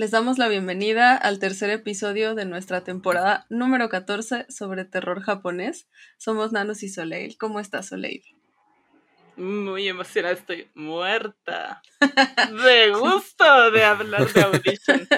Les 0.00 0.12
damos 0.12 0.38
la 0.38 0.48
bienvenida 0.48 1.14
al 1.14 1.38
tercer 1.38 1.68
episodio 1.68 2.34
de 2.34 2.46
nuestra 2.46 2.80
temporada 2.84 3.44
número 3.50 3.90
14 3.90 4.46
sobre 4.48 4.86
terror 4.86 5.20
japonés. 5.20 5.88
Somos 6.16 6.52
Nanos 6.52 6.82
y 6.82 6.88
Soleil. 6.88 7.36
¿Cómo 7.36 7.60
estás, 7.60 7.88
Soleil? 7.88 8.22
Muy 9.36 9.88
emocionada, 9.88 10.32
estoy 10.32 10.68
muerta. 10.74 11.82
De 12.64 12.92
gusto 12.92 13.70
de 13.72 13.84
hablar 13.84 14.32
de 14.32 14.40
Audition. 14.40 15.06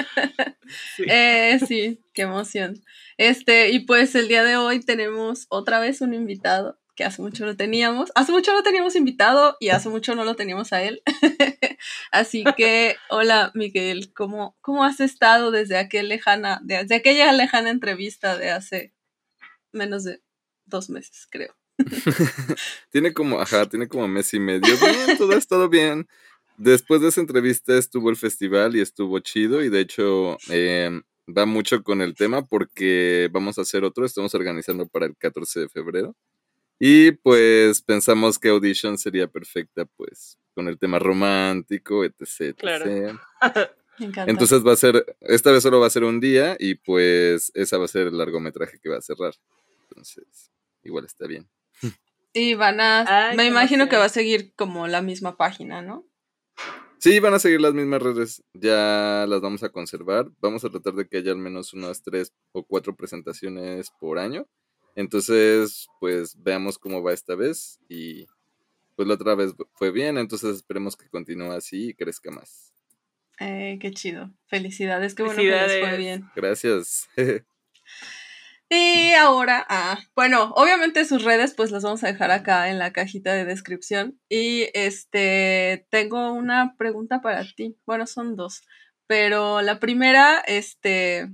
Sí. 0.97 1.05
Eh, 1.07 1.61
sí, 1.69 2.01
qué 2.15 2.23
emoción. 2.23 2.83
Este, 3.19 3.71
y 3.71 3.81
pues 3.81 4.15
el 4.15 4.27
día 4.27 4.43
de 4.43 4.57
hoy 4.57 4.81
tenemos 4.81 5.47
otra 5.51 5.79
vez 5.81 6.01
un 6.01 6.15
invitado 6.15 6.79
que 6.95 7.05
hace 7.05 7.23
mucho 7.23 7.47
no 7.47 7.57
teníamos. 7.57 8.11
Hace 8.15 8.33
mucho 8.33 8.53
no 8.53 8.63
teníamos 8.63 8.97
invitado 8.97 9.57
y 9.61 9.71
hace 9.71 9.89
mucho 9.89 10.15
no 10.15 10.25
lo 10.25 10.35
teníamos 10.35 10.73
a 10.73 10.83
él. 10.83 11.03
Así 12.11 12.45
que, 12.57 12.97
hola 13.09 13.51
Miguel, 13.55 14.13
¿cómo, 14.13 14.57
¿cómo 14.61 14.85
has 14.85 15.01
estado 15.01 15.51
desde, 15.51 15.79
aquel 15.79 16.09
lejana, 16.09 16.61
desde 16.63 16.97
aquella 16.97 17.33
lejana 17.33 17.71
entrevista 17.71 18.37
de 18.37 18.51
hace 18.51 18.93
menos 19.73 20.05
de 20.05 20.21
dos 20.67 20.91
meses, 20.91 21.27
creo? 21.31 21.55
tiene 22.91 23.13
como, 23.13 23.41
ajá, 23.41 23.69
tiene 23.69 23.89
como 23.89 24.07
mes 24.09 24.33
y 24.35 24.41
medio. 24.41 24.75
Todo 25.19 25.33
ha 25.33 25.39
estado 25.39 25.69
bien. 25.69 26.07
Después 26.59 27.01
de 27.01 27.09
esa 27.09 27.21
entrevista 27.21 27.77
estuvo 27.77 28.11
el 28.11 28.17
festival 28.17 28.77
y 28.77 28.81
estuvo 28.81 29.19
chido 29.21 29.65
y 29.65 29.71
de 29.71 29.81
hecho 29.81 30.37
em, 30.49 31.03
va 31.27 31.47
mucho 31.47 31.83
con 31.83 32.03
el 32.03 32.15
tema 32.15 32.47
porque 32.47 33.29
vamos 33.33 33.59
a 33.59 33.63
hacer 33.63 33.85
otro, 33.85 34.05
estamos 34.05 34.35
organizando 34.35 34.87
para 34.87 35.07
el 35.07 35.17
14 35.17 35.61
de 35.61 35.69
febrero. 35.69 36.15
Y 36.85 37.13
pues 37.13 37.81
pensamos 37.81 38.41
que 38.41 38.49
Audition 38.49 38.99
sería 38.99 39.29
perfecta, 39.29 39.85
pues, 39.85 40.37
con 40.53 40.67
el 40.67 40.81
tema 40.81 40.99
romántico, 40.99 42.05
etc. 42.05 42.57
Claro. 42.59 42.87
Me 44.01 44.07
encanta. 44.07 44.29
Entonces 44.29 44.67
va 44.67 44.73
a 44.73 44.77
ser, 44.77 45.17
esta 45.21 45.53
vez 45.53 45.63
solo 45.63 45.79
va 45.79 45.87
a 45.87 45.91
ser 45.91 46.03
un 46.03 46.19
día 46.19 46.57
y 46.59 46.75
pues 46.75 47.53
esa 47.55 47.79
va 47.79 47.85
a 47.85 47.89
ser 47.89 48.09
el 48.09 48.19
largometraje 48.19 48.81
que 48.81 48.89
va 48.89 48.97
a 48.97 49.01
cerrar. 49.01 49.33
Entonces, 49.83 50.51
igual 50.83 51.05
está 51.05 51.29
bien. 51.29 51.49
Y 52.33 52.55
van 52.55 52.81
a, 52.81 53.29
Ay, 53.29 53.37
me 53.37 53.47
imagino 53.47 53.89
que 53.89 53.97
va 53.97 54.07
a 54.07 54.09
seguir 54.09 54.53
como 54.57 54.89
la 54.89 55.03
misma 55.03 55.37
página, 55.37 55.83
¿no? 55.83 56.05
Sí, 56.99 57.21
van 57.21 57.35
a 57.35 57.39
seguir 57.39 57.61
las 57.61 57.75
mismas 57.75 58.03
redes, 58.03 58.43
ya 58.55 59.25
las 59.29 59.41
vamos 59.41 59.63
a 59.63 59.69
conservar. 59.69 60.33
Vamos 60.41 60.65
a 60.65 60.71
tratar 60.71 60.95
de 60.95 61.07
que 61.07 61.19
haya 61.19 61.31
al 61.31 61.39
menos 61.39 61.75
unas 61.75 62.03
tres 62.03 62.33
o 62.51 62.65
cuatro 62.65 62.97
presentaciones 62.97 63.93
por 64.01 64.19
año. 64.19 64.49
Entonces, 64.95 65.89
pues 66.01 66.35
veamos 66.43 66.79
cómo 66.79 67.03
va 67.03 67.13
esta 67.13 67.35
vez 67.35 67.81
y 67.89 68.27
pues 68.95 69.09
la 69.09 69.15
otra 69.15 69.35
vez 69.35 69.55
fue 69.75 69.91
bien, 69.91 70.19
entonces 70.19 70.57
esperemos 70.57 70.97
que 70.97 71.09
continúe 71.09 71.53
así 71.53 71.89
y 71.89 71.95
crezca 71.95 72.31
más. 72.31 72.73
Eh, 73.41 73.79
qué 73.81 73.91
chido. 73.91 74.31
Felicidades, 74.47 75.15
qué 75.15 75.23
bueno 75.23 75.39
que 75.39 75.51
les 75.51 75.81
fue 75.81 75.97
bien. 75.97 76.31
Gracias. 76.37 77.09
Y 78.75 79.13
ahora, 79.13 79.67
ah, 79.69 79.99
bueno, 80.17 80.51
obviamente 80.57 81.05
sus 81.05 81.25
redes 81.25 81.53
pues 81.55 81.71
las 81.71 81.83
vamos 81.83 82.03
a 82.05 82.07
dejar 82.07 82.31
acá 82.31 82.71
en 82.71 82.79
la 82.79 82.91
cajita 82.91 83.35
de 83.35 83.45
descripción. 83.45 84.19
Y 84.31 84.69
este, 84.73 85.87
tengo 85.91 86.33
una 86.33 86.75
pregunta 86.79 87.21
para 87.21 87.45
ti. 87.45 87.77
Bueno, 87.85 88.07
son 88.07 88.35
dos. 88.35 88.63
Pero 89.07 89.61
la 89.61 89.79
primera, 89.79 90.39
este, 90.47 91.29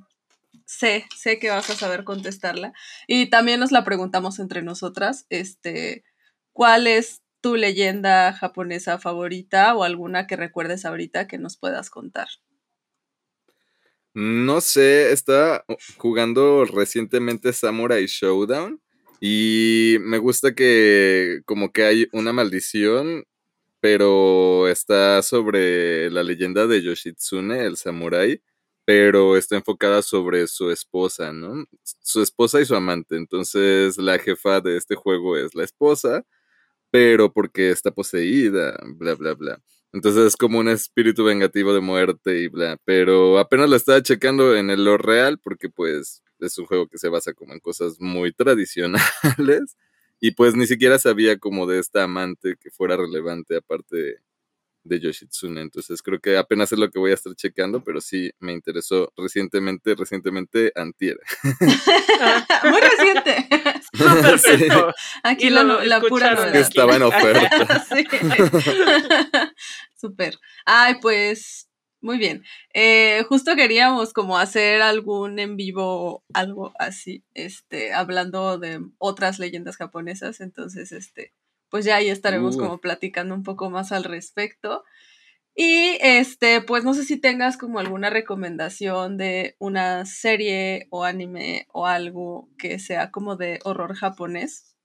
sé, 0.68 1.06
sé 1.16 1.38
que 1.38 1.50
vas 1.50 1.68
a 1.70 1.74
saber 1.74 2.04
contestarla. 2.04 2.72
Y 3.08 3.30
también 3.30 3.58
nos 3.58 3.72
la 3.72 3.84
preguntamos 3.84 4.38
entre 4.38 4.62
nosotras. 4.62 5.26
Este, 5.30 6.04
¿cuál 6.52 6.86
es 6.86 7.22
tu 7.40 7.56
leyenda 7.56 8.32
japonesa 8.34 8.98
favorita 8.98 9.74
o 9.74 9.82
alguna 9.82 10.26
que 10.26 10.36
recuerdes 10.36 10.84
ahorita 10.84 11.26
que 11.26 11.38
nos 11.38 11.56
puedas 11.56 11.88
contar? 11.88 12.28
No 14.14 14.60
sé, 14.60 15.12
estaba 15.12 15.64
jugando 15.96 16.64
recientemente 16.64 17.52
Samurai 17.52 18.06
Showdown 18.06 18.80
y 19.20 19.96
me 20.00 20.18
gusta 20.18 20.54
que 20.54 21.40
como 21.46 21.72
que 21.72 21.84
hay 21.84 22.08
una 22.12 22.32
maldición, 22.32 23.24
pero 23.80 24.68
está 24.68 25.22
sobre 25.22 26.10
la 26.10 26.24
leyenda 26.24 26.66
de 26.66 26.82
Yoshitsune, 26.82 27.64
el 27.64 27.76
samurái, 27.76 28.42
pero 28.88 29.36
está 29.36 29.54
enfocada 29.56 30.00
sobre 30.00 30.46
su 30.46 30.70
esposa, 30.70 31.30
¿no? 31.30 31.66
Su 31.82 32.22
esposa 32.22 32.58
y 32.62 32.64
su 32.64 32.74
amante. 32.74 33.16
Entonces 33.18 33.98
la 33.98 34.18
jefa 34.18 34.62
de 34.62 34.78
este 34.78 34.94
juego 34.94 35.36
es 35.36 35.54
la 35.54 35.62
esposa, 35.64 36.24
pero 36.90 37.30
porque 37.30 37.70
está 37.70 37.90
poseída, 37.92 38.78
bla, 38.96 39.14
bla, 39.14 39.34
bla. 39.34 39.62
Entonces 39.92 40.28
es 40.28 40.36
como 40.36 40.58
un 40.58 40.68
espíritu 40.70 41.24
vengativo 41.24 41.74
de 41.74 41.82
muerte 41.82 42.40
y 42.40 42.48
bla. 42.48 42.78
Pero 42.86 43.38
apenas 43.38 43.68
lo 43.68 43.76
estaba 43.76 44.02
checando 44.02 44.56
en 44.56 44.70
el 44.70 44.86
lore 44.86 45.04
real 45.04 45.38
porque 45.38 45.68
pues 45.68 46.22
es 46.40 46.56
un 46.58 46.64
juego 46.64 46.88
que 46.88 46.96
se 46.96 47.10
basa 47.10 47.34
como 47.34 47.52
en 47.52 47.60
cosas 47.60 48.00
muy 48.00 48.32
tradicionales. 48.32 49.76
Y 50.20 50.32
pues 50.32 50.54
ni 50.56 50.66
siquiera 50.66 50.98
sabía 50.98 51.38
como 51.38 51.66
de 51.66 51.78
esta 51.78 52.04
amante 52.04 52.56
que 52.58 52.70
fuera 52.70 52.96
relevante 52.96 53.56
aparte 53.58 54.20
de, 54.88 55.00
Yoshitsune. 55.00 55.60
Entonces 55.60 56.02
creo 56.02 56.20
que 56.20 56.36
apenas 56.36 56.72
es 56.72 56.78
lo 56.78 56.90
que 56.90 56.98
voy 56.98 57.10
a 57.10 57.14
estar 57.14 57.34
checando, 57.34 57.82
pero 57.82 58.00
sí 58.00 58.30
me 58.40 58.52
interesó 58.52 59.12
recientemente, 59.16 59.94
recientemente 59.94 60.72
antier. 60.74 61.18
Muy 62.64 62.80
reciente. 62.80 63.48
Perfecto. 63.92 64.94
Aquí 65.22 65.50
la, 65.50 65.62
lo 65.62 65.78
no- 65.78 65.84
la 65.84 66.00
pura 66.00 66.34
novedad. 66.34 66.52
que 66.52 66.60
estaba 66.60 66.96
en 66.96 67.02
oferta. 67.02 67.86
Súper. 69.96 70.38
Ay, 70.64 70.94
pues, 71.00 71.68
muy 72.00 72.18
bien. 72.18 72.44
Eh, 72.74 73.24
justo 73.28 73.56
queríamos 73.56 74.12
como 74.12 74.38
hacer 74.38 74.82
algún 74.82 75.38
en 75.38 75.56
vivo, 75.56 76.24
algo 76.32 76.72
así, 76.78 77.24
este, 77.34 77.92
hablando 77.92 78.58
de 78.58 78.80
otras 78.98 79.38
leyendas 79.38 79.76
japonesas. 79.76 80.40
Entonces, 80.40 80.92
este, 80.92 81.32
pues 81.70 81.84
ya 81.84 81.96
ahí 81.96 82.08
estaremos 82.08 82.56
Uh. 82.56 82.60
como 82.60 82.80
platicando 82.80 83.34
un 83.34 83.42
poco 83.42 83.70
más 83.70 83.92
al 83.92 84.04
respecto. 84.04 84.84
Y 85.54 85.98
este, 86.02 86.60
pues 86.62 86.84
no 86.84 86.94
sé 86.94 87.04
si 87.04 87.20
tengas 87.20 87.56
como 87.56 87.80
alguna 87.80 88.10
recomendación 88.10 89.16
de 89.16 89.56
una 89.58 90.06
serie 90.06 90.86
o 90.90 91.04
anime 91.04 91.66
o 91.72 91.86
algo 91.86 92.48
que 92.58 92.78
sea 92.78 93.10
como 93.10 93.36
de 93.36 93.58
horror 93.64 93.94
japonés, 93.96 94.76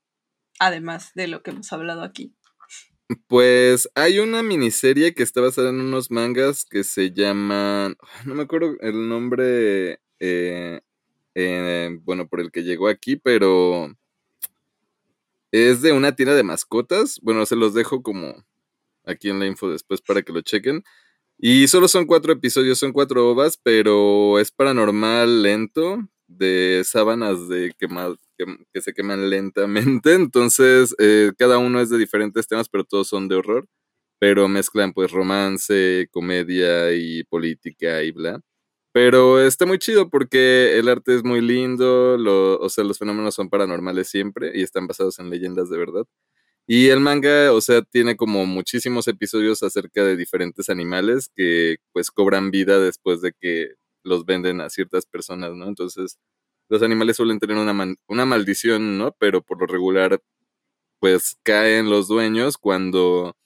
además 0.58 1.12
de 1.14 1.28
lo 1.28 1.42
que 1.42 1.52
hemos 1.52 1.72
hablado 1.72 2.02
aquí. 2.02 2.34
Pues 3.28 3.88
hay 3.94 4.18
una 4.18 4.42
miniserie 4.42 5.14
que 5.14 5.22
está 5.22 5.40
basada 5.42 5.68
en 5.70 5.80
unos 5.80 6.10
mangas 6.10 6.64
que 6.64 6.84
se 6.84 7.12
llaman. 7.12 7.96
No 8.24 8.34
me 8.34 8.42
acuerdo 8.44 8.76
el 8.80 9.08
nombre. 9.08 10.00
eh, 10.20 10.80
eh, 11.34 11.98
bueno, 12.02 12.28
por 12.28 12.40
el 12.40 12.50
que 12.50 12.62
llegó 12.62 12.88
aquí, 12.88 13.16
pero. 13.16 13.94
Es 15.54 15.82
de 15.82 15.92
una 15.92 16.16
tienda 16.16 16.34
de 16.34 16.42
mascotas. 16.42 17.20
Bueno, 17.22 17.46
se 17.46 17.54
los 17.56 17.74
dejo 17.74 18.02
como 18.02 18.44
aquí 19.04 19.30
en 19.30 19.40
la 19.40 19.46
info 19.46 19.70
después 19.70 20.02
para 20.02 20.22
que 20.22 20.32
lo 20.32 20.42
chequen. 20.42 20.84
Y 21.38 21.68
solo 21.68 21.88
son 21.88 22.06
cuatro 22.06 22.32
episodios, 22.32 22.78
son 22.78 22.92
cuatro 22.92 23.30
ovas, 23.30 23.58
pero 23.62 24.38
es 24.40 24.52
paranormal 24.52 25.42
lento, 25.42 25.98
de 26.28 26.82
sábanas 26.86 27.48
de 27.48 27.72
quema- 27.80 28.18
que, 28.38 28.46
que 28.74 28.82
se 28.82 28.94
queman 28.94 29.30
lentamente. 29.30 30.14
Entonces, 30.16 30.94
eh, 30.98 31.32
cada 31.38 31.58
uno 31.58 31.80
es 31.80 31.90
de 31.90 31.98
diferentes 31.98 32.48
temas, 32.48 32.68
pero 32.70 32.84
todos 32.84 33.08
son 33.08 33.28
de 33.28 33.36
horror. 33.36 33.68
Pero 34.20 34.48
mezclan 34.48 34.92
pues 34.94 35.12
romance, 35.12 36.08
comedia 36.12 36.92
y 36.94 37.24
política 37.24 38.02
y 38.04 38.12
bla. 38.12 38.40
Pero 38.94 39.40
está 39.40 39.66
muy 39.66 39.78
chido 39.80 40.08
porque 40.08 40.78
el 40.78 40.88
arte 40.88 41.16
es 41.16 41.24
muy 41.24 41.40
lindo, 41.40 42.16
lo- 42.16 42.58
o 42.60 42.68
sea, 42.70 42.84
los 42.84 42.98
fenómenos 42.98 43.34
son 43.34 43.50
paranormales 43.50 44.08
siempre 44.08 44.52
y 44.54 44.62
están 44.62 44.86
basados 44.86 45.18
en 45.18 45.30
leyendas 45.30 45.68
de 45.70 45.78
verdad. 45.78 46.04
Y 46.66 46.88
el 46.90 47.00
manga, 47.00 47.52
o 47.52 47.60
sea, 47.62 47.82
tiene 47.82 48.16
como 48.16 48.46
muchísimos 48.46 49.08
episodios 49.08 49.62
acerca 49.64 50.04
de 50.04 50.16
diferentes 50.16 50.70
animales 50.70 51.30
que 51.36 51.76
pues 51.92 52.10
cobran 52.10 52.50
vida 52.52 52.78
después 52.80 53.20
de 53.22 53.32
que 53.40 53.74
los 54.04 54.26
venden 54.26 54.60
a 54.62 54.70
ciertas 54.70 55.06
personas, 55.06 55.54
¿no? 55.54 55.68
Entonces, 55.68 56.18
los 56.70 56.82
animales 56.82 57.16
suelen 57.18 57.40
tener 57.40 57.56
una, 57.58 57.94
una 58.08 58.26
maldición, 58.26 58.98
¿no? 58.98 59.14
Pero 59.18 59.42
por 59.42 59.60
lo 59.60 59.66
regular, 59.66 60.20
pues 61.00 61.36
caen 61.42 61.90
los 61.90 62.08
dueños 62.08 62.58
cuando 62.58 63.36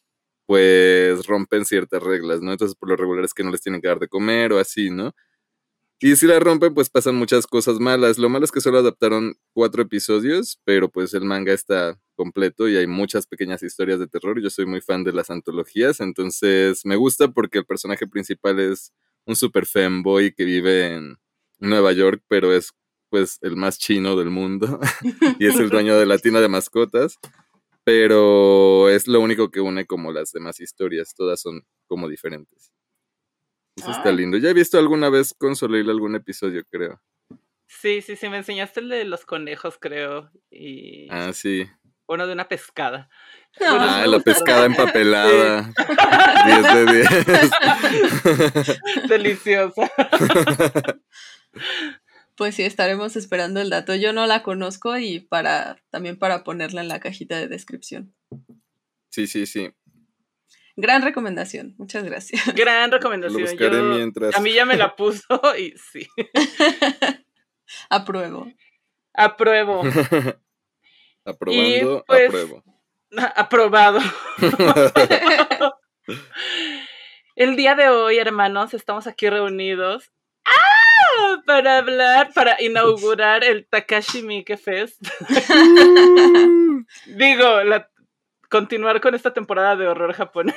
pues 0.46 1.26
rompen 1.26 1.64
ciertas 1.66 2.02
reglas, 2.02 2.42
¿no? 2.42 2.52
Entonces, 2.52 2.76
por 2.76 2.88
lo 2.90 2.96
regular 2.96 3.24
es 3.24 3.34
que 3.34 3.44
no 3.44 3.50
les 3.52 3.62
tienen 3.62 3.80
que 3.82 3.88
dar 3.88 3.98
de 4.00 4.08
comer 4.08 4.52
o 4.52 4.58
así, 4.60 4.90
¿no? 4.90 5.14
Y 6.00 6.14
si 6.14 6.26
la 6.26 6.38
rompen, 6.38 6.74
pues 6.74 6.90
pasan 6.90 7.16
muchas 7.16 7.46
cosas 7.48 7.80
malas. 7.80 8.18
Lo 8.18 8.28
malo 8.28 8.44
es 8.44 8.52
que 8.52 8.60
solo 8.60 8.78
adaptaron 8.78 9.34
cuatro 9.52 9.82
episodios, 9.82 10.60
pero 10.64 10.88
pues 10.88 11.12
el 11.12 11.24
manga 11.24 11.52
está 11.52 11.98
completo 12.14 12.68
y 12.68 12.76
hay 12.76 12.86
muchas 12.86 13.26
pequeñas 13.26 13.64
historias 13.64 13.98
de 13.98 14.06
terror. 14.06 14.40
Yo 14.40 14.48
soy 14.48 14.66
muy 14.66 14.80
fan 14.80 15.02
de 15.02 15.12
las 15.12 15.28
antologías, 15.30 15.98
entonces 16.00 16.84
me 16.84 16.94
gusta 16.94 17.32
porque 17.32 17.58
el 17.58 17.66
personaje 17.66 18.06
principal 18.06 18.60
es 18.60 18.92
un 19.26 19.34
super 19.34 19.66
fanboy 19.66 20.32
que 20.32 20.44
vive 20.44 20.94
en 20.94 21.16
Nueva 21.58 21.92
York, 21.92 22.22
pero 22.28 22.52
es 22.52 22.72
pues 23.10 23.38
el 23.40 23.56
más 23.56 23.78
chino 23.78 24.16
del 24.16 24.30
mundo 24.30 24.78
y 25.40 25.46
es 25.46 25.56
el 25.56 25.70
dueño 25.70 25.98
de 25.98 26.06
la 26.06 26.18
tienda 26.18 26.40
de 26.40 26.48
mascotas. 26.48 27.18
Pero 27.82 28.88
es 28.88 29.08
lo 29.08 29.20
único 29.20 29.50
que 29.50 29.60
une 29.60 29.86
como 29.86 30.12
las 30.12 30.30
demás 30.30 30.60
historias, 30.60 31.14
todas 31.16 31.40
son 31.40 31.62
como 31.88 32.08
diferentes. 32.08 32.70
Eso 33.78 33.90
está 33.90 34.12
lindo. 34.12 34.36
Ya 34.38 34.50
he 34.50 34.54
visto 34.54 34.78
alguna 34.78 35.08
vez 35.10 35.34
con 35.34 35.56
Soleil 35.56 35.88
algún 35.90 36.14
episodio, 36.14 36.64
creo. 36.70 37.00
Sí, 37.66 38.00
sí, 38.02 38.16
sí, 38.16 38.28
me 38.28 38.38
enseñaste 38.38 38.80
el 38.80 38.88
de 38.88 39.04
los 39.04 39.24
conejos, 39.24 39.76
creo. 39.80 40.30
Y 40.50 41.06
Ah, 41.10 41.32
sí. 41.32 41.66
uno 42.06 42.26
de 42.26 42.32
una 42.32 42.48
pescada. 42.48 43.08
No. 43.60 43.66
Ah, 43.80 44.06
la 44.06 44.20
pescada 44.20 44.66
empapelada. 44.66 45.72
10 46.46 46.74
de 46.74 46.86
10. 48.64 49.08
Deliciosa. 49.08 49.90
Pues 52.36 52.54
sí, 52.54 52.62
estaremos 52.62 53.16
esperando 53.16 53.60
el 53.60 53.68
dato. 53.68 53.96
Yo 53.96 54.12
no 54.12 54.24
la 54.28 54.44
conozco 54.44 54.96
y 54.96 55.18
para 55.18 55.76
también 55.90 56.16
para 56.16 56.44
ponerla 56.44 56.82
en 56.82 56.86
la 56.88 57.00
cajita 57.00 57.36
de 57.36 57.48
descripción. 57.48 58.14
Sí, 59.10 59.26
sí, 59.26 59.44
sí. 59.44 59.72
Gran 60.80 61.02
recomendación. 61.02 61.74
Muchas 61.76 62.04
gracias. 62.04 62.40
Gran 62.54 62.90
Lo 62.90 62.96
recomendación. 62.98 63.42
buscaré 63.42 63.76
Yo- 63.78 63.82
mientras. 63.82 64.36
a 64.36 64.40
mí 64.40 64.52
ya 64.52 64.64
me 64.64 64.76
la 64.76 64.94
puso 64.94 65.40
y 65.58 65.74
sí. 65.76 66.06
Apruebo. 67.90 68.46
Apruebo. 69.12 69.82
Aprobando, 71.24 72.04
pues, 72.06 72.26
apruebo. 72.28 72.62
Aprobado. 73.34 74.00
El 77.34 77.56
día 77.56 77.74
de 77.74 77.88
hoy, 77.88 78.18
hermanos, 78.18 78.72
estamos 78.72 79.06
aquí 79.06 79.28
reunidos 79.28 80.10
¡ah! 80.46 81.42
para 81.44 81.78
hablar, 81.78 82.32
para 82.34 82.60
inaugurar 82.62 83.42
el 83.44 83.66
Takashi 83.68 84.22
Miike 84.22 84.56
Fest. 84.56 85.02
Digo, 87.06 87.62
la- 87.64 87.90
continuar 88.48 89.00
con 89.00 89.14
esta 89.14 89.32
temporada 89.32 89.76
de 89.76 89.86
horror 89.86 90.12
japonés. 90.12 90.56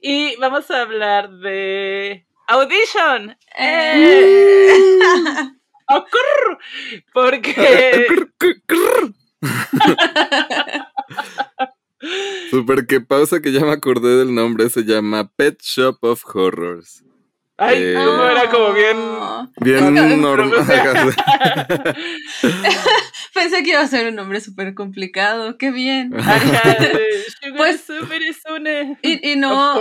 y 0.00 0.36
vamos 0.36 0.70
a 0.70 0.82
hablar 0.82 1.30
de 1.30 2.26
Audition. 2.48 3.36
¡Eh! 3.58 4.76
¡Ocurr! 5.88 6.58
Porque 7.12 8.06
Super 12.50 12.86
que 12.86 13.00
pausa 13.00 13.40
que 13.40 13.52
ya 13.52 13.60
me 13.60 13.72
acordé 13.72 14.16
del 14.16 14.34
nombre, 14.34 14.68
se 14.70 14.84
llama 14.84 15.30
Pet 15.36 15.60
Shop 15.62 15.98
of 16.02 16.24
Horrors. 16.34 17.04
Ay, 17.64 17.82
Eh, 17.82 17.94
no, 17.94 18.28
era 18.28 18.50
como 18.50 18.72
bien. 18.72 18.96
Bien 19.60 20.20
normal. 20.20 20.52
Pensé 23.34 23.62
que 23.62 23.70
iba 23.70 23.80
a 23.80 23.86
ser 23.86 24.08
un 24.08 24.14
nombre 24.16 24.40
súper 24.40 24.74
complicado. 24.74 25.56
Qué 25.58 25.70
bien. 25.70 26.12
Sugar 27.40 27.56
Pues- 27.56 27.84
Y, 29.02 29.30
y 29.30 29.32
of 29.34 29.38
no, 29.40 29.74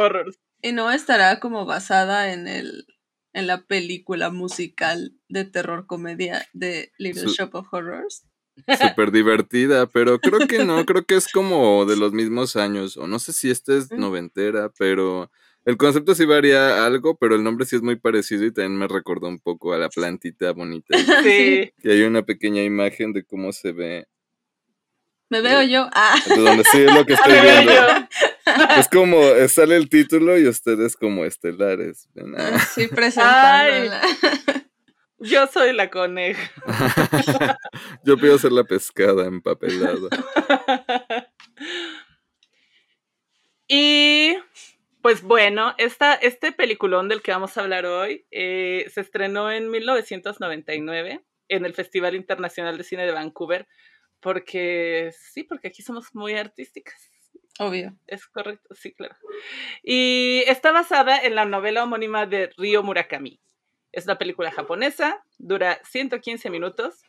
y 0.61 0.71
no 0.73 0.91
estará 0.91 1.39
como 1.39 1.65
basada 1.65 2.31
en 2.33 2.47
el 2.47 2.85
en 3.33 3.47
la 3.47 3.61
película 3.65 4.29
musical 4.29 5.13
de 5.29 5.45
terror 5.45 5.87
comedia 5.87 6.45
de 6.51 6.91
Little 6.97 7.29
Su- 7.29 7.33
Shop 7.35 7.55
of 7.55 7.67
Horrors. 7.73 8.25
Súper 8.79 9.11
divertida, 9.11 9.85
pero 9.87 10.19
creo 10.19 10.45
que 10.47 10.65
no, 10.65 10.85
creo 10.85 11.05
que 11.05 11.15
es 11.15 11.31
como 11.31 11.85
de 11.85 11.95
los 11.95 12.11
mismos 12.11 12.57
años, 12.57 12.97
o 12.97 13.07
no 13.07 13.19
sé 13.19 13.31
si 13.31 13.49
esta 13.49 13.73
es 13.73 13.89
Mm. 13.89 13.99
noventera, 14.01 14.69
pero 14.77 15.31
el 15.65 15.77
concepto 15.77 16.15
sí 16.15 16.25
varía 16.25 16.85
algo, 16.85 17.17
pero 17.17 17.35
el 17.35 17.43
nombre 17.43 17.65
sí 17.65 17.75
es 17.75 17.81
muy 17.81 17.95
parecido 17.95 18.45
y 18.45 18.51
también 18.51 18.77
me 18.77 18.87
recordó 18.87 19.27
un 19.27 19.39
poco 19.39 19.73
a 19.73 19.77
la 19.77 19.89
plantita 19.89 20.51
bonita. 20.53 20.97
Sí. 21.23 21.71
Y 21.83 21.89
hay 21.89 22.01
una 22.03 22.23
pequeña 22.23 22.63
imagen 22.63 23.13
de 23.13 23.23
cómo 23.23 23.51
se 23.51 23.71
ve, 23.71 24.07
¿Me 25.31 25.39
veo 25.39 25.61
yo? 25.61 25.89
Ah, 25.93 26.19
de 26.27 26.35
donde 26.35 26.65
sí 26.65 26.81
es 26.81 26.93
lo 26.93 27.05
que 27.05 27.13
estoy 27.15 27.39
viendo. 27.39 27.71
yo. 27.71 28.07
Es 28.77 28.89
como, 28.89 29.17
eh, 29.21 29.47
sale 29.47 29.77
el 29.77 29.87
título 29.87 30.37
y 30.37 30.45
ustedes 30.45 30.97
como 30.97 31.23
estelares. 31.23 32.09
ven, 32.13 32.35
ah. 32.37 32.59
sí, 32.59 32.87
presentándola. 32.93 34.01
Yo 35.19 35.47
soy 35.47 35.71
la 35.71 35.89
coneja. 35.89 36.51
Yo 38.03 38.17
pido 38.17 38.37
ser 38.39 38.51
la 38.51 38.65
pescada 38.65 39.25
empapelada. 39.25 40.09
y 43.69 44.35
pues 45.01 45.23
bueno, 45.23 45.73
esta, 45.77 46.13
este 46.13 46.51
peliculón 46.51 47.09
del 47.09 47.21
que 47.21 47.31
vamos 47.31 47.57
a 47.57 47.61
hablar 47.61 47.85
hoy 47.85 48.25
eh, 48.31 48.85
se 48.93 49.01
estrenó 49.01 49.51
en 49.51 49.69
1999 49.69 51.23
en 51.49 51.65
el 51.65 51.73
Festival 51.73 52.15
Internacional 52.15 52.77
de 52.77 52.83
Cine 52.83 53.05
de 53.05 53.11
Vancouver. 53.11 53.67
Porque 54.19 55.11
sí, 55.17 55.43
porque 55.43 55.69
aquí 55.69 55.81
somos 55.81 56.13
muy 56.13 56.35
artísticas. 56.35 57.09
Obvio. 57.59 57.95
Es 58.07 58.27
correcto, 58.27 58.73
sí, 58.75 58.93
claro. 58.93 59.15
Y 59.83 60.43
está 60.47 60.71
basada 60.71 61.19
en 61.19 61.35
la 61.35 61.45
novela 61.45 61.83
homónima 61.83 62.25
de 62.25 62.51
Ryo 62.57 62.83
Murakami. 62.83 63.39
Es 63.91 64.05
una 64.05 64.17
película 64.17 64.51
japonesa, 64.51 65.23
dura 65.37 65.79
115 65.83 66.49
minutos, 66.49 67.03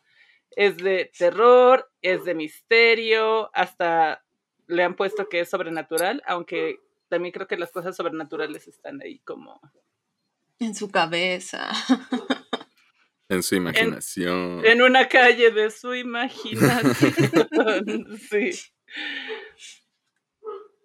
es 0.57 0.79
de 0.79 1.11
terror, 1.17 1.91
es 2.03 2.25
de 2.25 2.35
misterio, 2.35 3.51
hasta 3.55 4.25
le 4.67 4.83
han 4.83 4.97
puesto 4.97 5.29
que 5.29 5.41
es 5.41 5.51
sobrenatural, 5.51 6.23
aunque 6.27 6.81
también 7.13 7.33
creo 7.33 7.47
que 7.47 7.59
las 7.59 7.71
cosas 7.71 7.95
sobrenaturales 7.95 8.67
están 8.67 9.03
ahí 9.03 9.19
como... 9.19 9.61
En 10.59 10.75
su 10.75 10.91
cabeza. 10.91 11.71
En 13.29 13.43
su 13.43 13.55
imaginación. 13.55 14.65
En 14.65 14.81
una 14.81 15.09
calle 15.09 15.51
de 15.51 15.71
su 15.71 15.95
imaginación. 15.95 18.07
sí. 18.31 18.59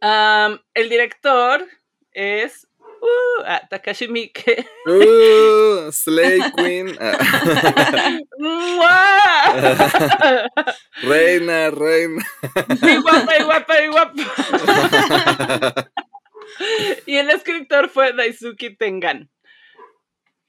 El 0.02 0.90
director 0.90 1.66
es 2.12 2.68
uh, 3.02 3.44
ah, 3.46 3.62
Takashi 3.70 4.10
Miike. 4.10 4.68
Uh, 4.86 5.90
Slay 5.94 6.42
Queen. 6.58 6.98
Ah. 7.00 8.18
¡Mua! 8.38 9.18
reina, 11.04 11.72
reina. 11.72 12.26
y 12.82 12.98
guapa, 12.98 13.38
y 13.40 13.44
guapa, 13.44 13.82
y 13.82 13.88
guapa. 13.88 14.14
y 17.06 17.16
el 17.18 17.30
escritor 17.30 17.90
fue 17.90 18.14
Daisuke 18.14 18.76
Tengan. 18.78 19.30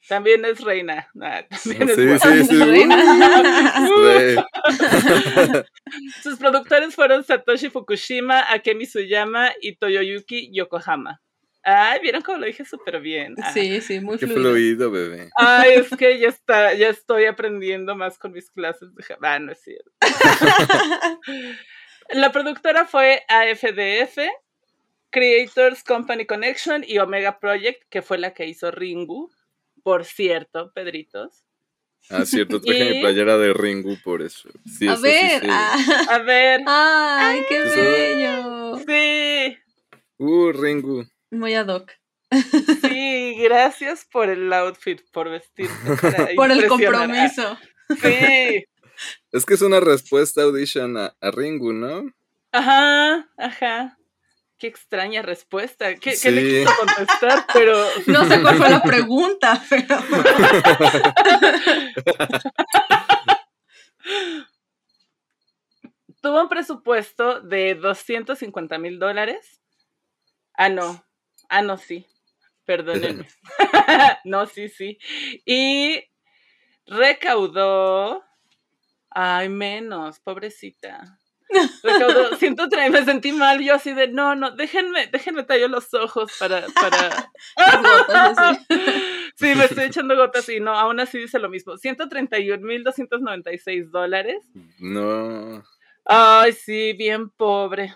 También 0.09 0.43
es 0.47 0.61
reina. 0.61 1.07
Ah, 1.21 1.45
también 1.49 1.89
es 1.91 1.97
Sí, 1.97 2.07
guapa. 2.07 2.33
sí, 2.33 2.45
sí. 2.45 2.65
Reina. 2.65 4.47
Sus 6.23 6.39
productores 6.39 6.95
fueron 6.95 7.25
Satoshi 7.25 7.69
Fukushima, 7.69 8.51
Akemi 8.51 8.87
Suyama 8.87 9.51
y 9.61 9.77
Toyoyuki 9.77 10.51
Yokohama. 10.53 11.21
Ay, 11.63 12.01
vieron 12.01 12.23
cómo 12.23 12.39
lo 12.39 12.47
dije 12.47 12.65
súper 12.65 13.01
bien. 13.01 13.35
Ah. 13.43 13.53
Sí, 13.53 13.83
sí, 13.83 14.01
muy 14.01 14.17
Qué 14.17 14.27
fluido. 14.27 14.51
fluido, 14.53 14.91
bebé. 14.91 15.29
Ay, 15.37 15.73
es 15.75 15.91
que 15.91 16.19
ya 16.19 16.29
está, 16.29 16.73
ya 16.73 16.89
estoy 16.89 17.27
aprendiendo 17.27 17.95
más 17.95 18.19
con 18.19 18.33
mis 18.33 18.51
clases 18.51 18.95
de. 18.95 19.05
Ah, 19.21 19.39
no 19.39 19.53
es 19.53 19.61
cierto. 19.61 19.91
La 22.11 22.33
productora 22.33 22.87
fue 22.87 23.23
AFDF, 23.29 24.19
Creators 25.11 25.83
Company 25.85 26.27
Connection 26.27 26.85
y 26.87 26.99
Omega 26.99 27.39
Project, 27.41 27.83
que 27.89 28.03
fue 28.03 28.19
la 28.19 28.35
que 28.35 28.47
hizo 28.47 28.71
Ringu. 28.71 29.31
Por 29.83 30.05
cierto, 30.05 30.71
Pedritos. 30.75 31.45
Ah, 32.11 32.25
cierto, 32.25 32.61
traje 32.63 32.85
Y- 32.91 32.95
mi 32.95 33.01
playera 33.01 33.37
de 33.39 33.53
Ringu 33.55 33.97
por 34.05 34.23
eso. 34.23 34.49
Sí, 34.79 34.87
A 34.89 34.93
eso 34.95 35.03
sí 35.03 35.09
ver. 35.09 35.43
ah. 35.49 35.77
A 36.11 36.19
ver. 36.19 36.61
Ay, 36.67 37.43
qué 37.49 37.61
bello. 37.63 38.79
Sí, 38.87 39.59
Uh, 40.21 40.53
Ringu. 40.53 41.05
Muy 41.31 41.55
ad 41.55 41.69
hoc. 41.69 41.93
sí, 42.83 43.37
gracias 43.41 44.05
por 44.11 44.29
el 44.29 44.53
outfit, 44.53 45.01
por 45.13 45.31
vestirte. 45.31 45.73
Por 46.37 46.51
el 46.51 46.67
compromiso. 46.67 47.57
Sí, 48.03 48.65
Es 49.33 49.47
que 49.47 49.55
es 49.55 49.63
una 49.63 49.81
respuesta 49.81 50.43
audition 50.43 50.97
a, 50.97 51.15
a 51.21 51.31
Ringu, 51.31 51.73
¿no? 51.73 52.11
Ajá, 52.53 53.29
ajá. 53.39 53.99
Qué 54.59 54.67
extraña 54.67 55.23
respuesta. 55.23 55.95
¿Qué, 55.95 56.19
¿qué 56.21 56.31
le 56.33 56.43
quiso 56.43 56.73
contestar? 56.77 57.47
Pero. 57.53 57.79
No 58.07 58.27
sé 58.27 58.43
cuál 58.43 58.57
fue 58.57 58.69
la 58.69 58.83
pregunta, 58.83 59.63
pero. 59.71 59.97
Tuvo 66.21 66.43
un 66.43 66.49
presupuesto 66.49 67.41
de 67.41 67.77
250 67.77 68.79
mil 68.79 68.99
dólares. 68.99 69.63
Ah, 70.55 70.69
no. 70.69 71.05
Ah, 71.49 71.63
no, 71.63 71.79
sí. 71.79 72.05
Perdónenme. 72.65 73.29
no, 74.25 74.47
sí, 74.47 74.69
sí. 74.69 74.99
Y 75.47 76.03
recaudó. 76.87 78.25
Ay, 79.11 79.49
menos, 79.49 80.19
pobrecita. 80.19 81.18
Recaudó 81.83 82.37
130, 82.37 82.99
me 82.99 83.05
sentí 83.05 83.33
mal, 83.33 83.61
yo 83.61 83.75
así 83.75 83.93
de, 83.95 84.09
no, 84.09 84.35
no, 84.35 84.51
déjenme, 84.51 85.07
déjenme 85.07 85.45
tallar 85.45 85.71
los 85.71 85.95
ojos 85.95 86.31
para, 86.39 86.67
para... 86.75 87.31
sí, 89.37 89.55
me 89.55 89.65
estoy 89.65 89.85
echando 89.85 90.15
gotas 90.17 90.47
y 90.49 90.59
no, 90.61 90.73
aún 90.73 90.99
así 91.01 91.19
dice 91.19 91.39
lo 91.39 91.49
mismo, 91.49 91.75
131.296 91.75 93.91
dólares. 93.91 94.45
No. 94.79 95.65
Ay, 96.05 96.53
sí, 96.53 96.93
bien 96.95 97.31
pobre, 97.31 97.95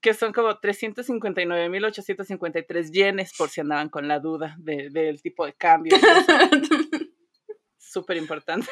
que 0.00 0.14
son 0.14 0.32
como 0.32 0.60
359.853 0.60 2.90
yenes, 2.90 3.34
por 3.36 3.50
si 3.50 3.60
andaban 3.60 3.90
con 3.90 4.08
la 4.08 4.18
duda 4.18 4.56
del 4.58 5.22
tipo 5.22 5.44
de 5.44 5.52
cambio. 5.52 5.94
Súper 7.76 8.16
importante. 8.16 8.66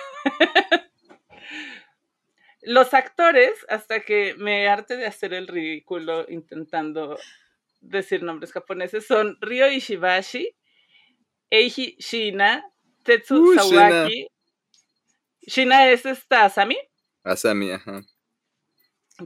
Los 2.68 2.92
actores, 2.92 3.64
hasta 3.70 4.00
que 4.00 4.34
me 4.36 4.68
arte 4.68 4.98
de 4.98 5.06
hacer 5.06 5.32
el 5.32 5.48
ridículo 5.48 6.26
intentando 6.28 7.18
decir 7.80 8.22
nombres 8.22 8.52
japoneses, 8.52 9.06
son 9.06 9.38
Ryo 9.40 9.70
Ishibashi, 9.70 10.54
Eiji 11.48 11.96
Shina, 11.98 12.62
Tetsu 13.04 13.54
Sawaki. 13.54 14.28
Shina. 15.46 15.88
es 15.88 16.04
esta 16.04 16.44
Asami. 16.44 16.76
Asami, 17.24 17.70
ajá. 17.70 18.02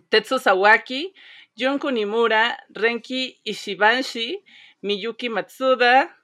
Tetsu 0.09 0.39
Sawaki, 0.39 1.13
Jun 1.59 1.81
Kunimura, 1.81 2.57
Renki 2.69 3.41
Ishibanshi, 3.43 4.45
Miyuki 4.83 5.29
Matsuda 5.29 6.17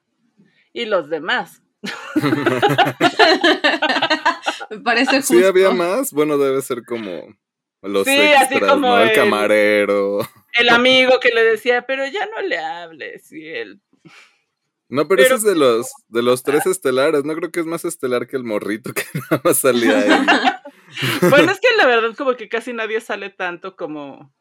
y 0.72 0.84
los 0.84 1.10
demás. 1.10 1.64
Me 4.70 4.80
parece 4.80 5.16
justo. 5.16 5.34
Sí, 5.34 5.44
había 5.44 5.70
más. 5.70 6.12
Bueno, 6.12 6.38
debe 6.38 6.62
ser 6.62 6.84
como 6.84 7.36
los 7.82 8.06
sí, 8.06 8.18
así 8.18 8.58
como 8.60 8.98
el, 8.98 9.12
camarero. 9.12 10.20
El 10.52 10.68
amigo 10.68 11.20
que 11.20 11.30
le 11.30 11.44
decía, 11.44 11.86
pero 11.86 12.06
ya 12.06 12.26
no 12.26 12.42
le 12.42 12.58
hables. 12.58 13.30
Y 13.32 13.46
él. 13.46 13.80
No, 14.88 15.06
pero, 15.06 15.22
ese 15.22 15.34
es 15.34 15.42
de 15.42 15.54
los, 15.54 15.92
de 16.08 16.22
los 16.22 16.42
tres 16.42 16.66
estelares. 16.66 17.24
No 17.24 17.34
creo 17.34 17.52
que 17.52 17.60
es 17.60 17.66
más 17.66 17.84
estelar 17.84 18.26
que 18.26 18.36
el 18.36 18.44
morrito 18.44 18.92
que 18.92 19.04
nada 19.30 19.40
más 19.44 19.58
salía 19.58 19.98
ahí. 19.98 20.26
bueno, 21.30 21.52
es 21.52 21.60
que 21.60 21.68
la 21.76 21.86
verdad, 21.86 22.16
como 22.16 22.34
que 22.36 22.48
casi 22.48 22.72
nadie 22.72 23.00
sale 23.00 23.30
tanto 23.30 23.76
como 23.76 24.32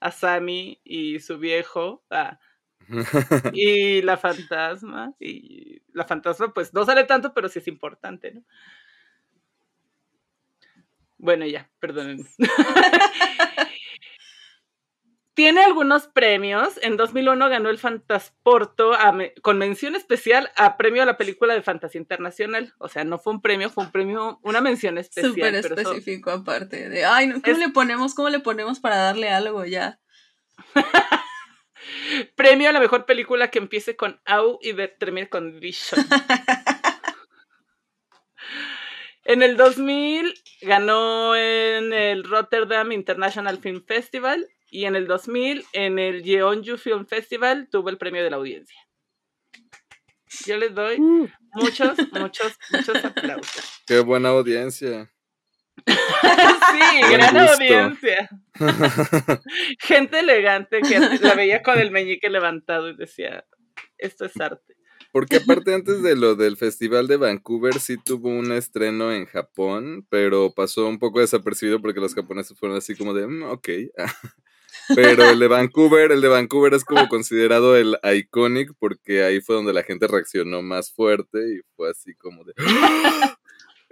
Asami 0.00 0.80
y 0.84 1.18
su 1.20 1.38
viejo. 1.38 2.04
Ah, 2.10 2.38
y 3.52 4.02
la 4.02 4.16
fantasma. 4.16 5.14
Y 5.18 5.82
la 5.92 6.04
fantasma, 6.04 6.52
pues 6.52 6.74
no 6.74 6.84
sale 6.84 7.04
tanto, 7.04 7.32
pero 7.32 7.48
sí 7.48 7.58
es 7.58 7.68
importante, 7.68 8.32
¿no? 8.32 8.42
Bueno, 11.24 11.46
ya, 11.46 11.70
perdonen. 11.80 12.28
Tiene 15.32 15.64
algunos 15.64 16.06
premios. 16.06 16.78
En 16.82 16.98
2001 16.98 17.48
ganó 17.48 17.70
el 17.70 17.78
Fantasporto 17.78 18.92
con 19.40 19.56
mención 19.56 19.96
especial 19.96 20.50
a 20.54 20.76
premio 20.76 21.02
a 21.02 21.06
la 21.06 21.16
película 21.16 21.54
de 21.54 21.62
fantasía 21.62 21.98
internacional. 21.98 22.74
O 22.78 22.90
sea, 22.90 23.04
no 23.04 23.18
fue 23.18 23.32
un 23.32 23.40
premio, 23.40 23.70
fue 23.70 23.84
un 23.84 23.90
premio, 23.90 24.38
una 24.42 24.60
mención 24.60 24.98
especial. 24.98 25.32
Súper 25.32 25.54
específico 25.54 26.30
aparte 26.30 26.90
de, 26.90 27.06
ay, 27.06 27.32
¿cómo 27.40 27.56
le 27.56 27.70
ponemos? 27.70 28.14
¿Cómo 28.14 28.28
le 28.28 28.40
ponemos 28.40 28.78
para 28.78 28.96
darle 28.96 29.30
algo 29.30 29.64
ya? 29.64 29.98
premio 32.36 32.68
a 32.68 32.72
la 32.72 32.80
mejor 32.80 33.06
película 33.06 33.50
que 33.50 33.60
empiece 33.60 33.96
con 33.96 34.20
Au 34.26 34.58
y 34.60 34.74
termine 34.98 35.30
con 35.30 35.58
Vision. 35.58 36.04
En 39.24 39.42
el 39.42 39.56
2000 39.56 40.34
ganó 40.62 41.34
en 41.34 41.92
el 41.92 42.24
Rotterdam 42.24 42.92
International 42.92 43.58
Film 43.58 43.82
Festival 43.84 44.48
y 44.70 44.84
en 44.84 44.96
el 44.96 45.06
2000 45.06 45.64
en 45.72 45.98
el 45.98 46.22
Jeonju 46.22 46.76
Film 46.76 47.06
Festival 47.06 47.68
tuvo 47.70 47.88
el 47.88 47.96
premio 47.96 48.22
de 48.22 48.30
la 48.30 48.36
audiencia. 48.36 48.78
Yo 50.46 50.56
les 50.56 50.74
doy 50.74 51.00
uh. 51.00 51.28
muchos, 51.54 51.96
muchos, 52.12 52.58
muchos 52.70 53.04
aplausos. 53.04 53.82
Qué 53.86 54.00
buena 54.00 54.30
audiencia. 54.30 55.10
sí, 55.86 57.12
gran 57.12 57.36
audiencia. 57.36 58.28
Gente 59.80 60.20
elegante 60.20 60.82
que 60.82 60.98
la 60.98 61.34
veía 61.34 61.62
con 61.62 61.78
el 61.78 61.90
meñique 61.90 62.28
levantado 62.28 62.90
y 62.90 62.96
decía, 62.96 63.44
esto 63.98 64.24
es 64.26 64.40
arte. 64.40 64.76
Porque 65.14 65.36
aparte 65.36 65.72
antes 65.72 66.02
de 66.02 66.16
lo 66.16 66.34
del 66.34 66.56
Festival 66.56 67.06
de 67.06 67.16
Vancouver 67.16 67.78
sí 67.78 67.96
tuvo 68.04 68.30
un 68.30 68.50
estreno 68.50 69.12
en 69.12 69.26
Japón, 69.26 70.04
pero 70.10 70.52
pasó 70.52 70.88
un 70.88 70.98
poco 70.98 71.20
desapercibido 71.20 71.80
porque 71.80 72.00
los 72.00 72.16
japoneses 72.16 72.58
fueron 72.58 72.76
así 72.76 72.96
como 72.96 73.14
de, 73.14 73.28
mm, 73.28 73.44
ok. 73.44 73.68
Pero 74.96 75.30
el 75.30 75.38
de 75.38 75.46
Vancouver, 75.46 76.10
el 76.10 76.20
de 76.20 76.26
Vancouver 76.26 76.74
es 76.74 76.84
como 76.84 77.08
considerado 77.08 77.76
el 77.76 77.96
iconic 78.02 78.72
porque 78.80 79.22
ahí 79.22 79.40
fue 79.40 79.54
donde 79.54 79.72
la 79.72 79.84
gente 79.84 80.08
reaccionó 80.08 80.62
más 80.62 80.90
fuerte 80.90 81.38
y 81.38 81.60
fue 81.76 81.92
así 81.92 82.16
como 82.16 82.42
de... 82.42 82.52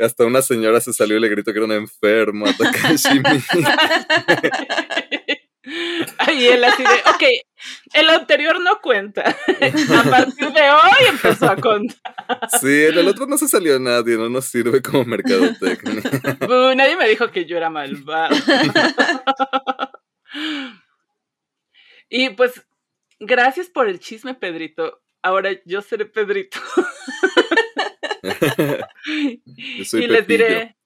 Hasta 0.01 0.27
una 0.27 0.43
señora 0.43 0.81
se 0.81 0.93
salió 0.93 1.19
y 1.19 1.21
le 1.21 1.29
gritó 1.29 1.53
que 1.53 1.59
era 1.59 1.67
un 1.67 1.73
enfermo 1.73 2.47
a 2.47 2.53
Takashi 2.53 3.23
Y 6.35 6.47
él 6.47 6.65
así 6.65 6.83
de, 6.83 6.89
ok, 6.89 7.23
el 7.95 8.09
anterior 8.09 8.61
no 8.61 8.81
cuenta. 8.81 9.23
A 9.99 10.11
partir 10.11 10.53
de 10.53 10.71
hoy 10.71 11.07
empezó 11.09 11.51
a 11.51 11.57
contar. 11.57 12.49
Sí, 12.61 12.87
en 12.87 12.99
el 12.99 13.09
otro 13.09 13.27
no 13.27 13.39
se 13.39 13.49
salió 13.49 13.79
nadie, 13.79 14.17
no 14.17 14.29
nos 14.29 14.47
sirve 14.47 14.83
como 14.83 15.05
mercadotecnia. 15.05 16.03
Uh, 16.43 16.75
nadie 16.75 16.97
me 16.97 17.09
dijo 17.09 17.31
que 17.31 17.45
yo 17.45 17.57
era 17.57 17.71
malvado. 17.71 18.35
Y 22.09 22.31
pues, 22.31 22.67
gracias 23.21 23.69
por 23.69 23.89
el 23.89 24.01
chisme, 24.01 24.35
Pedrito. 24.35 25.01
Ahora 25.23 25.51
yo 25.65 25.81
seré 25.83 26.05
Pedrito. 26.07 26.59
y 29.93 30.07
les 30.07 30.27
diré, 30.27 30.77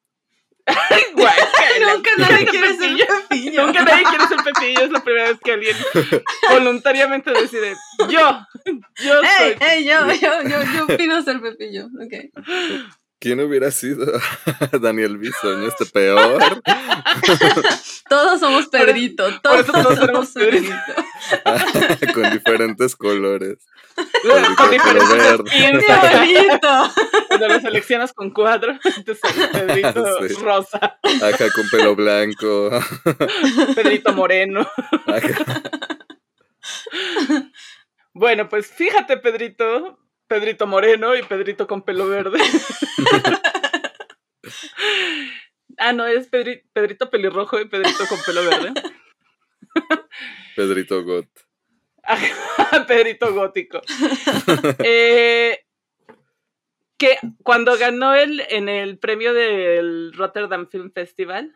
Nunca 1.80 2.10
nadie 2.18 2.46
quiere 2.46 2.76
ser 2.76 2.96
Pepillo. 3.28 3.66
Nunca 3.66 3.84
nadie 3.84 4.04
quiere 4.04 4.26
ser 4.26 4.38
Pepillo. 4.42 4.80
Es 4.80 4.90
la 4.90 5.04
primera 5.04 5.28
vez 5.28 5.38
que 5.42 5.52
alguien 5.52 5.76
voluntariamente 6.50 7.30
decide, 7.32 7.74
yo, 8.08 8.46
yo 8.96 9.20
soy. 9.20 9.56
Hey, 9.60 9.84
yo, 9.84 10.06
yo, 10.14 10.42
yo, 10.42 10.58
yo 10.62 10.96
pido 10.96 11.22
ser 11.22 11.40
Pepillo. 11.40 11.88
Okay. 12.04 12.30
¿Quién 13.18 13.40
hubiera 13.40 13.70
sido 13.70 14.06
Daniel 14.80 15.16
Bisoño, 15.16 15.66
este 15.68 15.86
peor? 15.86 16.62
todos 18.08 18.40
somos 18.40 18.68
Pedrito, 18.68 19.40
todos, 19.40 19.66
todos 19.66 19.98
somos 19.98 20.30
Pedrito. 20.32 20.74
Con 22.14 22.30
diferentes 22.30 22.94
colores. 22.94 23.56
con 24.56 24.70
diferentes 24.70 25.50
Pedrito. 25.50 26.92
Cuando 27.28 27.48
lo 27.48 27.60
seleccionas 27.60 28.12
con 28.12 28.30
cuatro, 28.30 28.78
entonces 28.84 29.18
Pedrito 29.50 30.04
rosa. 30.42 30.98
Acá 31.22 31.50
con 31.54 31.68
pelo 31.70 31.96
blanco. 31.96 32.70
Pedrito 33.74 34.12
moreno. 34.12 34.68
Bueno, 38.12 38.48
pues 38.48 38.68
fíjate, 38.68 39.16
Pedrito, 39.18 39.98
Pedrito 40.26 40.66
Moreno 40.66 41.16
y 41.16 41.22
Pedrito 41.22 41.66
con 41.66 41.82
pelo 41.82 42.08
verde. 42.08 42.38
ah, 45.78 45.92
no, 45.92 46.06
es 46.06 46.28
Pedrito 46.28 47.10
pelirrojo 47.10 47.60
y 47.60 47.68
Pedrito 47.68 48.04
con 48.08 48.18
pelo 48.24 48.44
verde. 48.44 48.72
Pedrito 50.56 51.04
Got. 51.04 51.28
Pedrito 52.86 53.34
gótico. 53.34 53.80
Eh, 54.78 55.64
que 56.96 57.18
cuando 57.42 57.76
ganó 57.76 58.14
él 58.14 58.42
en 58.48 58.68
el 58.68 58.98
premio 58.98 59.34
del 59.34 60.12
Rotterdam 60.14 60.68
Film 60.68 60.92
Festival, 60.92 61.54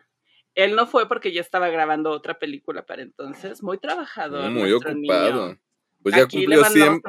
él 0.55 0.75
no 0.75 0.85
fue 0.85 1.07
porque 1.07 1.31
ya 1.31 1.41
estaba 1.41 1.69
grabando 1.69 2.11
otra 2.11 2.37
película 2.37 2.85
para 2.85 3.01
entonces. 3.01 3.63
Muy 3.63 3.77
trabajador. 3.77 4.51
Muy 4.51 4.71
ocupado. 4.71 5.57
Pues 6.03 6.15
ya 6.15 6.27
cumplió 6.27 6.63
100, 6.65 7.01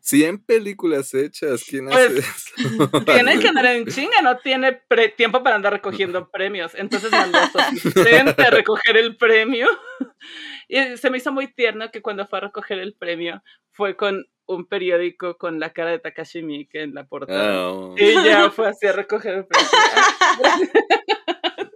100 0.00 0.44
películas 0.44 1.14
hechas, 1.14 1.64
¿quién 1.68 1.86
pues, 1.86 2.06
hace 2.06 2.18
eso? 2.18 2.90
Tiene 3.04 3.38
que 3.38 3.48
andar 3.48 3.66
en 3.66 3.86
chinga, 3.86 4.22
no 4.22 4.38
tiene 4.38 4.82
tiempo 5.16 5.42
para 5.42 5.56
andar 5.56 5.72
recogiendo 5.72 6.28
premios. 6.32 6.74
Entonces 6.74 7.10
mandó 7.10 7.38
a 7.38 7.50
su 7.50 7.58
asistente 7.58 8.42
a 8.42 8.50
recoger 8.50 8.96
el 8.96 9.16
premio. 9.16 9.68
Y 10.68 10.96
se 10.96 11.10
me 11.10 11.18
hizo 11.18 11.32
muy 11.32 11.52
tierno 11.52 11.90
que 11.90 12.02
cuando 12.02 12.26
fue 12.26 12.38
a 12.38 12.42
recoger 12.42 12.78
el 12.78 12.94
premio 12.94 13.42
fue 13.72 13.96
con 13.96 14.26
un 14.46 14.66
periódico 14.66 15.36
con 15.38 15.60
la 15.60 15.72
cara 15.72 15.90
de 15.90 16.00
Takashi 16.00 16.42
Miike 16.42 16.82
en 16.82 16.94
la 16.94 17.06
portada. 17.06 17.70
Oh. 17.70 17.94
Y 17.96 18.14
ya 18.24 18.50
fue 18.50 18.68
así 18.68 18.86
a 18.86 18.92
recoger 18.92 19.34
el 19.34 19.46
premio. 19.46 19.68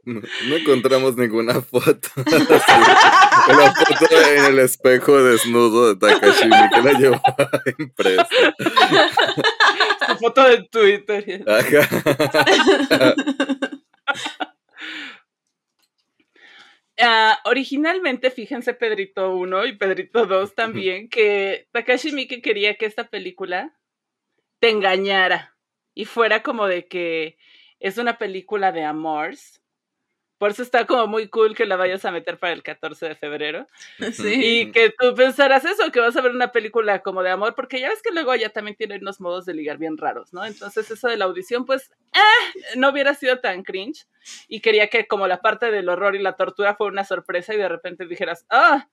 No, 0.05 0.21
no 0.49 0.57
encontramos 0.57 1.17
ninguna 1.17 1.61
foto. 1.61 2.09
Una 2.17 3.75
foto 3.75 4.07
en 4.11 4.45
el 4.45 4.59
espejo 4.59 5.23
desnudo 5.23 5.95
de 5.95 6.01
Takashi 6.01 6.49
que 6.49 6.83
la 6.83 6.93
llevaba 6.99 7.51
impresa. 7.79 8.29
Su 10.07 10.17
foto 10.17 10.43
de 10.45 10.63
Twitter. 10.65 11.45
Ajá. 11.49 13.15
Ah, 16.99 17.41
originalmente, 17.45 18.31
fíjense 18.31 18.73
Pedrito 18.73 19.35
1 19.35 19.67
y 19.67 19.77
Pedrito 19.77 20.27
2 20.27 20.55
también, 20.55 21.09
que 21.09 21.67
Takashi 21.73 22.13
Miike 22.13 22.41
quería 22.41 22.77
que 22.77 22.87
esta 22.87 23.09
película 23.09 23.77
te 24.61 24.71
engañara 24.71 25.57
y 25.93 26.05
fuera 26.05 26.43
como 26.43 26.67
de 26.67 26.87
que 26.87 27.37
es 27.81 27.99
una 27.99 28.17
película 28.19 28.73
de 28.73 28.85
amores. 28.85 29.64
Por 30.45 30.51
eso 30.51 30.63
está 30.63 30.85
como 30.85 31.07
muy 31.07 31.29
cool 31.29 31.57
que 31.57 31.65
la 31.65 31.77
vayas 31.77 32.05
a 32.05 32.11
meter 32.11 32.39
para 32.39 32.53
el 32.53 32.63
14 32.63 33.09
de 33.09 33.15
febrero. 33.15 33.67
Sí. 34.13 34.61
Y 34.61 34.73
que 34.73 34.91
tú 34.91 35.15
pensarás 35.15 35.65
eso, 35.65 35.91
que 35.91 36.01
vas 36.01 36.15
a 36.17 36.21
ver 36.21 36.33
una 36.33 36.53
película 36.53 37.01
como 37.01 37.23
de 37.23 37.31
amor, 37.31 37.55
porque 37.55 37.81
ya 37.81 37.89
ves 37.89 38.03
que 38.03 38.13
luego 38.13 38.35
ya 38.35 38.51
también 38.51 38.77
tiene 38.77 38.99
unos 38.99 39.23
modos 39.23 39.47
de 39.47 39.55
ligar 39.55 39.79
bien 39.79 39.97
raros, 39.97 40.35
¿no? 40.35 40.45
Entonces 40.45 40.91
eso 40.91 41.09
de 41.09 41.17
la 41.17 41.25
audición, 41.25 41.65
pues, 41.65 41.91
ah, 42.13 42.53
no 42.77 42.91
hubiera 42.91 43.15
sido 43.15 43.39
tan 43.39 43.63
cringe. 43.63 44.07
Y 44.47 44.61
quería 44.61 44.89
que 44.89 45.07
como 45.07 45.27
la 45.27 45.41
parte 45.41 45.71
del 45.71 45.89
horror 45.89 46.15
y 46.15 46.19
la 46.19 46.37
tortura 46.37 46.75
fue 46.75 46.89
una 46.89 47.05
sorpresa 47.05 47.55
y 47.55 47.57
de 47.57 47.71
repente 47.71 48.05
dijeras, 48.05 48.45
ah, 48.51 48.91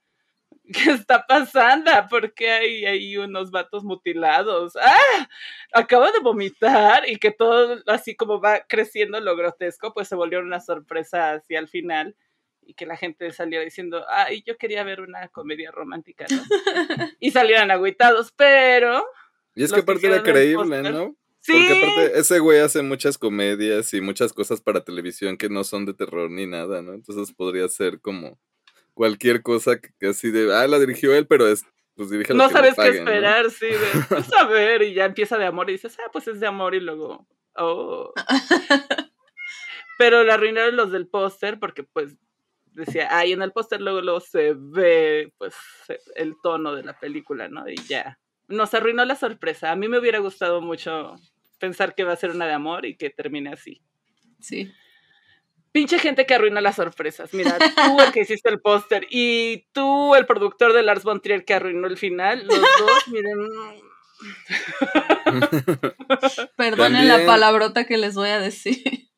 ¿qué 0.74 0.92
está 0.92 1.26
pasando? 1.26 1.92
¿Por 2.10 2.34
qué 2.34 2.52
hay 2.52 2.86
ahí 2.86 3.18
unos 3.18 3.52
vatos 3.52 3.84
mutilados? 3.84 4.76
¡Ah! 4.76 5.30
Acabo 5.74 6.06
de 6.06 6.20
vomitar 6.20 7.10
y 7.10 7.18
que 7.18 7.32
todo 7.32 7.82
así 7.88 8.16
como 8.16 8.40
va 8.40 8.66
creciendo 8.68 9.20
lo 9.20 9.36
grotesco, 9.36 9.94
pues 9.94 10.08
se 10.08 10.16
volvió 10.16 10.40
una 10.40 10.60
sorpresa 10.60 11.34
hacia 11.34 11.60
el 11.60 11.68
final 11.68 12.16
y 12.62 12.74
que 12.74 12.86
la 12.86 12.96
gente 12.96 13.32
saliera 13.32 13.64
diciendo, 13.64 14.06
ay, 14.10 14.44
yo 14.46 14.58
quería 14.58 14.84
ver 14.84 15.02
una 15.02 15.28
comedia 15.30 15.72
romántica, 15.72 16.26
¿no? 16.30 16.42
y 17.20 17.32
salieran 17.32 17.72
agüitados, 17.72 18.32
pero... 18.32 19.04
Y 19.56 19.64
es 19.64 19.74
que 19.74 19.82
aparte 19.82 20.08
era 20.08 20.24
creíble. 20.24 20.82
¿no? 20.84 21.16
Sí, 21.42 21.54
Porque 21.54 21.84
aparte 21.84 22.20
ese 22.20 22.40
güey 22.40 22.60
hace 22.60 22.82
muchas 22.84 23.18
comedias 23.18 23.94
y 23.94 24.00
muchas 24.00 24.32
cosas 24.32 24.62
para 24.62 24.84
televisión 24.84 25.38
que 25.38 25.50
no 25.50 25.64
son 25.64 25.86
de 25.86 25.94
terror 25.94 26.30
ni 26.30 26.46
nada, 26.46 26.82
¿no? 26.82 26.94
Entonces 26.94 27.36
podría 27.36 27.68
ser 27.68 28.00
como 28.00 28.40
cualquier 28.94 29.42
cosa 29.42 29.80
que, 29.80 29.90
que 30.00 30.08
así 30.08 30.32
de, 30.32 30.54
ah, 30.54 30.68
la 30.68 30.80
dirigió 30.80 31.16
él, 31.16 31.28
pero 31.28 31.48
es, 31.48 31.66
pues 31.96 32.10
dirige 32.10 32.34
no 32.34 32.48
que 32.48 32.54
sabes 32.54 32.76
paguen, 32.76 32.94
qué 32.94 33.04
¿no? 33.04 33.12
esperar, 33.12 33.52
sí, 33.52 33.68
de, 33.68 33.78
pues 34.10 34.34
a 34.34 34.46
ver, 34.46 34.82
y 34.82 34.94
ya 34.94 35.06
empieza 35.06 35.38
de 35.38 35.46
amor 35.46 35.70
y 35.70 35.74
dices, 35.74 35.98
ah, 36.00 36.10
pues 36.12 36.28
es 36.28 36.40
de 36.40 36.48
amor 36.48 36.76
y 36.76 36.80
luego, 36.80 37.28
oh. 37.56 38.14
Pero 39.98 40.24
la 40.24 40.34
arruinaron 40.34 40.76
los 40.76 40.92
del 40.92 41.08
póster 41.08 41.60
porque 41.60 41.84
pues 41.84 42.18
decía, 42.74 43.08
ay, 43.12 43.34
en 43.34 43.42
el 43.42 43.52
póster 43.52 43.82
luego, 43.82 44.02
luego 44.02 44.20
se 44.20 44.56
ve 44.58 45.32
pues 45.38 45.54
el 46.16 46.36
tono 46.42 46.74
de 46.74 46.84
la 46.84 46.98
película, 47.00 47.48
¿no? 47.48 47.70
Y 47.70 47.76
ya. 47.88 48.20
Nos 48.48 48.74
arruinó 48.74 49.06
la 49.06 49.16
sorpresa. 49.16 49.72
A 49.72 49.76
mí 49.76 49.88
me 49.88 50.00
hubiera 50.00 50.20
gustado 50.20 50.60
mucho 50.62 51.16
pensar 51.60 51.94
que 51.94 52.04
va 52.04 52.14
a 52.14 52.18
ser 52.18 52.32
una 52.32 52.48
de 52.48 52.54
amor 52.54 52.86
y 52.86 52.98
que 52.98 53.10
termine 53.10 53.52
así. 53.52 53.82
Sí. 54.40 54.72
Pinche 55.72 56.00
gente 56.00 56.26
que 56.26 56.34
arruina 56.34 56.60
las 56.60 56.76
sorpresas. 56.76 57.34
Mira, 57.34 57.58
tú 57.58 58.02
el 58.02 58.12
que 58.12 58.22
hiciste 58.22 58.50
el 58.50 58.60
póster 58.60 59.08
y 59.10 59.68
tú 59.72 60.16
el 60.16 60.26
productor 60.26 60.74
de 60.74 60.84
Lars 60.84 61.04
von 61.04 61.22
Trier 61.22 61.46
que 61.46 61.54
arruinó 61.54 61.88
el 61.88 61.98
final, 61.98 62.46
los 62.46 62.60
dos, 62.60 63.08
miren, 63.08 63.38
Perdonen 66.58 67.08
la 67.08 67.26
palabrota 67.26 67.86
que 67.86 67.98
les 67.98 68.16
voy 68.16 68.30
a 68.30 68.40
decir. 68.40 69.10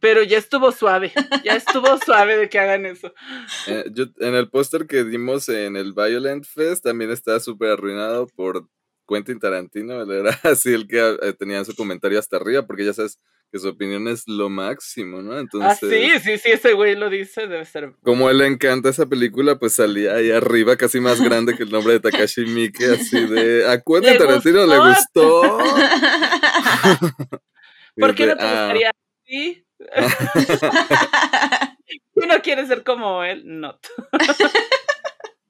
pero 0.00 0.22
ya 0.22 0.38
estuvo 0.38 0.72
suave, 0.72 1.12
ya 1.44 1.54
estuvo 1.54 1.98
suave 1.98 2.36
de 2.36 2.48
que 2.48 2.58
hagan 2.58 2.86
eso. 2.86 3.12
Eh, 3.66 3.84
yo, 3.92 4.06
en 4.18 4.34
el 4.34 4.48
póster 4.48 4.86
que 4.86 5.04
dimos 5.04 5.48
en 5.48 5.76
el 5.76 5.92
Violent 5.92 6.44
Fest 6.44 6.84
también 6.84 7.10
estaba 7.10 7.40
súper 7.40 7.72
arruinado 7.72 8.26
por 8.28 8.68
Quentin 9.08 9.38
Tarantino. 9.38 10.02
Él 10.02 10.10
era 10.10 10.30
así 10.44 10.72
el 10.72 10.86
que 10.86 11.18
eh, 11.22 11.32
tenía 11.34 11.64
su 11.64 11.74
comentario 11.74 12.18
hasta 12.18 12.36
arriba, 12.36 12.66
porque 12.66 12.84
ya 12.84 12.94
sabes 12.94 13.18
que 13.52 13.58
su 13.58 13.68
opinión 13.68 14.06
es 14.08 14.28
lo 14.28 14.48
máximo, 14.48 15.22
¿no? 15.22 15.32
Ah, 15.32 15.40
Entonces, 15.40 15.78
sí, 15.90 16.20
sí, 16.20 16.38
sí, 16.38 16.50
ese 16.52 16.72
güey 16.74 16.94
lo 16.94 17.10
dice, 17.10 17.46
debe 17.48 17.64
ser. 17.64 17.94
como 18.02 18.28
a 18.28 18.30
él 18.30 18.38
le 18.38 18.46
encanta 18.46 18.90
esa 18.90 19.06
película, 19.06 19.58
pues 19.58 19.74
salía 19.74 20.14
ahí 20.14 20.30
arriba, 20.30 20.76
casi 20.76 21.00
más 21.00 21.20
grande 21.22 21.56
que 21.56 21.64
el 21.64 21.70
nombre 21.70 21.94
de 21.94 22.00
Takashi 22.00 22.44
Miike, 22.46 22.84
así 22.86 23.26
de 23.26 23.66
a 23.68 23.80
Quentin 23.80 24.12
¿Le 24.12 24.18
Tarantino 24.18 24.66
le 24.66 24.78
gustó? 24.78 25.58
¿Por 27.96 28.14
qué 28.14 28.26
no 28.26 28.36
te 28.36 28.42
"Ah". 28.44 28.50
gustaría 28.66 28.90
así? 29.24 29.64
¿Tú 32.14 32.20
no 32.28 32.40
quieres 32.42 32.68
ser 32.68 32.84
como 32.84 33.24
él? 33.24 33.42
No. 33.46 33.78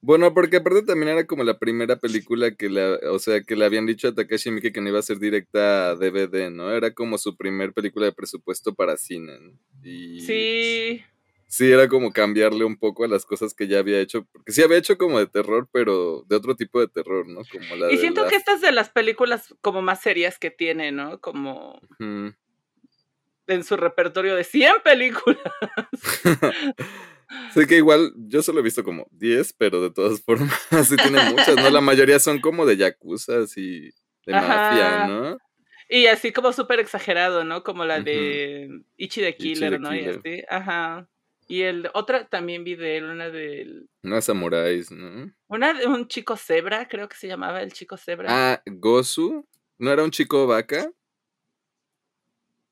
Bueno, 0.02 0.32
porque 0.32 0.56
aparte 0.56 0.82
también 0.82 1.10
era 1.10 1.26
como 1.26 1.44
la 1.44 1.58
primera 1.58 1.96
película 1.96 2.52
que 2.54 2.70
la, 2.70 2.98
o 3.10 3.18
sea, 3.18 3.42
que 3.42 3.54
le 3.54 3.66
habían 3.66 3.84
dicho 3.84 4.08
a 4.08 4.14
Takashi 4.14 4.50
Miike 4.50 4.72
que 4.72 4.80
no 4.80 4.88
iba 4.88 4.98
a 4.98 5.02
ser 5.02 5.18
directa 5.18 5.90
a 5.90 5.94
DVD, 5.94 6.50
¿no? 6.50 6.70
Era 6.72 6.92
como 6.94 7.18
su 7.18 7.36
primer 7.36 7.74
película 7.74 8.06
de 8.06 8.12
presupuesto 8.12 8.74
para 8.74 8.96
cine. 8.96 9.38
¿no? 9.38 9.52
Y 9.82 10.20
Sí. 10.22 11.02
sí, 11.46 11.70
era 11.70 11.86
como 11.88 12.12
cambiarle 12.12 12.64
un 12.64 12.78
poco 12.78 13.04
a 13.04 13.08
las 13.08 13.26
cosas 13.26 13.52
que 13.52 13.68
ya 13.68 13.78
había 13.80 14.00
hecho, 14.00 14.24
porque 14.32 14.52
sí 14.52 14.62
había 14.62 14.78
hecho 14.78 14.96
como 14.96 15.18
de 15.18 15.26
terror, 15.26 15.68
pero 15.70 16.24
de 16.26 16.36
otro 16.36 16.56
tipo 16.56 16.80
de 16.80 16.88
terror, 16.88 17.28
¿no? 17.28 17.42
Como 17.52 17.76
la 17.76 17.92
Y 17.92 17.96
de 17.96 18.00
siento 18.00 18.26
que 18.26 18.36
esta 18.36 18.54
es 18.54 18.62
de 18.62 18.72
las 18.72 18.88
películas 18.88 19.54
como 19.60 19.82
más 19.82 20.00
serias 20.00 20.38
que 20.38 20.50
tiene, 20.50 20.92
¿no? 20.92 21.20
Como 21.20 21.78
en 23.46 23.64
su 23.64 23.76
repertorio 23.76 24.34
de 24.34 24.44
100 24.44 24.76
películas. 24.82 25.40
Sé 27.52 27.66
que 27.66 27.76
igual 27.76 28.12
yo 28.16 28.42
solo 28.42 28.60
he 28.60 28.62
visto 28.62 28.84
como 28.84 29.06
10, 29.12 29.52
pero 29.54 29.80
de 29.82 29.90
todas 29.90 30.20
formas 30.24 30.52
sí 30.84 30.96
tiene 30.96 31.22
muchas, 31.30 31.56
¿no? 31.56 31.70
La 31.70 31.80
mayoría 31.80 32.18
son 32.18 32.40
como 32.40 32.66
de 32.66 32.76
yakuza 32.76 33.34
y 33.56 33.90
de 34.26 34.34
Ajá. 34.34 34.48
mafia, 34.48 35.06
¿no? 35.06 35.38
Y 35.88 36.06
así 36.06 36.32
como 36.32 36.52
súper 36.52 36.78
exagerado, 36.78 37.42
¿no? 37.42 37.64
Como 37.64 37.84
la 37.84 38.00
de 38.00 38.68
Ichi 38.96 39.20
the 39.20 39.30
Ichi 39.30 39.54
Killer, 39.54 39.80
¿no? 39.80 39.94
Y 39.94 40.04
así. 40.06 40.42
Ajá. 40.48 41.08
Y 41.48 41.62
el 41.62 41.90
otra 41.94 42.28
también 42.28 42.62
vi 42.62 42.76
de 42.76 42.98
él, 42.98 43.04
una 43.06 43.28
del. 43.28 43.88
No 44.02 44.20
samuráis, 44.22 44.92
¿no? 44.92 45.32
Una 45.48 45.74
de 45.74 45.86
un 45.88 46.06
chico 46.06 46.36
cebra, 46.36 46.86
creo 46.86 47.08
que 47.08 47.16
se 47.16 47.26
llamaba 47.26 47.60
el 47.60 47.72
chico 47.72 47.96
cebra. 47.96 48.28
Ah, 48.30 48.62
Gosu, 48.66 49.44
¿no 49.78 49.90
era 49.90 50.04
un 50.04 50.12
chico 50.12 50.46
vaca? 50.46 50.92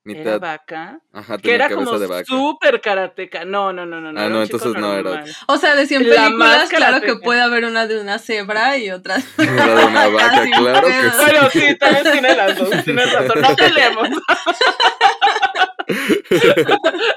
Era 0.09 0.18
Mitad. 0.21 0.40
vaca. 0.40 1.01
Ajá, 1.12 1.38
Que 1.38 1.55
era 1.55 1.68
como 1.68 1.99
de 1.99 2.07
vaca. 2.07 2.25
súper 2.25 2.81
karateca. 2.81 3.44
No, 3.44 3.73
no, 3.73 3.87
no, 3.87 4.01
no. 4.01 4.12
no 4.12 4.18
Ah, 4.21 4.25
era 4.27 4.35
no, 4.35 4.42
entonces 4.42 4.75
no 4.75 4.94
era. 4.94 5.25
O 5.47 5.57
sea, 5.59 5.75
de 5.75 5.87
100 5.87 6.09
La 6.09 6.25
películas, 6.25 6.68
claro 6.68 7.01
que 7.01 7.16
puede 7.16 7.40
haber 7.40 7.64
una 7.64 7.87
de 7.87 8.01
una 8.01 8.18
cebra 8.18 8.77
y 8.79 8.90
otra 8.90 9.16
Era 9.38 9.75
de 9.75 9.85
una 9.87 10.09
vaca, 10.09 10.44
claro 10.59 10.87
que 10.87 10.92
sí. 11.11 11.16
Bueno, 11.16 11.51
sí, 11.51 11.79
tal 11.79 11.94
vez 11.94 12.12
tiene 12.12 12.37
las 12.37 12.59
dos, 12.59 12.71
tienes 12.85 13.12
razón. 13.12 13.40
No 13.40 13.57
peleemos. 13.57 14.09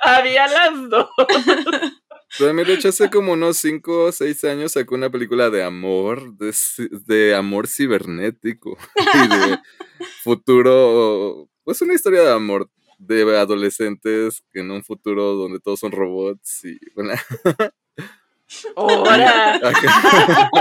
Había 0.04 0.47
las 0.47 0.89
dos. 0.89 1.08
De 2.39 2.73
hecho 2.73 2.89
hace 2.89 3.10
como 3.10 3.34
unos 3.34 3.58
5 3.58 4.06
o 4.06 4.12
6 4.12 4.43
años 4.45 4.71
sacó 4.71 4.95
una 4.95 5.10
película 5.10 5.49
de 5.49 5.63
amor, 5.63 6.34
de 6.38 7.36
amor 7.36 7.67
cibernético 7.67 8.77
y 9.13 9.27
de 9.27 9.60
futuro, 10.23 11.49
pues 11.65 11.82
una 11.82 11.93
historia 11.93 12.21
de 12.21 12.32
amor 12.32 12.69
de 13.07 13.37
adolescentes 13.37 14.43
en 14.53 14.71
un 14.71 14.83
futuro 14.83 15.33
donde 15.33 15.59
todos 15.59 15.79
son 15.79 15.91
robots 15.91 16.65
y 16.65 16.79
bueno. 16.95 17.13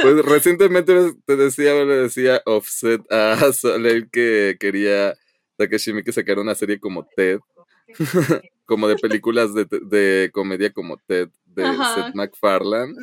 Pues 0.00 0.24
recientemente 0.24 1.12
te 1.26 1.36
decía, 1.36 1.74
le 1.74 1.96
decía 1.96 2.42
Offset 2.46 3.00
a 3.12 3.52
Soleil 3.52 4.08
que 4.10 4.56
quería 4.58 5.14
Takeshi 5.56 5.92
Miike 5.92 6.12
sacar 6.12 6.38
una 6.38 6.54
serie 6.54 6.80
como 6.80 7.06
Ted, 7.16 7.40
como 8.66 8.88
de 8.88 8.96
películas 8.96 9.54
de, 9.54 9.66
de 9.66 10.30
comedia 10.32 10.72
como 10.72 10.96
Ted 11.06 11.28
de 11.46 11.64
Ajá. 11.66 11.94
Seth 11.94 12.14
MacFarlane 12.14 12.94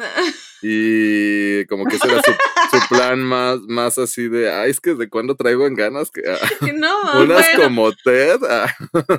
y 0.63 1.65
como 1.65 1.85
que 1.85 1.97
ese 1.97 2.07
era 2.07 2.19
su, 2.23 2.31
su 2.31 2.87
plan 2.89 3.19
más, 3.19 3.59
más 3.67 3.97
así 3.99 4.27
de, 4.27 4.51
ay, 4.51 4.71
es 4.71 4.79
que 4.79 4.95
de 4.95 5.07
cuándo 5.07 5.35
traigo 5.35 5.67
en 5.67 5.75
ganas 5.75 6.09
que 6.09 6.21
ah, 6.27 6.37
Que 6.65 6.73
no, 6.73 6.99
unas 7.21 7.45
bueno, 7.53 7.63
como 7.63 7.91
Ted, 8.03 8.39
ah, 8.49 8.73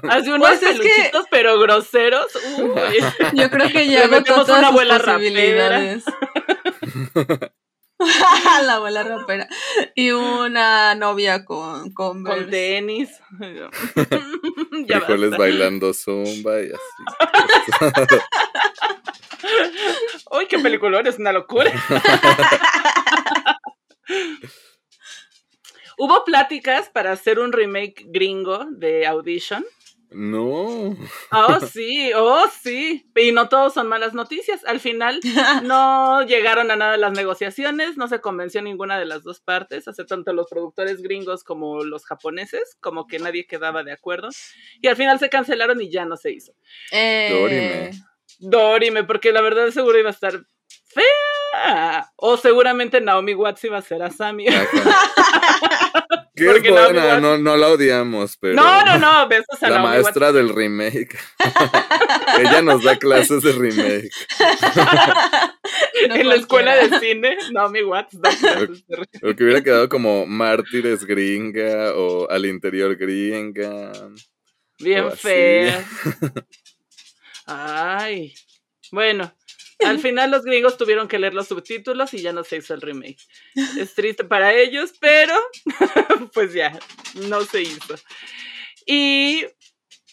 Hace 0.08 0.32
unos 0.32 0.48
Pues 0.48 0.62
es 0.64 0.80
que- 0.80 0.88
peluchitos, 0.88 1.24
pero 1.30 1.60
groseros. 1.60 2.26
Uy. 2.58 3.04
yo 3.34 3.48
creo 3.50 3.68
que 3.68 3.86
ya 3.86 4.00
agotó 4.04 4.16
metemos 4.20 4.46
todas 4.46 4.58
una 4.58 4.68
sus 4.68 4.80
abuela 4.80 4.98
posibilidades. 4.98 6.04
la 8.66 8.74
abuela 8.74 9.02
rapera. 9.02 9.48
Y 9.94 10.10
una 10.10 10.94
novia 10.94 11.44
con, 11.44 11.92
con, 11.92 12.24
Con 12.24 12.48
tenis. 12.50 13.10
frijoles 14.86 15.36
bailando 15.36 15.92
zumba 15.92 16.62
y 16.62 16.70
así. 16.72 16.80
Uy, 20.32 20.46
qué 20.46 20.58
película, 20.58 21.00
es 21.00 21.18
una 21.18 21.32
locura. 21.32 21.70
Hubo 25.98 26.24
pláticas 26.24 26.88
para 26.88 27.12
hacer 27.12 27.38
un 27.38 27.52
remake 27.52 28.04
gringo 28.06 28.64
de 28.70 29.06
Audition. 29.06 29.64
No. 30.12 30.96
Oh, 31.30 31.60
sí, 31.72 32.10
oh, 32.14 32.46
sí. 32.62 33.06
Y 33.14 33.32
no 33.32 33.48
todos 33.48 33.74
son 33.74 33.86
malas 33.86 34.12
noticias. 34.12 34.64
Al 34.64 34.80
final 34.80 35.20
no 35.64 36.22
llegaron 36.24 36.70
a 36.70 36.76
nada 36.76 36.96
las 36.96 37.12
negociaciones, 37.12 37.96
no 37.96 38.08
se 38.08 38.20
convenció 38.20 38.62
ninguna 38.62 38.98
de 38.98 39.06
las 39.06 39.22
dos 39.22 39.40
partes, 39.40 39.86
hace 39.88 40.04
tanto 40.04 40.32
los 40.32 40.48
productores 40.48 41.02
gringos 41.02 41.44
como 41.44 41.84
los 41.84 42.04
japoneses, 42.04 42.76
como 42.80 43.06
que 43.06 43.18
nadie 43.18 43.46
quedaba 43.46 43.84
de 43.84 43.92
acuerdo. 43.92 44.28
Y 44.80 44.88
al 44.88 44.96
final 44.96 45.18
se 45.18 45.30
cancelaron 45.30 45.80
y 45.80 45.90
ya 45.90 46.04
no 46.04 46.16
se 46.16 46.32
hizo. 46.32 46.52
Eh, 46.92 47.92
Dorime, 48.38 49.04
porque 49.04 49.32
la 49.32 49.40
verdad 49.40 49.70
seguro 49.70 49.98
iba 49.98 50.10
a 50.10 50.12
estar 50.12 50.40
fea. 50.86 52.10
O 52.16 52.36
seguramente 52.36 53.00
Naomi 53.00 53.34
Watts 53.34 53.64
iba 53.64 53.78
a 53.78 53.82
ser 53.82 54.02
a 54.02 54.10
Sammy. 54.10 54.46
Porque 56.46 56.70
no, 56.70 57.38
no 57.38 57.56
la 57.56 57.68
odiamos, 57.68 58.36
pero. 58.36 58.54
No, 58.54 58.84
no, 58.84 58.98
no, 58.98 59.28
besos 59.28 59.62
a 59.62 59.70
La 59.70 59.78
maestra 59.80 60.32
del 60.32 60.54
remake. 60.54 61.18
Ella 62.38 62.62
nos 62.62 62.82
da 62.82 62.96
clases 62.96 63.42
de 63.42 63.52
remake. 63.52 64.10
no 66.08 66.14
en 66.14 66.28
la 66.28 66.34
escuela 66.34 66.74
de 66.76 66.98
cine, 66.98 67.36
Naomi 67.52 67.82
Watts 67.82 68.20
da 68.20 68.30
clases 68.30 68.84
de 68.86 69.36
que 69.36 69.44
hubiera 69.44 69.62
quedado 69.62 69.88
como 69.88 70.26
Mártires 70.26 71.04
gringa 71.04 71.94
o 71.94 72.30
Al 72.30 72.46
interior 72.46 72.96
gringa. 72.96 73.92
Bien 74.78 75.12
fea. 75.12 75.84
Ay. 77.46 78.34
Bueno, 78.92 79.32
al 79.84 79.98
final 79.98 80.30
los 80.30 80.44
gringos 80.44 80.76
tuvieron 80.76 81.08
que 81.08 81.18
leer 81.18 81.34
los 81.34 81.48
subtítulos 81.48 82.12
y 82.14 82.18
ya 82.18 82.32
no 82.32 82.44
se 82.44 82.56
hizo 82.56 82.74
el 82.74 82.80
remake. 82.80 83.20
Es 83.78 83.94
triste 83.94 84.24
para 84.24 84.54
ellos, 84.54 84.94
pero 85.00 85.34
pues 86.34 86.52
ya, 86.52 86.78
no 87.28 87.42
se 87.42 87.62
hizo. 87.62 87.94
Y 88.86 89.44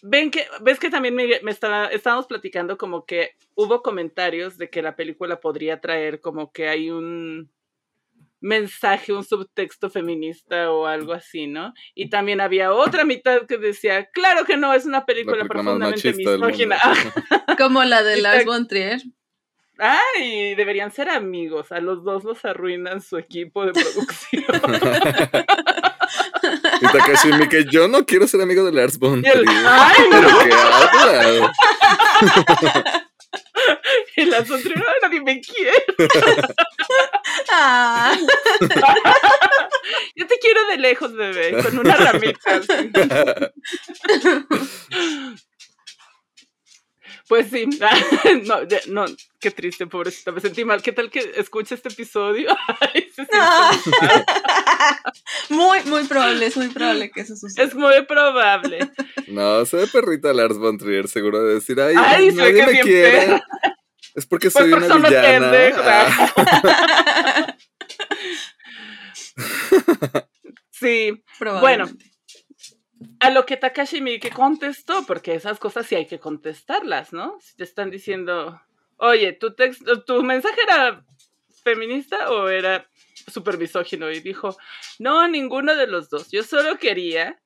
ven 0.01 0.31
que, 0.31 0.47
ves 0.61 0.79
que 0.79 0.89
también 0.89 1.15
me, 1.15 1.39
me 1.41 1.51
estaba, 1.51 1.87
estábamos 1.87 2.27
platicando 2.27 2.77
como 2.77 3.05
que 3.05 3.35
hubo 3.55 3.81
comentarios 3.81 4.57
de 4.57 4.69
que 4.69 4.81
la 4.81 4.95
película 4.95 5.39
podría 5.39 5.81
traer 5.81 6.21
como 6.21 6.51
que 6.51 6.67
hay 6.67 6.89
un 6.89 7.51
mensaje, 8.39 9.13
un 9.13 9.23
subtexto 9.23 9.89
feminista 9.89 10.71
o 10.71 10.85
algo 10.85 11.13
así, 11.13 11.47
¿no? 11.47 11.73
Y 11.95 12.09
también 12.09 12.41
había 12.41 12.71
otra 12.71 13.03
mitad 13.03 13.45
que 13.47 13.57
decía, 13.57 14.09
claro 14.11 14.45
que 14.45 14.57
no, 14.57 14.73
es 14.73 14.85
una 14.85 15.05
película, 15.05 15.45
profundamente 15.45 16.13
misógina. 16.13 16.77
Como 17.57 17.83
la 17.83 18.03
de 18.03 18.21
Lars 18.21 18.45
von 18.45 18.67
Trier. 18.67 19.01
Ay, 19.79 20.55
deberían 20.55 20.91
ser 20.91 21.09
amigos. 21.09 21.71
A 21.71 21.79
los 21.79 22.03
dos 22.03 22.23
los 22.23 22.43
arruinan 22.45 23.01
su 23.01 23.17
equipo 23.17 23.65
de 23.65 23.73
producción. 23.73 24.43
Y 26.79 26.85
Takashi 26.87 27.29
Miike, 27.33 27.65
yo 27.69 27.87
no 27.87 28.05
quiero 28.05 28.27
ser 28.27 28.39
amigo 28.41 28.63
de 28.63 28.71
Lars 28.71 28.97
von 28.97 29.21
Trier. 29.21 29.43
¡Ay, 29.65 30.03
¿Pero 30.09 30.29
no! 30.29 30.39
qué 30.39 30.53
habla? 30.53 31.53
y 34.15 34.25
las 34.25 34.49
otras, 34.49 34.65
"Ay, 34.75 34.95
nadie 35.01 35.21
me 35.21 35.41
quiere. 35.41 35.83
Ah, 37.51 38.15
Yo 40.15 40.27
te 40.27 40.37
quiero 40.39 40.65
de 40.67 40.77
lejos, 40.77 41.13
bebé, 41.13 41.61
con 41.63 41.77
una 41.79 41.95
ramita. 41.95 42.55
así. 42.55 42.91
Pues 47.27 47.49
sí, 47.49 47.65
no, 48.45 48.63
ya- 48.63 48.79
no, 48.87 49.05
qué 49.39 49.51
triste, 49.51 49.85
pobrecita, 49.85 50.31
me 50.31 50.39
sentí 50.39 50.63
mal. 50.63 50.81
¿Qué 50.81 50.93
tal 50.93 51.09
que 51.09 51.33
escuche 51.35 51.75
este 51.75 51.89
episodio? 51.89 52.55
Ay, 52.79 53.01
se 53.13 53.25
siente 53.25 53.37
no. 53.37 53.71
muy, 55.57 55.79
muy 55.85 56.03
probable, 56.05 56.45
es 56.45 56.55
muy 56.55 56.69
probable 56.69 57.11
que 57.11 57.21
eso 57.21 57.35
suceda. 57.35 57.65
Es 57.65 57.75
muy 57.75 58.05
probable. 58.05 58.89
No, 59.27 59.65
se 59.65 59.75
ve 59.77 59.87
perrita 59.87 60.31
Lars 60.33 60.57
von 60.57 60.77
Trier, 60.77 61.07
seguro 61.09 61.43
de 61.43 61.55
decir, 61.55 61.79
ay, 61.81 61.95
Ay, 61.97 62.31
se 62.31 62.37
ve 62.37 62.41
nadie 62.43 62.53
que 62.53 62.65
me 62.65 62.71
bien 62.71 62.85
quiere. 62.85 63.17
perra. 63.19 63.43
Es 64.15 64.25
porque 64.25 64.49
Pues 64.49 64.63
soy 64.63 64.71
porque 64.71 64.85
una 64.85 65.09
villana. 65.09 65.51
Ah, 65.79 67.55
Sí, 70.71 71.23
Probablemente. 71.39 72.05
A 73.19 73.29
lo 73.29 73.45
que 73.45 73.57
Takashi 73.57 74.01
Miike 74.01 74.29
contestó, 74.31 75.05
porque 75.05 75.35
esas 75.35 75.59
cosas 75.59 75.85
sí 75.85 75.95
hay 75.95 76.05
que 76.05 76.19
contestarlas, 76.19 77.13
¿no? 77.13 77.37
Si 77.41 77.55
te 77.55 77.63
están 77.63 77.89
diciendo, 77.89 78.61
oye, 78.97 79.33
¿tu, 79.33 79.53
texto, 79.55 80.03
¿tu 80.03 80.23
mensaje 80.23 80.59
era 80.67 81.03
feminista 81.63 82.31
o 82.31 82.49
era 82.49 82.89
súper 83.31 83.57
misógino? 83.57 84.11
Y 84.11 84.19
dijo, 84.19 84.57
no, 84.99 85.27
ninguno 85.27 85.75
de 85.75 85.87
los 85.87 86.09
dos. 86.09 86.31
Yo 86.31 86.43
solo 86.43 86.77
quería 86.77 87.39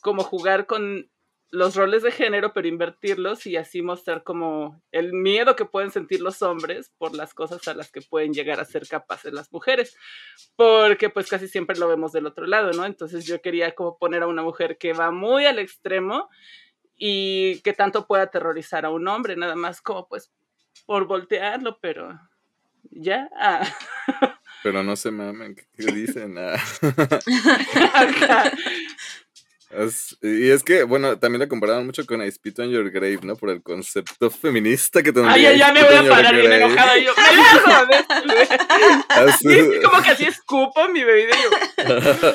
como 0.00 0.22
jugar 0.22 0.66
con 0.66 1.10
los 1.50 1.74
roles 1.74 2.02
de 2.02 2.12
género, 2.12 2.52
pero 2.52 2.68
invertirlos 2.68 3.44
y 3.46 3.56
así 3.56 3.82
mostrar 3.82 4.22
como 4.22 4.80
el 4.92 5.12
miedo 5.12 5.56
que 5.56 5.64
pueden 5.64 5.90
sentir 5.90 6.20
los 6.20 6.42
hombres 6.42 6.92
por 6.96 7.14
las 7.14 7.34
cosas 7.34 7.66
a 7.66 7.74
las 7.74 7.90
que 7.90 8.02
pueden 8.02 8.32
llegar 8.32 8.60
a 8.60 8.64
ser 8.64 8.86
capaces 8.86 9.32
las 9.32 9.50
mujeres, 9.52 9.96
porque 10.54 11.10
pues 11.10 11.28
casi 11.28 11.48
siempre 11.48 11.76
lo 11.76 11.88
vemos 11.88 12.12
del 12.12 12.26
otro 12.26 12.46
lado, 12.46 12.72
¿no? 12.72 12.84
Entonces 12.84 13.26
yo 13.26 13.42
quería 13.42 13.74
como 13.74 13.98
poner 13.98 14.22
a 14.22 14.28
una 14.28 14.42
mujer 14.42 14.78
que 14.78 14.92
va 14.92 15.10
muy 15.10 15.44
al 15.46 15.58
extremo 15.58 16.28
y 16.96 17.60
que 17.62 17.72
tanto 17.72 18.06
puede 18.06 18.22
aterrorizar 18.22 18.84
a 18.84 18.90
un 18.90 19.08
hombre, 19.08 19.34
nada 19.34 19.56
más 19.56 19.80
como 19.80 20.06
pues 20.06 20.32
por 20.86 21.06
voltearlo, 21.06 21.78
pero 21.80 22.18
ya. 22.90 23.28
Ah. 23.36 23.66
Pero 24.62 24.82
no 24.82 24.94
se 24.94 25.10
mamen, 25.10 25.56
¿qué, 25.56 25.66
dicen? 25.92 26.36
Ah. 26.38 26.56
Es- 29.70 30.16
y 30.20 30.50
es 30.50 30.64
que, 30.64 30.82
bueno, 30.82 31.16
también 31.18 31.38
la 31.40 31.48
comparaban 31.48 31.86
mucho 31.86 32.04
con 32.04 32.20
I 32.22 32.30
Spit 32.30 32.58
on 32.58 32.70
Your 32.70 32.90
Grave, 32.90 33.20
¿no? 33.22 33.36
Por 33.36 33.50
el 33.50 33.62
concepto 33.62 34.28
feminista 34.30 35.00
que 35.02 35.12
tendría 35.12 35.34
Ay, 35.50 35.58
ya, 35.58 35.68
ya 35.68 35.72
me 35.72 35.84
voy 35.84 35.94
a 35.94 36.08
parar 36.08 36.34
bien 36.34 36.46
Grave. 36.46 36.64
enojada. 36.64 36.98
Yo, 36.98 37.12
me 37.16 38.34
Así- 39.08 39.48
Sí, 39.48 39.58
es 39.76 39.84
como 39.84 40.02
que 40.02 40.10
así 40.10 40.24
escupo 40.24 40.88
mi 40.88 41.04
bebida 41.04 41.30
y 41.36 41.42
yo, 41.42 42.34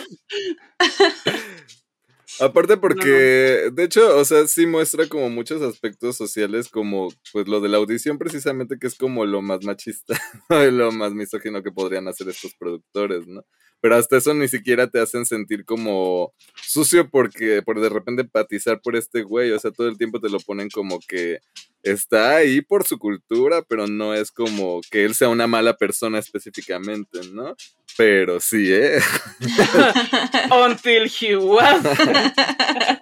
Aparte 2.42 2.76
porque, 2.76 3.70
de 3.72 3.84
hecho, 3.86 4.18
o 4.18 4.26
sea, 4.26 4.46
sí 4.48 4.66
muestra 4.68 5.08
como 5.08 5.30
muchos 5.30 5.62
aspectos 5.62 6.18
sociales, 6.18 6.68
como 6.68 7.08
pues 7.32 7.48
lo 7.48 7.62
de 7.62 7.70
la 7.70 7.78
audición 7.78 8.18
precisamente, 8.18 8.78
que 8.78 8.88
es 8.88 8.96
como 8.96 9.26
lo 9.26 9.42
más 9.42 9.64
machista, 9.64 10.20
lo 10.50 10.92
más 10.92 11.14
misógino 11.14 11.64
que 11.64 11.72
podrían 11.72 12.08
hacer 12.10 12.28
estos 12.28 12.54
productores, 12.56 13.26
¿no? 13.26 13.46
Pero 13.82 13.96
hasta 13.96 14.18
eso 14.18 14.34
ni 14.34 14.48
siquiera 14.48 14.88
te 14.88 15.00
hacen 15.00 15.26
sentir 15.26 15.66
como 15.66 16.34
sucio 16.62 17.10
porque 17.10 17.62
por 17.62 17.80
de 17.80 17.90
repente 17.90 18.24
empatizar 18.24 18.82
por 18.82 18.96
este 18.96 19.24
güey, 19.24 19.52
o 19.52 19.60
sea, 19.60 19.72
todo 19.72 19.88
el 19.88 19.98
tiempo 19.98 20.20
te 20.20 20.30
lo 20.30 20.40
ponen 20.40 20.70
como 20.70 21.00
que 21.08 21.40
está 21.84 22.38
ahí 22.38 22.62
por 22.62 22.86
su 22.86 22.98
cultura, 22.98 23.62
pero 23.62 23.88
no 23.88 24.14
es 24.14 24.32
como 24.32 24.82
que 24.90 25.06
él 25.06 25.14
sea 25.14 25.30
una 25.30 25.46
mala 25.46 25.78
persona 25.78 26.18
específicamente, 26.18 27.20
¿no? 27.32 27.56
Pero 27.98 28.40
sí, 28.40 28.74
¿eh? 28.74 29.00
Until 30.52 31.10
he 31.22 31.36
was. 31.38 31.82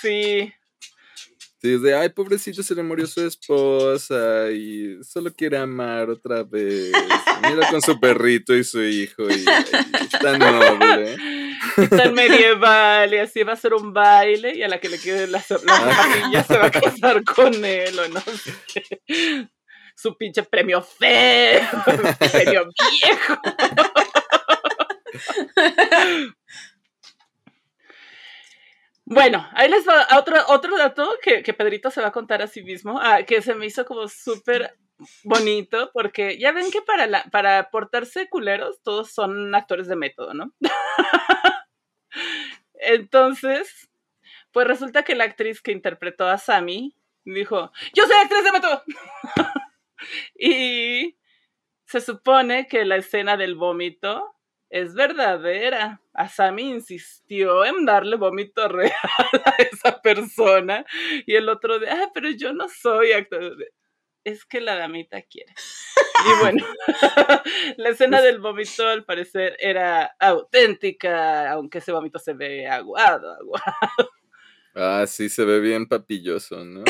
sí. 0.00 0.52
Sí, 1.60 1.74
es 1.74 1.82
de, 1.82 1.94
ay, 1.94 2.08
pobrecito, 2.08 2.62
se 2.62 2.74
le 2.74 2.82
murió 2.82 3.06
su 3.06 3.20
esposa 3.20 4.50
y 4.50 4.98
solo 5.04 5.30
quiere 5.30 5.58
amar 5.58 6.08
otra 6.08 6.42
vez. 6.42 6.90
Mira 7.46 7.68
con 7.70 7.82
su 7.82 8.00
perrito 8.00 8.54
y 8.56 8.64
su 8.64 8.82
hijo 8.82 9.28
y, 9.28 9.34
y 9.34 10.04
está 10.12 10.38
noble. 10.38 11.16
Y 11.76 11.86
tan 11.88 12.14
medieval, 12.14 13.12
y 13.12 13.18
así 13.18 13.42
va 13.42 13.52
a 13.52 13.56
ser 13.56 13.74
un 13.74 13.92
baile, 13.92 14.56
y 14.56 14.62
a 14.62 14.68
la 14.68 14.80
que 14.80 14.88
le 14.88 14.98
quede 14.98 15.26
la, 15.26 15.38
la 15.38 15.42
zapatilla 15.42 16.42
se 16.42 16.58
va 16.58 16.66
a 16.66 16.70
casar 16.70 17.22
con 17.22 17.64
él, 17.64 17.98
o 17.98 18.08
no 18.08 18.20
sé. 18.20 19.50
Su 19.94 20.16
pinche 20.16 20.42
premio 20.42 20.82
feo, 20.82 21.68
premio 22.32 22.66
viejo. 23.02 23.38
Bueno, 29.12 29.44
ahí 29.54 29.68
les 29.68 29.84
va 29.88 30.06
otro, 30.16 30.36
otro 30.46 30.78
dato 30.78 31.18
que, 31.20 31.42
que 31.42 31.52
Pedrito 31.52 31.90
se 31.90 32.00
va 32.00 32.08
a 32.08 32.12
contar 32.12 32.42
a 32.42 32.46
sí 32.46 32.62
mismo, 32.62 33.00
ah, 33.02 33.24
que 33.24 33.42
se 33.42 33.56
me 33.56 33.66
hizo 33.66 33.84
como 33.84 34.06
súper 34.06 34.78
bonito, 35.24 35.90
porque 35.92 36.38
ya 36.38 36.52
ven 36.52 36.70
que 36.70 36.80
para, 36.80 37.08
la, 37.08 37.24
para 37.24 37.70
portarse 37.70 38.28
culeros 38.28 38.80
todos 38.84 39.10
son 39.10 39.52
actores 39.52 39.88
de 39.88 39.96
método, 39.96 40.32
¿no? 40.32 40.54
Entonces, 42.74 43.90
pues 44.52 44.68
resulta 44.68 45.02
que 45.02 45.16
la 45.16 45.24
actriz 45.24 45.60
que 45.60 45.72
interpretó 45.72 46.28
a 46.28 46.38
Sammy 46.38 46.94
dijo, 47.24 47.72
yo 47.92 48.04
soy 48.04 48.14
actriz 48.14 48.44
de 48.44 48.52
método. 48.52 48.84
y 50.38 51.16
se 51.84 52.00
supone 52.00 52.68
que 52.68 52.84
la 52.84 52.94
escena 52.94 53.36
del 53.36 53.56
vómito 53.56 54.36
es 54.70 54.94
verdadera. 54.94 56.00
Asami 56.14 56.70
insistió 56.70 57.64
en 57.64 57.84
darle 57.84 58.16
vómito 58.16 58.68
real 58.68 58.94
a 59.44 59.54
esa 59.58 60.00
persona 60.00 60.84
y 61.26 61.34
el 61.34 61.48
otro 61.48 61.78
de, 61.78 61.90
ah, 61.90 62.10
pero 62.14 62.30
yo 62.30 62.52
no 62.52 62.68
soy 62.68 63.12
actor. 63.12 63.56
es 64.24 64.44
que 64.44 64.60
la 64.60 64.76
damita 64.76 65.20
quiere. 65.22 65.52
Y 66.22 66.38
bueno, 66.38 66.66
la 67.78 67.88
escena 67.88 68.20
del 68.20 68.40
vómito 68.40 68.86
al 68.86 69.06
parecer 69.06 69.56
era 69.58 70.14
auténtica, 70.18 71.50
aunque 71.50 71.78
ese 71.78 71.92
vómito 71.92 72.18
se 72.18 72.34
ve 72.34 72.68
aguado, 72.68 73.32
aguado. 73.32 74.10
Ah, 74.74 75.06
sí, 75.06 75.30
se 75.30 75.46
ve 75.46 75.60
bien 75.60 75.88
papilloso, 75.88 76.62
¿no? 76.62 76.84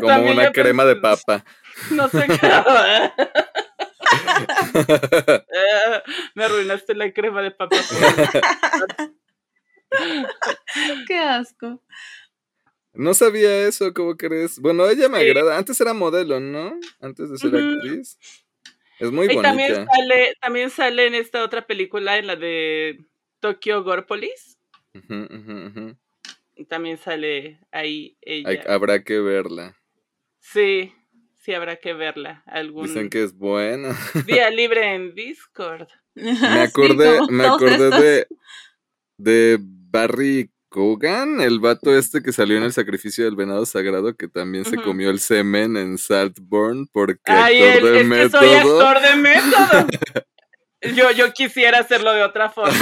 como 0.00 0.30
una 0.30 0.52
crema 0.52 0.84
de 0.84 0.94
papa. 0.94 1.44
No 1.90 2.08
sé 2.08 2.26
qué. 2.28 3.12
Me 6.34 6.44
arruinaste 6.44 6.94
la 6.94 7.12
crema 7.12 7.42
de 7.42 7.50
papa. 7.50 7.76
qué 11.06 11.18
asco. 11.18 11.82
No 12.94 13.14
sabía 13.14 13.66
eso, 13.68 13.92
¿cómo 13.94 14.16
crees? 14.16 14.58
Bueno, 14.58 14.88
ella 14.88 15.08
me 15.08 15.18
agrada. 15.18 15.56
Antes 15.56 15.80
era 15.80 15.94
modelo, 15.94 16.40
¿no? 16.40 16.78
Antes 17.00 17.30
de 17.30 17.38
ser 17.38 17.54
actriz. 17.54 18.18
Es 18.98 19.12
muy 19.12 19.28
bonita. 19.28 19.50
También 19.50 19.86
sale, 19.86 20.34
también 20.40 20.70
sale 20.70 21.06
en 21.06 21.14
esta 21.14 21.44
otra 21.44 21.66
película, 21.66 22.18
en 22.18 22.26
la 22.26 22.34
de 22.34 22.98
Tokyo 23.40 23.84
Gorpolis. 23.84 24.58
También 26.68 26.98
sale 26.98 27.60
ahí 27.70 28.16
ella. 28.20 28.64
habrá 28.66 29.04
que 29.04 29.20
verla. 29.20 29.76
Sí, 30.40 30.92
sí 31.48 31.54
habrá 31.54 31.76
que 31.76 31.94
verla. 31.94 32.42
Algún 32.44 32.86
Dicen 32.86 33.08
que 33.08 33.22
es 33.22 33.34
buena. 33.34 33.96
Día 34.26 34.50
libre 34.50 34.94
en 34.94 35.14
Discord. 35.14 35.88
Me 36.14 36.30
acordé, 36.60 37.20
me 37.30 37.46
acordé 37.46 37.88
de, 37.88 38.26
de 39.16 39.58
Barry 39.58 40.50
Kogan, 40.68 41.40
el 41.40 41.58
vato 41.58 41.96
este 41.96 42.22
que 42.22 42.32
salió 42.32 42.58
en 42.58 42.64
el 42.64 42.74
sacrificio 42.74 43.24
del 43.24 43.34
venado 43.34 43.64
sagrado, 43.64 44.14
que 44.14 44.28
también 44.28 44.66
se 44.66 44.76
comió 44.76 45.08
el 45.08 45.20
semen 45.20 45.78
en 45.78 45.96
Saltburn 45.96 46.86
porque 46.92 47.22
Ay, 47.24 47.62
actor 47.62 47.92
de 47.92 48.04
método. 48.04 48.40
soy 48.42 48.54
actor 48.54 49.00
de 49.00 49.16
método. 49.16 49.86
Yo, 50.94 51.10
yo 51.10 51.32
quisiera 51.32 51.80
hacerlo 51.80 52.12
de 52.12 52.22
otra 52.22 52.50
forma. 52.50 52.72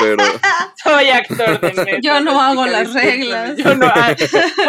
pero... 0.00 0.24
Soy 0.82 1.10
actor 1.10 1.60
de 1.60 1.68
método. 1.74 1.98
Yo 2.00 2.20
no 2.22 2.40
hago 2.40 2.64
las 2.64 2.94
reglas. 2.94 3.58
Yo 3.58 3.74
no 3.74 3.86
hago. 3.88 4.16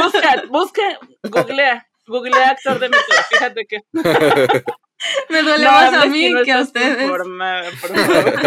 Busca, 0.04 0.44
busca, 0.50 0.82
googlea, 1.24 1.87
googlea 2.08 2.52
actor 2.52 2.80
de 2.80 2.90
método. 2.90 3.18
Fíjate 3.30 3.66
que. 3.66 3.82
Me 5.30 5.44
duele 5.44 5.66
más 5.66 5.94
a 5.94 6.06
mí 6.08 6.34
que, 6.44 6.52
a 6.52 6.62
ustedes. 6.62 7.10
por 7.10 7.24
favor. 7.38 8.44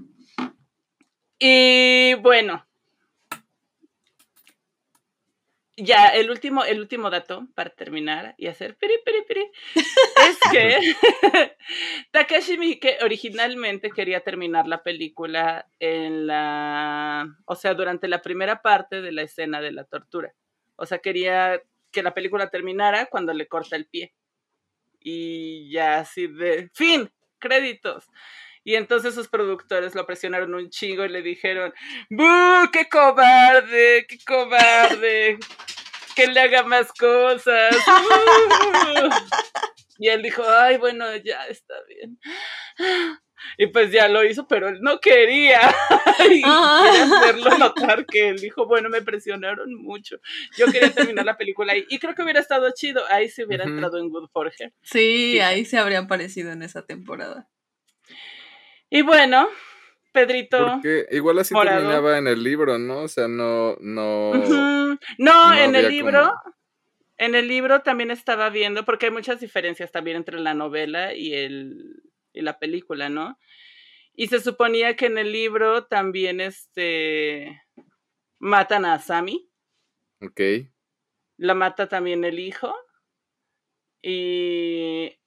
Y 1.46 2.14
bueno, 2.22 2.63
ya 5.76 6.08
el 6.08 6.30
último, 6.30 6.64
el 6.64 6.80
último 6.80 7.10
dato 7.10 7.48
para 7.54 7.70
terminar 7.70 8.34
y 8.38 8.46
hacer 8.46 8.76
piri, 8.76 8.94
piri, 9.04 9.22
piri, 9.26 9.50
es 9.74 10.38
que 10.52 10.94
Takashi 12.12 12.58
Miike 12.58 12.98
originalmente 13.02 13.90
quería 13.90 14.20
terminar 14.20 14.68
la 14.68 14.82
película 14.82 15.68
en 15.80 16.26
la, 16.26 17.26
o 17.46 17.56
sea, 17.56 17.74
durante 17.74 18.08
la 18.08 18.22
primera 18.22 18.62
parte 18.62 19.02
de 19.02 19.12
la 19.12 19.22
escena 19.22 19.60
de 19.60 19.72
la 19.72 19.84
tortura. 19.84 20.34
O 20.76 20.86
sea, 20.86 20.98
quería 20.98 21.60
que 21.90 22.02
la 22.02 22.14
película 22.14 22.50
terminara 22.50 23.06
cuando 23.06 23.32
le 23.32 23.46
corta 23.46 23.76
el 23.76 23.86
pie. 23.86 24.14
Y 25.00 25.70
ya 25.70 25.98
así 25.98 26.26
de, 26.26 26.70
fin, 26.72 27.10
créditos. 27.38 28.08
Y 28.64 28.76
entonces 28.76 29.14
sus 29.14 29.28
productores 29.28 29.94
lo 29.94 30.06
presionaron 30.06 30.54
un 30.54 30.70
chingo 30.70 31.04
y 31.04 31.10
le 31.10 31.20
dijeron, 31.20 31.72
¡Buh! 32.08 32.70
¡Qué 32.72 32.88
cobarde! 32.88 34.06
¡Qué 34.08 34.18
cobarde! 34.26 35.38
Que 36.16 36.26
le 36.28 36.40
haga 36.40 36.62
más 36.62 36.90
cosas. 36.92 37.76
y 39.98 40.08
él 40.08 40.22
dijo, 40.22 40.42
ay, 40.48 40.78
bueno, 40.78 41.04
ya 41.16 41.44
está 41.46 41.74
bien. 41.88 42.18
Y 43.58 43.66
pues 43.66 43.92
ya 43.92 44.08
lo 44.08 44.24
hizo, 44.24 44.48
pero 44.48 44.68
él 44.68 44.80
no 44.80 44.98
quería. 45.00 45.60
y 46.24 46.42
quería 46.42 47.04
hacerlo 47.04 47.58
notar 47.58 48.06
que 48.06 48.30
él 48.30 48.38
dijo, 48.38 48.66
bueno, 48.66 48.88
me 48.88 49.02
presionaron 49.02 49.74
mucho. 49.74 50.16
Yo 50.56 50.66
quería 50.66 50.90
terminar 50.90 51.24
la 51.24 51.36
película 51.36 51.74
ahí. 51.74 51.84
Y 51.88 51.98
creo 51.98 52.14
que 52.14 52.22
hubiera 52.22 52.40
estado 52.40 52.70
chido. 52.74 53.02
Ahí 53.10 53.28
se 53.28 53.44
hubiera 53.44 53.64
entrado 53.64 53.98
en 53.98 54.08
Good 54.08 54.30
for 54.32 54.52
Her. 54.58 54.72
Sí, 54.82 55.38
ahí 55.40 55.64
se 55.64 55.78
habría 55.78 55.98
aparecido 55.98 56.52
en 56.52 56.62
esa 56.62 56.86
temporada. 56.86 57.48
Y 58.90 59.02
bueno, 59.02 59.48
Pedrito. 60.14 60.74
Porque 60.74 61.06
igual 61.10 61.40
así 61.40 61.52
terminaba 61.52 62.18
en 62.18 62.28
el 62.28 62.44
libro, 62.44 62.78
¿no? 62.78 62.98
O 63.00 63.08
sea, 63.08 63.26
no, 63.26 63.76
no. 63.80 64.32
No, 65.18 65.54
en 65.54 65.74
el 65.74 65.88
libro. 65.88 66.32
En 67.16 67.34
el 67.34 67.48
libro 67.48 67.82
también 67.82 68.12
estaba 68.12 68.48
viendo, 68.48 68.84
porque 68.84 69.06
hay 69.06 69.12
muchas 69.12 69.40
diferencias 69.40 69.90
también 69.90 70.16
entre 70.16 70.38
la 70.38 70.54
novela 70.54 71.14
y, 71.14 71.34
el, 71.34 72.02
y 72.32 72.42
la 72.42 72.60
película, 72.60 73.08
¿no? 73.08 73.38
Y 74.14 74.28
se 74.28 74.38
suponía 74.40 74.94
que 74.94 75.06
en 75.06 75.18
el 75.18 75.32
libro 75.32 75.86
también 75.86 76.40
este 76.40 77.60
matan 78.38 78.84
a 78.84 79.00
Sammy. 79.00 79.50
Ok. 80.20 80.40
La 81.38 81.54
mata 81.54 81.88
también 81.88 82.24
el 82.24 82.38
hijo. 82.38 82.72
Y 84.00 85.18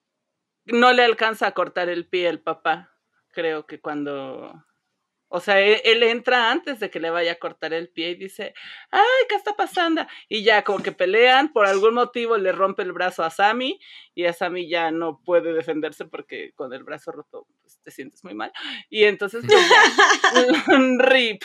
no 0.66 0.94
le 0.94 1.04
alcanza 1.04 1.48
a 1.48 1.54
cortar 1.54 1.90
el 1.90 2.08
pie 2.08 2.30
el 2.30 2.40
papá 2.40 2.97
creo 3.38 3.68
que 3.68 3.80
cuando, 3.80 4.66
o 5.28 5.40
sea, 5.40 5.62
e-, 5.62 5.84
él, 5.86 6.02
entra 6.02 6.52
antes 6.52 6.80
de 6.80 6.90
que 6.90 7.00
le 7.00 7.12
vaya 7.12 7.34
a 7.34 7.40
cortar 7.40 7.72
el 7.72 7.88
pie 7.88 8.10
y 8.10 8.16
dice, 8.16 8.56
ay, 8.90 9.26
¿qué 9.30 9.36
está 9.36 9.56
pasando? 9.56 10.02
Y 10.28 10.44
ya 10.44 10.64
como 10.64 10.82
que 10.82 10.92
pelean, 10.92 11.54
por 11.54 11.68
algún 11.68 11.94
motivo 11.94 12.36
le 12.38 12.52
rompe 12.52 12.82
el 12.82 12.94
brazo 12.94 13.24
a 13.24 13.30
Sammy 13.30 13.80
y 14.16 14.26
a 14.26 14.34
Sammy 14.34 14.68
ya 14.68 14.90
no 14.90 15.22
puede 15.24 15.54
defenderse 15.54 16.06
porque 16.06 16.52
con 16.56 16.74
el 16.74 16.84
brazo 16.84 17.12
roto 17.12 17.46
pues, 17.62 17.78
te 17.84 17.92
sientes 17.92 18.24
muy 18.24 18.34
mal. 18.34 18.52
Y 18.90 19.04
entonces, 19.04 19.46
pues, 19.46 19.64
rip. 21.00 21.44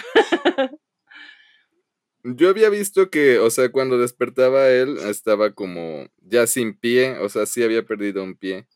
Yo 2.25 2.49
había 2.49 2.71
visto 2.71 3.11
que, 3.11 3.39
o 3.39 3.51
sea, 3.51 3.71
cuando 3.71 3.99
despertaba 3.99 4.71
él, 4.71 4.97
estaba 5.11 5.53
como 5.53 6.07
ya 6.23 6.47
sin 6.47 6.75
pie, 6.75 7.19
o 7.19 7.29
sea, 7.29 7.45
sí 7.45 7.63
había 7.63 7.83
perdido 7.83 8.25
un 8.25 8.35
pie. 8.35 8.67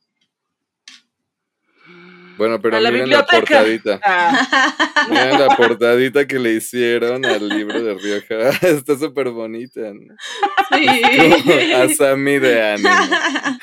Bueno, 2.36 2.60
pero 2.60 2.78
miren 2.78 3.10
la 3.10 3.24
portadita. 3.26 4.00
Ah. 4.08 5.06
Miren 5.08 5.40
la 5.40 5.56
portadita 5.56 6.26
que 6.26 6.38
le 6.38 6.52
hicieron 6.54 7.24
al 7.24 7.48
libro 7.48 7.82
de 7.82 7.94
Rioja. 7.94 8.48
Está 8.66 8.96
súper 8.96 9.30
bonita. 9.30 9.92
Sí. 10.72 11.72
a 11.72 11.88
Sammy 11.88 12.38
de 12.38 12.70
anime. 12.72 12.90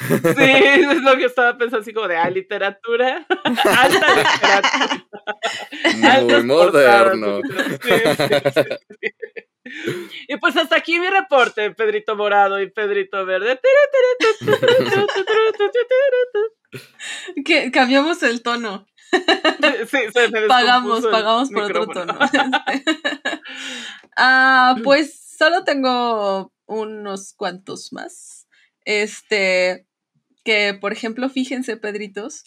Sí, 0.03 0.43
es 0.43 1.01
lo 1.01 1.17
que 1.17 1.25
estaba 1.25 1.57
pensando, 1.57 1.81
así 1.81 1.93
como 1.93 2.07
de 2.07 2.17
ah, 2.17 2.29
literatura. 2.29 3.25
Alta 3.29 4.07
literatura. 4.15 5.05
Muy 6.21 6.43
moderno. 6.43 7.41
y 10.27 10.37
pues 10.37 10.57
hasta 10.57 10.75
aquí 10.75 10.99
mi 10.99 11.09
reporte, 11.09 11.71
Pedrito 11.71 12.15
Morado 12.15 12.61
y 12.61 12.69
Pedrito 12.69 13.25
Verde. 13.25 13.59
que 17.45 17.71
cambiamos 17.71 18.23
el 18.23 18.41
tono. 18.41 18.85
Sí, 19.11 19.97
se 20.11 20.47
pagamos, 20.47 21.05
pagamos 21.05 21.49
por 21.49 21.63
otro 21.63 21.87
tono. 21.87 22.17
ah, 24.17 24.75
pues 24.83 25.19
solo 25.37 25.63
tengo 25.63 26.51
unos 26.65 27.33
cuantos 27.33 27.93
más. 27.93 28.47
Este, 28.85 29.87
que 30.43 30.73
por 30.73 30.93
ejemplo, 30.93 31.29
fíjense, 31.29 31.77
Pedritos, 31.77 32.45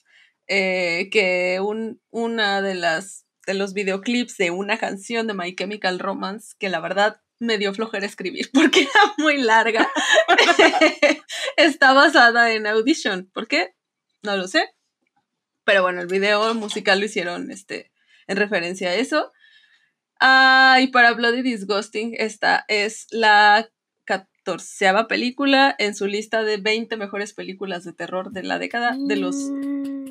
eh, 0.48 1.08
que 1.10 1.60
un, 1.60 2.00
una 2.10 2.62
de 2.62 2.74
las 2.74 3.24
de 3.46 3.54
los 3.54 3.74
videoclips 3.74 4.36
de 4.38 4.50
una 4.50 4.76
canción 4.76 5.28
de 5.28 5.34
My 5.34 5.54
Chemical 5.54 6.00
Romance, 6.00 6.56
que 6.58 6.68
la 6.68 6.80
verdad 6.80 7.20
me 7.38 7.58
dio 7.58 7.72
flojera 7.72 8.04
escribir 8.04 8.50
porque 8.52 8.80
era 8.80 9.14
muy 9.18 9.38
larga, 9.40 9.88
está 11.56 11.92
basada 11.92 12.52
en 12.52 12.66
Audition. 12.66 13.30
¿Por 13.32 13.46
qué? 13.46 13.76
No 14.22 14.36
lo 14.36 14.48
sé. 14.48 14.68
Pero 15.64 15.82
bueno, 15.82 16.00
el 16.00 16.06
video 16.06 16.54
musical 16.54 17.00
lo 17.00 17.06
hicieron 17.06 17.50
este, 17.50 17.90
en 18.26 18.36
referencia 18.36 18.90
a 18.90 18.94
eso. 18.94 19.32
Ah, 20.20 20.78
y 20.80 20.88
para 20.88 21.12
Bloody 21.12 21.42
Disgusting, 21.42 22.14
esta 22.18 22.64
es 22.68 23.06
la 23.10 23.68
catorceava 24.04 25.08
película 25.08 25.74
en 25.78 25.94
su 25.94 26.06
lista 26.06 26.42
de 26.44 26.56
20 26.56 26.96
mejores 26.96 27.34
películas 27.34 27.84
de 27.84 27.92
terror 27.92 28.30
de 28.30 28.44
la 28.44 28.58
década 28.58 28.96
de 28.98 29.16
los 29.16 29.34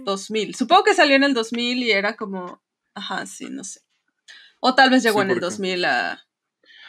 2000. 0.03 0.49
Mm. 0.49 0.53
Supongo 0.53 0.83
que 0.83 0.93
salió 0.93 1.15
en 1.15 1.23
el 1.23 1.33
2000 1.33 1.83
y 1.83 1.91
era 1.91 2.15
como, 2.15 2.61
ajá, 2.93 3.25
sí, 3.25 3.47
no 3.49 3.63
sé. 3.63 3.79
O 4.59 4.75
tal 4.75 4.89
vez 4.89 5.03
llegó 5.03 5.21
en 5.21 5.31
el 5.31 5.39
2000 5.39 5.85
a... 5.85 6.27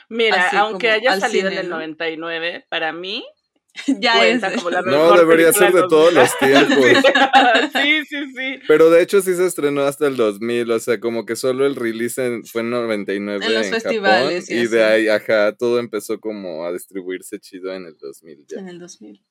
Mira, 0.09 0.51
aunque 0.59 0.91
haya 0.91 1.19
salido 1.19 1.49
en 1.49 1.59
el 1.59 1.69
99, 1.69 2.67
para 2.69 2.93
mí 2.93 3.25
ya 4.01 4.27
es. 4.27 4.43
como 4.57 4.71
la 4.71 4.83
No, 4.83 5.17
debería 5.17 5.53
ser 5.53 5.73
de 5.73 5.83
todos 5.89 6.13
2000. 6.13 6.15
los 6.15 6.39
tiempos. 6.39 7.13
sí, 7.83 8.05
sí, 8.07 8.17
sí. 8.35 8.61
Pero 8.69 8.91
de 8.91 9.03
hecho 9.03 9.21
sí 9.21 9.35
se 9.35 9.47
estrenó 9.47 9.83
hasta 9.83 10.07
el 10.07 10.17
2000, 10.17 10.71
o 10.71 10.79
sea, 10.79 11.01
como 11.01 11.25
que 11.27 11.37
solo 11.37 11.67
el 11.67 11.77
release 11.77 12.25
en- 12.25 12.45
fue 12.45 12.63
en 12.63 12.71
99 12.71 13.45
En 13.45 13.55
los 13.55 13.67
Japón, 13.67 13.81
festivales 13.81 14.51
y 14.51 14.55
y 14.55 14.59
así. 14.61 14.69
de 14.69 14.85
ahí, 14.85 15.09
ajá, 15.09 15.53
todo 15.57 15.79
empezó 15.79 16.19
como 16.21 16.65
a 16.65 16.73
distribuirse 16.73 17.39
chido 17.41 17.73
en 17.73 17.87
el 17.87 17.97
2000 17.99 18.45
ya. 18.49 18.59
En 18.61 18.69
el 18.69 18.79
2000. 18.79 19.23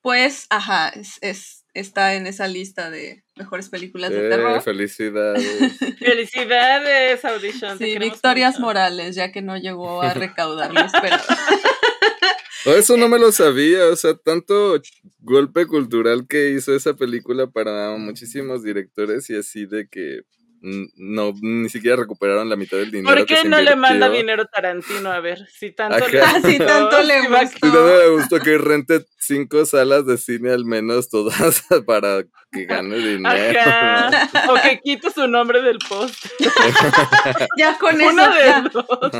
Pues, 0.00 0.46
ajá, 0.50 0.88
es, 0.88 1.18
es- 1.20 1.64
está 1.74 2.14
en 2.16 2.26
esa 2.26 2.48
lista 2.48 2.90
de 2.90 3.24
mejores 3.36 3.68
películas 3.70 4.10
de 4.10 4.26
Eh, 4.26 4.30
terror. 4.30 4.60
felicidades. 4.60 5.46
Felicidades, 6.00 7.24
Audition. 7.24 7.78
Sí, 7.78 7.96
Victorias 7.98 8.54
mucho. 8.54 8.62
Morales, 8.66 9.14
ya 9.14 9.30
que 9.32 9.42
no 9.42 9.56
llegó 9.56 10.02
a 10.02 10.12
recaudar 10.12 10.72
lo 10.74 10.80
esperado. 10.80 11.22
Oh, 12.64 12.72
eso 12.72 12.96
no 12.96 13.08
me 13.08 13.18
lo 13.18 13.32
sabía, 13.32 13.86
o 13.88 13.96
sea, 13.96 14.14
tanto 14.14 14.80
golpe 15.20 15.66
cultural 15.66 16.26
que 16.28 16.50
hizo 16.50 16.74
esa 16.74 16.94
película 16.94 17.46
para 17.48 17.96
muchísimos 17.96 18.62
directores 18.62 19.28
y 19.30 19.36
así 19.36 19.66
de 19.66 19.88
que 19.88 20.20
no 20.96 21.32
ni 21.42 21.68
siquiera 21.68 21.96
recuperaron 21.96 22.48
la 22.48 22.54
mitad 22.54 22.76
del 22.76 22.92
dinero. 22.92 23.16
¿Por 23.16 23.26
qué 23.26 23.42
no 23.48 23.60
le 23.60 23.74
manda 23.74 24.08
dinero 24.08 24.46
Tarantino? 24.46 25.10
A 25.10 25.18
ver, 25.18 25.44
si 25.48 25.72
tanto 25.72 26.06
le 26.06 26.20
Ah, 26.22 26.40
si 26.46 26.56
tanto 26.58 27.02
le 27.02 27.20
si 27.22 27.26
va 27.26 27.40
a- 27.40 27.44
gustó. 27.46 27.66
Y 27.66 27.70
no 27.72 27.84
me 27.84 28.08
gustó 28.10 28.38
que 28.38 28.58
rente 28.58 29.04
cinco 29.18 29.66
salas 29.66 30.06
de 30.06 30.18
cine 30.18 30.52
al 30.52 30.64
menos 30.64 31.08
todas 31.10 31.64
para 31.86 32.22
que 32.52 32.64
gane 32.66 32.96
dinero. 32.96 33.60
Ajá. 33.60 34.30
O 34.52 34.54
que 34.62 34.78
quite 34.84 35.10
su 35.10 35.26
nombre 35.26 35.62
del 35.62 35.78
post. 35.88 36.26
Ya 37.58 37.76
con 37.78 38.00
eso. 38.00 38.10
Uno 38.10 38.32
de 38.32 38.70
dos. 38.72 39.12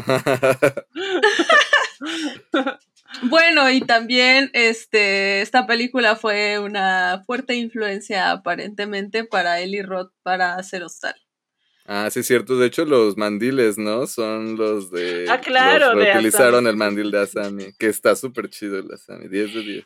Bueno, 3.22 3.70
y 3.70 3.80
también 3.80 4.50
este, 4.52 5.42
esta 5.42 5.66
película 5.66 6.16
fue 6.16 6.58
una 6.58 7.22
fuerte 7.26 7.54
influencia 7.54 8.30
aparentemente 8.30 9.24
para 9.24 9.60
Eli 9.60 9.82
Roth 9.82 10.12
para 10.22 10.56
hacer 10.56 10.82
Hostal. 10.82 11.14
Ah, 11.84 12.08
sí, 12.10 12.20
es 12.20 12.26
cierto. 12.26 12.56
De 12.56 12.66
hecho, 12.66 12.84
los 12.84 13.16
mandiles, 13.16 13.76
¿no? 13.76 14.06
Son 14.06 14.56
los 14.56 14.90
de. 14.92 15.26
Ah, 15.28 15.40
claro, 15.40 15.94
los 15.94 16.04
de 16.04 16.12
Utilizaron 16.12 16.66
Asami. 16.66 16.68
el 16.68 16.76
mandil 16.76 17.10
de 17.10 17.20
Asami, 17.20 17.72
que 17.76 17.88
está 17.88 18.14
súper 18.14 18.48
chido 18.50 18.78
el 18.78 18.90
Asami. 18.92 19.28
10 19.28 19.54
de 19.54 19.62
10. 19.62 19.84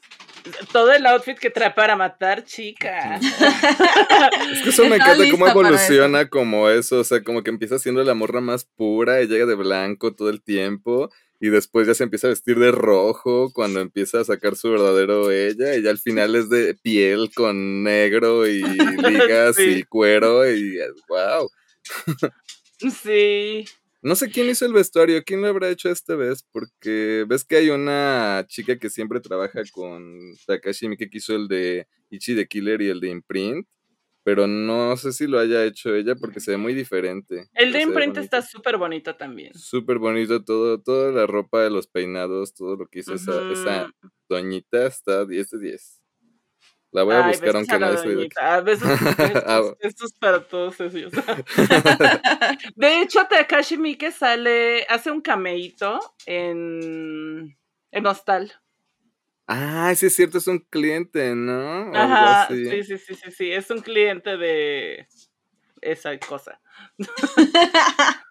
Todo 0.72 0.92
el 0.92 1.06
outfit 1.06 1.38
que 1.38 1.50
trae 1.50 1.72
para 1.72 1.96
matar, 1.96 2.44
chica. 2.44 3.16
Es 4.52 4.62
que 4.62 4.68
eso 4.68 4.84
me 4.86 4.96
encanta 4.96 5.24
cómo 5.30 5.48
evoluciona 5.48 6.28
como 6.28 6.68
eso. 6.68 7.00
O 7.00 7.04
sea, 7.04 7.22
como 7.22 7.42
que 7.42 7.50
empieza 7.50 7.78
siendo 7.78 8.04
la 8.04 8.14
morra 8.14 8.40
más 8.40 8.64
pura 8.64 9.22
y 9.22 9.26
llega 9.26 9.46
de 9.46 9.54
blanco 9.54 10.14
todo 10.14 10.28
el 10.28 10.42
tiempo. 10.42 11.10
Y 11.40 11.49
después 11.51 11.87
ya 11.87 11.94
se 11.94 12.05
empieza 12.05 12.29
a 12.29 12.31
vestir 12.31 12.59
de 12.59 12.72
rojo 12.72 13.51
cuando 13.53 13.81
empieza 13.81 14.20
a 14.20 14.25
sacar 14.25 14.57
su 14.57 14.70
verdadero 14.70 15.31
ella. 15.31 15.77
Y 15.77 15.83
ya 15.83 15.90
al 15.90 15.99
final 15.99 16.35
es 16.35 16.49
de 16.49 16.75
piel 16.75 17.31
con 17.35 17.83
negro 17.83 18.46
y 18.49 18.62
ligas 19.42 19.57
Sí. 19.57 19.62
y 19.79 19.83
cuero. 19.85 20.51
Y 20.51 20.79
wow. 21.09 21.49
Sí. 23.03 23.64
No 24.03 24.14
sé 24.14 24.31
quién 24.31 24.49
hizo 24.49 24.64
el 24.66 24.72
vestuario, 24.72 25.22
quién 25.25 25.40
lo 25.42 25.49
habrá 25.49 25.68
hecho 25.68 25.90
esta 25.90 26.14
vez, 26.14 26.44
porque 26.53 27.25
ves 27.29 27.44
que 27.44 27.57
hay 27.57 27.70
una 27.70 28.44
chica 28.49 28.79
que 28.79 28.88
siempre 28.88 29.20
trabaja 29.20 29.62
con 29.72 30.35
Takashi 30.46 30.87
Miike 30.88 31.11
que 31.11 31.18
hizo 31.18 31.35
el 31.35 31.49
de 31.49 31.88
Ichi 32.11 32.37
the 32.37 32.46
Killer 32.46 32.81
y 32.83 32.88
el 32.88 33.01
de 33.01 33.09
Imprint, 33.09 33.66
pero 34.26 34.48
no 34.48 34.96
sé 34.96 35.12
si 35.12 35.28
lo 35.28 35.38
haya 35.38 35.62
hecho 35.62 35.94
ella 35.94 36.16
porque 36.16 36.40
se 36.40 36.50
ve 36.50 36.56
muy 36.56 36.74
diferente. 36.74 37.46
El 37.54 37.70
de 37.70 37.86
bonito. 37.86 38.18
está 38.18 38.42
súper 38.42 38.76
bonito 38.76 39.14
también. 39.14 39.54
Súper 39.54 40.00
bonito 40.00 40.42
todo, 40.42 40.82
toda 40.82 41.12
la 41.12 41.28
ropa 41.28 41.62
de 41.62 41.70
los 41.70 41.86
peinados, 41.86 42.52
todo 42.52 42.74
lo 42.74 42.88
que 42.88 42.98
hizo 42.98 43.14
esa, 43.14 43.52
esa 43.52 43.88
doñita 44.28 44.84
está 44.86 45.24
10 45.24 45.50
de 45.50 45.58
10. 45.60 46.02
La 46.90 47.04
voy 47.04 47.14
a 47.14 47.24
Ay, 47.24 47.32
buscar 47.34 47.54
aunque 47.54 47.98
se 47.98 48.08
doñita. 48.14 48.54
A 48.56 48.60
veces 48.62 48.88
Ah, 49.46 49.62
estos, 49.62 49.76
estos 49.78 50.12
para 50.18 50.40
todos 50.42 50.80
ellos. 50.80 51.12
De 52.74 53.02
hecho, 53.02 53.20
Takashi 53.30 53.78
Miike 53.78 54.10
sale, 54.10 54.86
hace 54.88 55.12
un 55.12 55.20
cameíto 55.20 56.00
en, 56.26 57.56
en 57.92 58.06
Hostal. 58.06 58.52
Ah, 59.46 59.92
sí 59.94 60.06
es 60.06 60.14
cierto, 60.16 60.38
es 60.38 60.46
un 60.48 60.59
cliente, 60.59 61.35
¿no? 61.35 61.90
O 61.92 61.96
Ajá, 61.96 62.48
sí, 62.48 62.82
sí, 62.82 62.98
sí, 62.98 63.14
sí, 63.14 63.30
sí, 63.30 63.52
es 63.52 63.70
un 63.70 63.80
cliente 63.80 64.37
de 64.37 65.06
esa 65.80 66.18
cosa. 66.18 66.61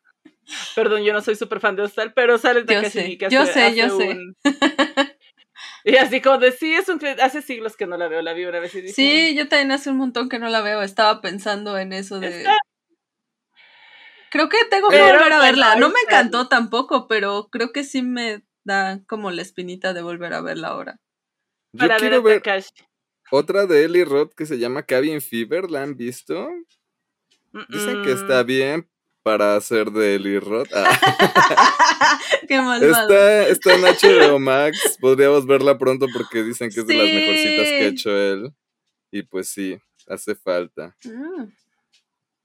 Perdón, 0.75 1.04
yo 1.04 1.13
no 1.13 1.21
soy 1.21 1.36
súper 1.36 1.60
fan 1.60 1.75
de 1.75 1.84
Hostal, 1.84 2.13
pero 2.13 2.38
sale 2.38 2.62
Yo 2.62 2.65
Takashi 2.65 2.89
sé, 2.99 3.04
Miike. 3.06 3.30
yo 3.30 3.41
hace- 3.41 3.54
sé, 3.54 3.75
yo 3.75 3.86
hace 3.86 3.97
sé. 3.97 4.10
un- 4.10 4.36
Y 5.86 5.95
así 5.97 6.19
como 6.21 6.38
de, 6.39 6.51
sí, 6.51 6.73
es 6.73 6.89
un 6.89 6.97
cliente, 6.97 7.21
hace 7.21 7.41
siglos 7.41 7.75
que 7.78 7.86
no 7.88 7.95
la 7.95 8.08
veo, 8.08 8.21
la 8.21 8.34
vi 8.34 8.45
una 8.45 8.60
vez 8.60 8.73
y 8.75 8.82
dije, 8.82 8.93
Sí, 8.93 9.36
yo 9.36 9.47
también 9.47 9.71
hace 9.71 9.89
un 9.91 9.97
montón 9.97 10.30
que 10.30 10.39
no 10.39 10.49
la 10.49 10.62
veo. 10.62 10.82
Estaba 10.82 11.21
pensando 11.21 11.78
en 11.78 11.93
eso 11.93 12.19
de. 12.19 12.28
Está- 12.30 12.58
Creo 14.32 14.49
que 14.49 14.58
tengo 14.69 14.89
que 14.89 14.97
Pero, 14.97 15.06
volver 15.13 15.32
a 15.34 15.38
bueno, 15.38 15.39
verla. 15.39 15.75
No 15.78 15.89
me 15.89 15.99
encantó 16.06 16.47
tampoco, 16.49 17.08
pero 17.08 17.47
creo 17.51 17.71
que 17.71 17.84
sí 17.84 18.01
me 18.01 18.43
da 18.63 18.99
como 19.08 19.32
la 19.32 19.41
espinita 19.43 19.93
de 19.93 20.01
volver 20.01 20.34
a 20.34 20.41
verla 20.41 20.69
ahora. 20.69 20.99
Yo 21.75 21.79
para 21.79 21.95
ver 21.95 21.99
quiero 21.99 22.17
a 22.17 22.21
ver 22.21 22.43
otra 23.31 23.65
de 23.65 23.85
Eli 23.85 24.03
Roth 24.03 24.33
que 24.33 24.45
se 24.45 24.57
llama 24.57 24.83
Cabin 24.83 25.21
Fever, 25.21 25.69
¿la 25.71 25.83
han 25.83 25.95
visto? 25.95 26.47
Dicen 27.69 28.03
que 28.03 28.11
está 28.11 28.43
bien 28.43 28.88
para 29.23 29.55
hacer 29.55 29.91
de 29.91 30.15
Eli 30.15 30.39
Roth. 30.39 30.69
Ah, 30.73 32.19
Qué 32.47 32.55
está, 32.55 33.47
está 33.47 33.73
en 33.73 33.81
HBO 33.81 34.39
Max, 34.39 34.97
podríamos 35.01 35.45
verla 35.47 35.77
pronto 35.77 36.05
porque 36.13 36.43
dicen 36.43 36.69
que 36.69 36.81
es 36.81 36.88
de 36.88 36.93
las 36.93 37.07
mejorcitas 37.07 37.67
que 37.67 37.83
ha 37.83 37.88
hecho 37.88 38.15
él. 38.15 38.53
Y 39.11 39.23
pues 39.23 39.49
sí, 39.49 39.77
hace 40.07 40.35
falta. 40.35 40.95
Mm. 41.03 41.45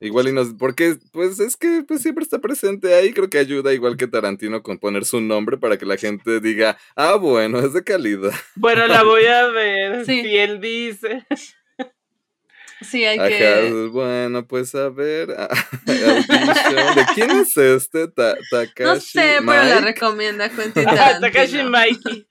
Igual 0.02 0.28
y 0.28 0.32
nos, 0.32 0.54
porque 0.54 0.96
pues 1.12 1.38
es 1.40 1.56
que 1.58 1.84
pues 1.86 2.00
siempre 2.00 2.24
está 2.24 2.38
presente 2.38 2.94
ahí, 2.94 3.12
creo 3.12 3.28
que 3.28 3.36
ayuda 3.38 3.74
igual 3.74 3.98
que 3.98 4.06
Tarantino 4.06 4.62
con 4.62 4.78
poner 4.78 5.04
su 5.04 5.20
nombre 5.20 5.58
para 5.58 5.76
que 5.76 5.84
la 5.84 5.98
gente 5.98 6.40
diga, 6.40 6.78
ah 6.96 7.16
bueno, 7.16 7.58
es 7.60 7.74
de 7.74 7.84
calidad. 7.84 8.32
Bueno, 8.56 8.86
la 8.86 9.02
voy 9.02 9.26
a 9.26 9.46
ver. 9.48 10.06
Sí. 10.06 10.22
Si 10.22 10.36
él 10.38 10.60
dice. 10.60 11.26
Sí, 12.82 13.04
hay 13.04 13.18
Ajá, 13.18 13.28
que. 13.28 13.88
bueno, 13.92 14.46
pues 14.46 14.74
a 14.74 14.88
ver. 14.88 15.28
¿De 15.84 17.04
quién 17.14 17.30
es 17.32 17.54
este? 17.58 18.08
Ta- 18.08 18.38
Takashi. 18.50 18.82
No 18.84 18.96
sé, 18.98 19.36
pero 19.40 19.64
la 19.64 19.80
recomienda 19.82 20.48
Quentin 20.48 20.84
Takashi. 21.20 21.62
Mikey. 21.64 22.26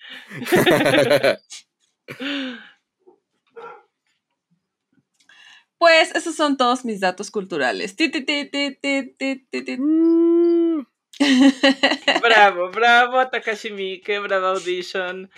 Pues 5.80 6.14
esos 6.16 6.36
son 6.36 6.58
todos 6.58 6.86
mis 6.86 7.00
datos 7.00 7.32
culturales. 7.32 7.96
Ti, 7.96 8.12
ti, 8.12 8.22
ti, 8.26 8.46
ti, 8.52 8.78
ti, 8.82 9.16
ti, 9.18 9.48
ti, 9.50 9.64
ti. 9.64 9.78
Uh, 9.80 10.86
Bravo, 12.22 12.70
bravo 12.72 13.20
a 13.20 13.30
Takashi 13.30 13.72
Miike, 13.72 14.20
bravo 14.20 14.48
Audition 14.48 15.30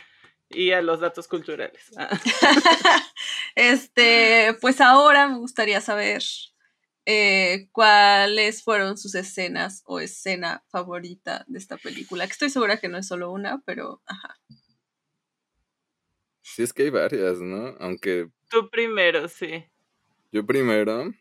y 0.49 0.71
a 0.71 0.81
los 0.81 0.99
datos 1.01 1.27
culturales. 1.27 1.91
Ah. 1.97 2.09
Este, 3.55 4.57
pues 4.61 4.81
ahora 4.81 5.27
me 5.27 5.37
gustaría 5.37 5.81
saber 5.81 6.23
eh, 7.05 7.67
cuáles 7.73 8.63
fueron 8.63 8.97
sus 8.97 9.15
escenas 9.15 9.83
o 9.85 9.99
escena 9.99 10.63
favorita 10.69 11.45
de 11.47 11.59
esta 11.59 11.77
película. 11.77 12.25
Que 12.27 12.33
estoy 12.33 12.49
segura 12.49 12.79
que 12.79 12.89
no 12.89 12.97
es 12.97 13.07
solo 13.07 13.31
una, 13.31 13.61
pero 13.65 14.01
ajá. 14.05 14.39
sí, 16.41 16.63
es 16.63 16.73
que 16.73 16.83
hay 16.83 16.89
varias, 16.89 17.39
¿no? 17.41 17.75
Aunque 17.79 18.29
Tú 18.49 18.69
primero, 18.69 19.27
sí. 19.27 19.70
Yo 20.31 20.45
primero. 20.45 21.13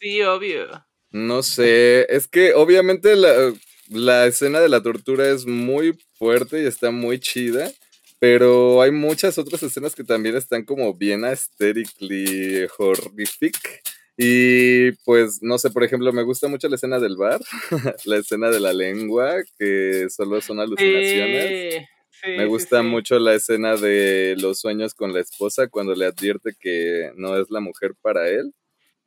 Sí, 0.00 0.22
obvio. 0.22 0.66
No 1.10 1.42
sé, 1.42 2.06
es 2.14 2.28
que 2.28 2.52
obviamente 2.54 3.16
la, 3.16 3.52
la 3.88 4.26
escena 4.26 4.60
de 4.60 4.68
la 4.68 4.82
tortura 4.82 5.28
es 5.30 5.46
muy 5.46 5.98
fuerte 6.14 6.62
y 6.62 6.66
está 6.66 6.90
muy 6.90 7.18
chida, 7.18 7.70
pero 8.18 8.82
hay 8.82 8.90
muchas 8.90 9.38
otras 9.38 9.62
escenas 9.62 9.94
que 9.94 10.04
también 10.04 10.36
están 10.36 10.64
como 10.64 10.94
bien 10.94 11.24
aesthetically 11.24 12.66
horrific. 12.76 13.56
Y 14.20 14.90
pues, 15.04 15.38
no 15.42 15.58
sé, 15.58 15.70
por 15.70 15.84
ejemplo, 15.84 16.12
me 16.12 16.24
gusta 16.24 16.48
mucho 16.48 16.68
la 16.68 16.74
escena 16.74 16.98
del 16.98 17.16
bar, 17.16 17.40
la 18.04 18.16
escena 18.16 18.50
de 18.50 18.58
la 18.58 18.72
lengua, 18.72 19.36
que 19.56 20.08
solo 20.10 20.40
son 20.40 20.58
alucinaciones. 20.58 21.86
Sí, 22.22 22.28
Me 22.36 22.48
sí, 22.48 22.48
gusta 22.48 22.82
sí. 22.82 22.86
mucho 22.86 23.18
la 23.18 23.34
escena 23.34 23.76
de 23.76 24.36
los 24.38 24.60
sueños 24.60 24.94
con 24.94 25.12
la 25.12 25.20
esposa 25.20 25.68
cuando 25.68 25.94
le 25.94 26.06
advierte 26.06 26.54
que 26.58 27.12
no 27.16 27.36
es 27.36 27.50
la 27.50 27.60
mujer 27.60 27.94
para 28.00 28.28
él. 28.28 28.54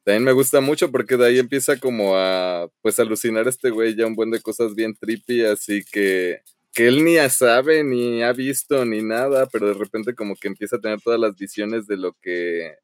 También 0.03 0.23
me 0.23 0.31
gusta 0.33 0.61
mucho 0.61 0.91
porque 0.91 1.17
de 1.17 1.27
ahí 1.27 1.39
empieza 1.39 1.77
como 1.79 2.15
a 2.17 2.69
pues 2.81 2.99
alucinar 2.99 3.47
este 3.47 3.69
güey 3.71 3.95
ya 3.95 4.07
un 4.07 4.15
buen 4.15 4.31
de 4.31 4.41
cosas 4.41 4.75
bien 4.75 4.95
trippy, 4.95 5.43
así 5.45 5.83
que 5.91 6.41
que 6.73 6.87
él 6.87 7.03
ni 7.05 7.17
sabe 7.29 7.83
ni 7.83 8.23
ha 8.23 8.33
visto 8.33 8.85
ni 8.85 9.01
nada, 9.03 9.47
pero 9.51 9.67
de 9.69 9.73
repente 9.75 10.15
como 10.15 10.35
que 10.37 10.47
empieza 10.49 10.77
a 10.77 10.81
tener 10.81 11.01
todas 11.01 11.19
las 11.19 11.35
visiones 11.37 11.87
de 11.87 11.97
lo 11.97 12.13
que 12.21 12.75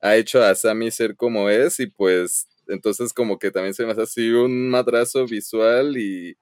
ha 0.00 0.16
hecho 0.16 0.42
a 0.42 0.54
Sammy 0.54 0.90
ser 0.90 1.16
como 1.16 1.50
es 1.50 1.80
y 1.80 1.86
pues 1.88 2.48
entonces 2.68 3.12
como 3.12 3.38
que 3.38 3.50
también 3.50 3.74
se 3.74 3.84
me 3.86 3.92
hace 3.92 4.02
así 4.02 4.30
un 4.30 4.68
madrazo 4.70 5.26
visual 5.26 5.96
y 5.98 6.36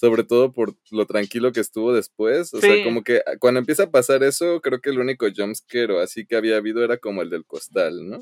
sobre 0.00 0.24
todo 0.24 0.50
por 0.50 0.74
lo 0.90 1.04
tranquilo 1.04 1.52
que 1.52 1.60
estuvo 1.60 1.92
después. 1.92 2.54
O 2.54 2.60
sea, 2.60 2.82
como 2.84 3.04
que 3.04 3.20
cuando 3.38 3.60
empieza 3.60 3.82
a 3.82 3.90
pasar 3.90 4.22
eso, 4.22 4.62
creo 4.62 4.80
que 4.80 4.88
el 4.88 4.98
único 4.98 5.26
jumpscare 5.34 5.92
o 5.92 6.00
así 6.00 6.24
que 6.24 6.36
había 6.36 6.56
habido 6.56 6.82
era 6.82 6.96
como 6.96 7.20
el 7.20 7.28
del 7.28 7.44
costal, 7.44 8.08
¿no? 8.08 8.18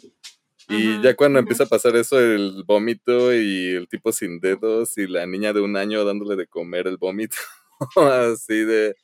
Y 0.68 1.00
ya 1.02 1.14
cuando 1.14 1.38
empieza 1.38 1.64
a 1.64 1.68
pasar 1.68 1.94
eso, 1.94 2.18
el 2.18 2.64
vómito 2.66 3.32
y 3.32 3.76
el 3.76 3.88
tipo 3.88 4.10
sin 4.10 4.40
dedos 4.40 4.98
y 4.98 5.06
la 5.06 5.24
niña 5.24 5.52
de 5.52 5.60
un 5.60 5.76
año 5.76 6.04
dándole 6.04 6.34
de 6.34 6.48
comer 6.48 6.88
el 6.88 6.96
vómito, 6.96 7.36
así 7.96 8.64
de, 8.64 8.96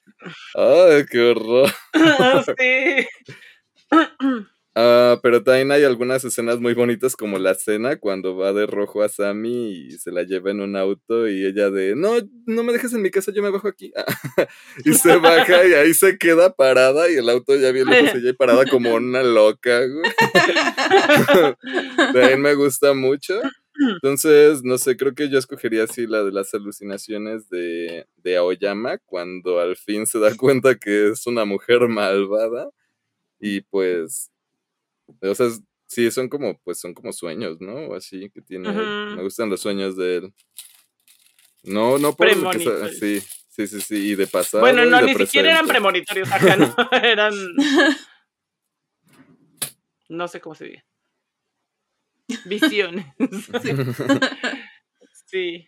¡ay, 0.55 1.05
qué 1.09 1.21
horror! 1.21 1.71
sí. 2.59 3.07
Ah, 4.77 5.21
pero 5.23 5.45
también 5.45 5.71
hay 5.71 5.85
algunas 5.85 6.25
escenas 6.25 6.59
muy 6.59 6.75
bonitas 6.75 7.15
como 7.15 7.39
la 7.39 7.55
cena 7.55 7.97
cuando 7.97 8.37
va 8.37 8.53
de 8.53 8.67
rojo 8.67 9.03
a 9.05 9.09
Sammy 9.09 9.71
y 9.71 9.91
se 9.93 10.11
la 10.11 10.25
lleva 10.25 10.51
en 10.51 10.61
un 10.61 10.75
auto 10.75 11.29
y 11.29 11.47
ella 11.47 11.71
de, 11.71 11.95
no, 11.95 12.15
no 12.47 12.65
me 12.65 12.73
dejes 12.73 12.93
en 12.93 13.03
mi 13.03 13.11
casa, 13.13 13.31
yo 13.33 13.41
me 13.41 13.51
bajo 13.51 13.69
aquí. 13.69 13.93
y 14.85 14.95
se 14.95 15.17
baja 15.17 15.65
y 15.65 15.75
ahí 15.75 15.95
se 15.95 16.19
queda 16.19 16.53
parada 16.53 17.09
y 17.09 17.15
el 17.15 17.29
auto 17.29 17.55
ya 17.55 17.71
bien 17.71 17.89
lejos 17.89 18.17
y 18.17 18.19
ella 18.19 18.31
ahí 18.31 18.33
parada 18.33 18.65
como 18.67 18.95
una 18.95 19.23
loca. 19.23 19.81
También 22.13 22.41
me 22.41 22.55
gusta 22.55 22.95
mucho. 22.95 23.41
Entonces, 23.95 24.63
no 24.65 24.79
sé, 24.79 24.97
creo 24.97 25.15
que 25.15 25.29
yo 25.29 25.39
escogería 25.39 25.85
así 25.85 26.07
la 26.07 26.25
de 26.25 26.33
las 26.33 26.53
alucinaciones 26.53 27.49
de, 27.49 28.07
de 28.17 28.37
Aoyama 28.37 28.99
cuando 28.99 29.61
al 29.61 29.77
fin 29.77 30.07
se 30.07 30.19
da 30.19 30.35
cuenta 30.37 30.75
que 30.77 31.11
es 31.11 31.27
una 31.29 31.45
mujer 31.45 31.89
malvada 31.89 32.71
y 33.41 33.63
pues, 33.63 34.31
o 35.21 35.35
sea, 35.35 35.49
sí, 35.87 36.11
son 36.11 36.29
como, 36.29 36.59
pues 36.65 36.81
son 36.81 36.95
como 36.95 37.13
sueños, 37.13 37.61
¿no? 37.61 37.75
O 37.89 37.95
así 37.95 38.31
que 38.31 38.43
tiene, 38.43 38.71
él. 38.71 38.77
Ujú. 38.77 39.17
me 39.17 39.23
gustan 39.23 39.51
los 39.51 39.61
sueños 39.61 39.97
de 39.97 40.17
él. 40.17 40.35
No, 41.63 41.99
no 41.99 42.15
por 42.15 42.29
sí, 42.93 43.21
sí, 43.49 43.67
sí, 43.67 43.81
sí, 43.81 43.97
y 44.11 44.15
de 44.15 44.27
pasado. 44.27 44.61
Bueno, 44.61 44.85
no, 44.85 45.01
ni 45.01 45.15
siquiera 45.15 45.51
eran 45.51 45.67
premonitorios 45.67 46.31
acá, 46.31 46.57
no, 46.57 46.75
eran... 47.03 47.33
No 50.07 50.29
sé 50.29 50.41
cómo 50.41 50.55
se 50.55 50.67
dice. 50.67 50.85
Visiones. 52.45 53.07
Sí. 55.27 55.67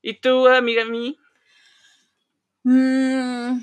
¿Y 0.00 0.14
tú, 0.14 0.48
amiga 0.48 0.84
mí? 0.84 1.16
Mm, 2.64 3.60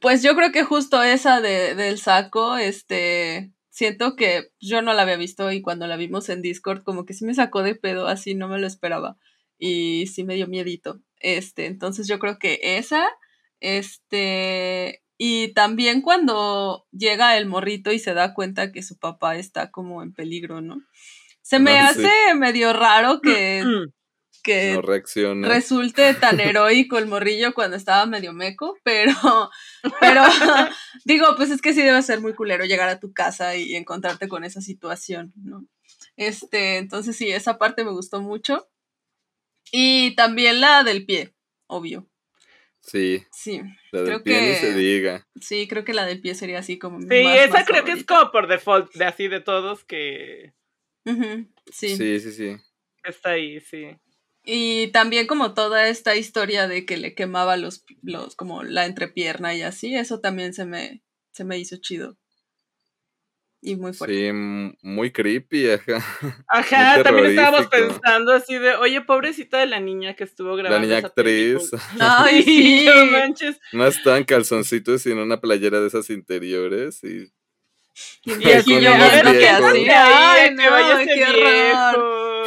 pues 0.00 0.22
yo 0.22 0.34
creo 0.34 0.52
que 0.52 0.64
justo 0.64 1.02
esa 1.02 1.40
de, 1.40 1.74
del 1.74 1.98
saco, 1.98 2.56
este, 2.56 3.52
siento 3.76 4.16
que 4.16 4.48
yo 4.58 4.80
no 4.80 4.94
la 4.94 5.02
había 5.02 5.18
visto 5.18 5.52
y 5.52 5.60
cuando 5.60 5.86
la 5.86 5.98
vimos 5.98 6.30
en 6.30 6.40
Discord 6.40 6.82
como 6.82 7.04
que 7.04 7.12
sí 7.12 7.26
me 7.26 7.34
sacó 7.34 7.62
de 7.62 7.74
pedo, 7.74 8.06
así 8.06 8.34
no 8.34 8.48
me 8.48 8.58
lo 8.58 8.66
esperaba 8.66 9.18
y 9.58 10.06
sí 10.06 10.24
me 10.24 10.34
dio 10.34 10.46
miedito. 10.48 11.02
Este, 11.20 11.66
entonces 11.66 12.08
yo 12.08 12.18
creo 12.18 12.38
que 12.38 12.58
esa, 12.62 13.06
este, 13.60 15.02
y 15.18 15.52
también 15.52 16.00
cuando 16.00 16.86
llega 16.90 17.36
el 17.36 17.44
morrito 17.46 17.92
y 17.92 17.98
se 17.98 18.14
da 18.14 18.32
cuenta 18.32 18.72
que 18.72 18.82
su 18.82 18.98
papá 18.98 19.36
está 19.36 19.70
como 19.70 20.02
en 20.02 20.14
peligro, 20.14 20.62
¿no? 20.62 20.78
Se 21.42 21.58
me 21.58 21.78
Ah, 21.78 21.92
sí. 21.92 22.00
hace 22.04 22.34
medio 22.34 22.72
raro 22.72 23.20
que, 23.20 23.62
que 24.46 24.72
No 24.74 24.80
reacciona. 24.82 25.48
resulte 25.48 26.14
tan 26.14 26.38
heroico 26.40 26.98
el 26.98 27.06
morrillo 27.06 27.52
cuando 27.52 27.76
estaba 27.76 28.06
medio 28.06 28.32
meco, 28.32 28.78
pero, 28.84 29.12
pero 30.00 30.22
digo, 31.04 31.26
pues 31.36 31.50
es 31.50 31.60
que 31.60 31.74
sí 31.74 31.82
debe 31.82 32.00
ser 32.02 32.20
muy 32.20 32.32
culero 32.34 32.64
llegar 32.64 32.88
a 32.88 33.00
tu 33.00 33.12
casa 33.12 33.56
y 33.56 33.74
encontrarte 33.74 34.28
con 34.28 34.44
esa 34.44 34.60
situación, 34.60 35.32
¿no? 35.36 35.66
Este, 36.16 36.76
entonces 36.78 37.16
sí, 37.16 37.28
esa 37.30 37.58
parte 37.58 37.84
me 37.84 37.90
gustó 37.90 38.20
mucho. 38.22 38.68
Y 39.72 40.14
también 40.14 40.60
la 40.60 40.84
del 40.84 41.04
pie, 41.04 41.34
obvio. 41.66 42.08
Sí, 42.80 43.26
Sí, 43.32 43.60
la 43.90 44.02
del 44.02 44.06
Creo 44.08 44.22
pie 44.22 44.40
ni 44.40 44.46
que- 44.48 44.54
se 44.54 44.74
diga. 44.74 45.26
sí, 45.40 45.66
creo 45.66 45.84
que 45.84 45.92
la 45.92 46.06
del 46.06 46.20
pie 46.20 46.36
sería 46.36 46.60
así 46.60 46.78
como 46.78 46.98
mi 46.98 47.08
Sí, 47.08 47.24
más, 47.24 47.36
esa 47.38 47.52
más 47.54 47.66
creo 47.66 47.84
que 47.84 47.92
es 47.92 48.04
como 48.04 48.30
por 48.30 48.46
default, 48.46 48.94
de 48.94 49.04
así 49.06 49.26
de 49.26 49.40
todos, 49.40 49.82
que 49.84 50.54
sí. 51.72 51.96
Sí, 51.96 52.20
sí, 52.20 52.30
sí. 52.32 52.56
está 53.02 53.30
ahí, 53.30 53.58
sí. 53.60 53.88
Y 54.46 54.88
también 54.92 55.26
como 55.26 55.54
toda 55.54 55.88
esta 55.88 56.14
historia 56.16 56.68
de 56.68 56.86
que 56.86 56.96
le 56.96 57.14
quemaba 57.14 57.56
los, 57.56 57.84
los 58.02 58.36
como 58.36 58.62
la 58.62 58.86
entrepierna 58.86 59.54
y 59.54 59.62
así, 59.62 59.94
eso 59.96 60.20
también 60.20 60.54
se 60.54 60.64
me, 60.66 61.02
se 61.32 61.44
me 61.44 61.58
hizo 61.58 61.76
chido. 61.78 62.16
Y 63.60 63.74
muy 63.74 63.92
fuerte. 63.92 64.14
Sí, 64.14 64.32
muy 64.82 65.10
creepy, 65.10 65.70
ajá. 65.70 66.44
Ajá, 66.48 67.02
también 67.02 67.26
estábamos 67.26 67.66
pensando 67.66 68.32
así 68.32 68.56
de, 68.58 68.74
oye, 68.76 69.00
pobrecita 69.00 69.58
de 69.58 69.66
la 69.66 69.80
niña 69.80 70.14
que 70.14 70.22
estuvo 70.24 70.50
La 70.50 70.56
grabando. 70.62 70.86
niña 70.86 70.98
esa 70.98 71.08
actriz. 71.08 71.70
película". 71.70 71.82
Ay, 72.24 72.42
sí. 72.44 72.84
no 72.86 73.06
manches. 73.06 73.58
No 73.72 73.86
estaba 73.86 74.18
en 74.18 74.24
calzoncitos, 74.24 75.02
sino 75.02 75.22
una 75.24 75.40
playera 75.40 75.80
de 75.80 75.88
esas 75.88 76.08
interiores. 76.10 77.02
Y 77.02 77.32
Y 78.24 78.50
así 78.52 78.74
Con 78.74 78.82
de, 78.82 78.90
unos 78.90 79.12
a 79.12 79.22
ver, 79.22 79.24
¿qué 79.24 79.38
viejos. 79.38 79.64
hace 79.64 79.90
ahí? 79.90 79.90
Ay, 79.90 80.48
que 80.54 80.54
no, 80.54 80.70
vaya 80.70 81.02
ese 81.02 81.14
qué 81.14 81.32
viejo. 81.32 81.78
horror. 81.88 82.46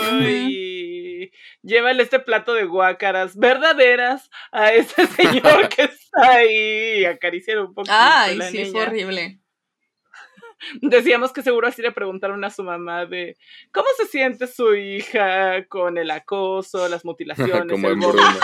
Llévale 1.62 2.04
este 2.04 2.20
plato 2.20 2.54
de 2.54 2.64
guácaras 2.66 3.36
verdaderas 3.38 4.30
a 4.52 4.72
ese 4.74 5.06
señor 5.08 5.70
que 5.70 5.84
está 5.84 6.32
ahí 6.32 7.00
y 7.02 7.06
acariciar 7.06 7.60
un 7.60 7.74
poquito 7.74 7.94
a 7.94 8.24
Ay, 8.24 8.38
la 8.38 8.50
sí, 8.50 8.58
niña. 8.60 8.72
fue 8.72 8.82
horrible. 8.84 9.40
Decíamos 10.82 11.32
que 11.32 11.42
seguro 11.42 11.68
así 11.68 11.82
le 11.82 11.92
preguntaron 11.94 12.44
a 12.44 12.50
su 12.50 12.64
mamá 12.64 13.06
de 13.06 13.38
cómo 13.72 13.88
se 13.98 14.06
siente 14.08 14.46
su 14.48 14.76
hija 14.76 15.66
con 15.68 15.98
el 15.98 16.12
acoso, 16.12 16.88
las 16.90 17.06
mutilaciones, 17.06 17.66
Como 17.70 17.88
el 17.88 17.94
en 17.94 18.00
vómito?" 18.00 18.22
Bruno. 18.24 18.40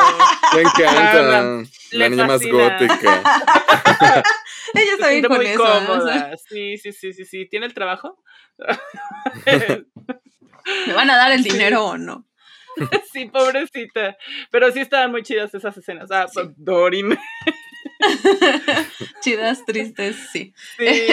Me 0.53 0.61
encanta. 0.61 1.39
Ah, 1.39 1.63
la 1.91 2.09
niña 2.09 2.25
más 2.27 2.41
gótica. 2.45 3.21
Ella 4.73 4.91
está 4.93 5.09
bien 5.09 5.25
con 5.25 5.37
muy 5.37 5.45
eso. 5.47 5.63
o 5.63 5.67
sea, 5.67 5.85
cómoda. 5.87 6.37
Sí, 6.37 6.77
sí, 6.77 6.91
sí, 6.93 7.13
sí, 7.13 7.25
sí. 7.25 7.45
¿Tiene 7.47 7.65
el 7.65 7.73
trabajo? 7.73 8.21
¿Me 10.87 10.93
van 10.93 11.09
a 11.09 11.17
dar 11.17 11.31
el 11.31 11.43
dinero 11.43 11.85
o 11.85 11.97
no? 11.97 12.24
sí, 13.13 13.25
pobrecita. 13.25 14.17
Pero 14.51 14.71
sí 14.71 14.79
estaban 14.79 15.11
muy 15.11 15.23
chidas 15.23 15.53
esas 15.53 15.77
escenas. 15.77 16.11
Ah, 16.11 16.27
Sí. 16.27 16.41
Dorim. 16.57 17.15
Chidas, 19.21 19.65
tristes, 19.65 20.15
sí. 20.31 20.53
Sí. 20.77 21.07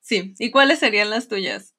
sí. 0.00 0.34
¿Y 0.38 0.50
cuáles 0.50 0.78
serían 0.78 1.10
las 1.10 1.28
tuyas? 1.28 1.74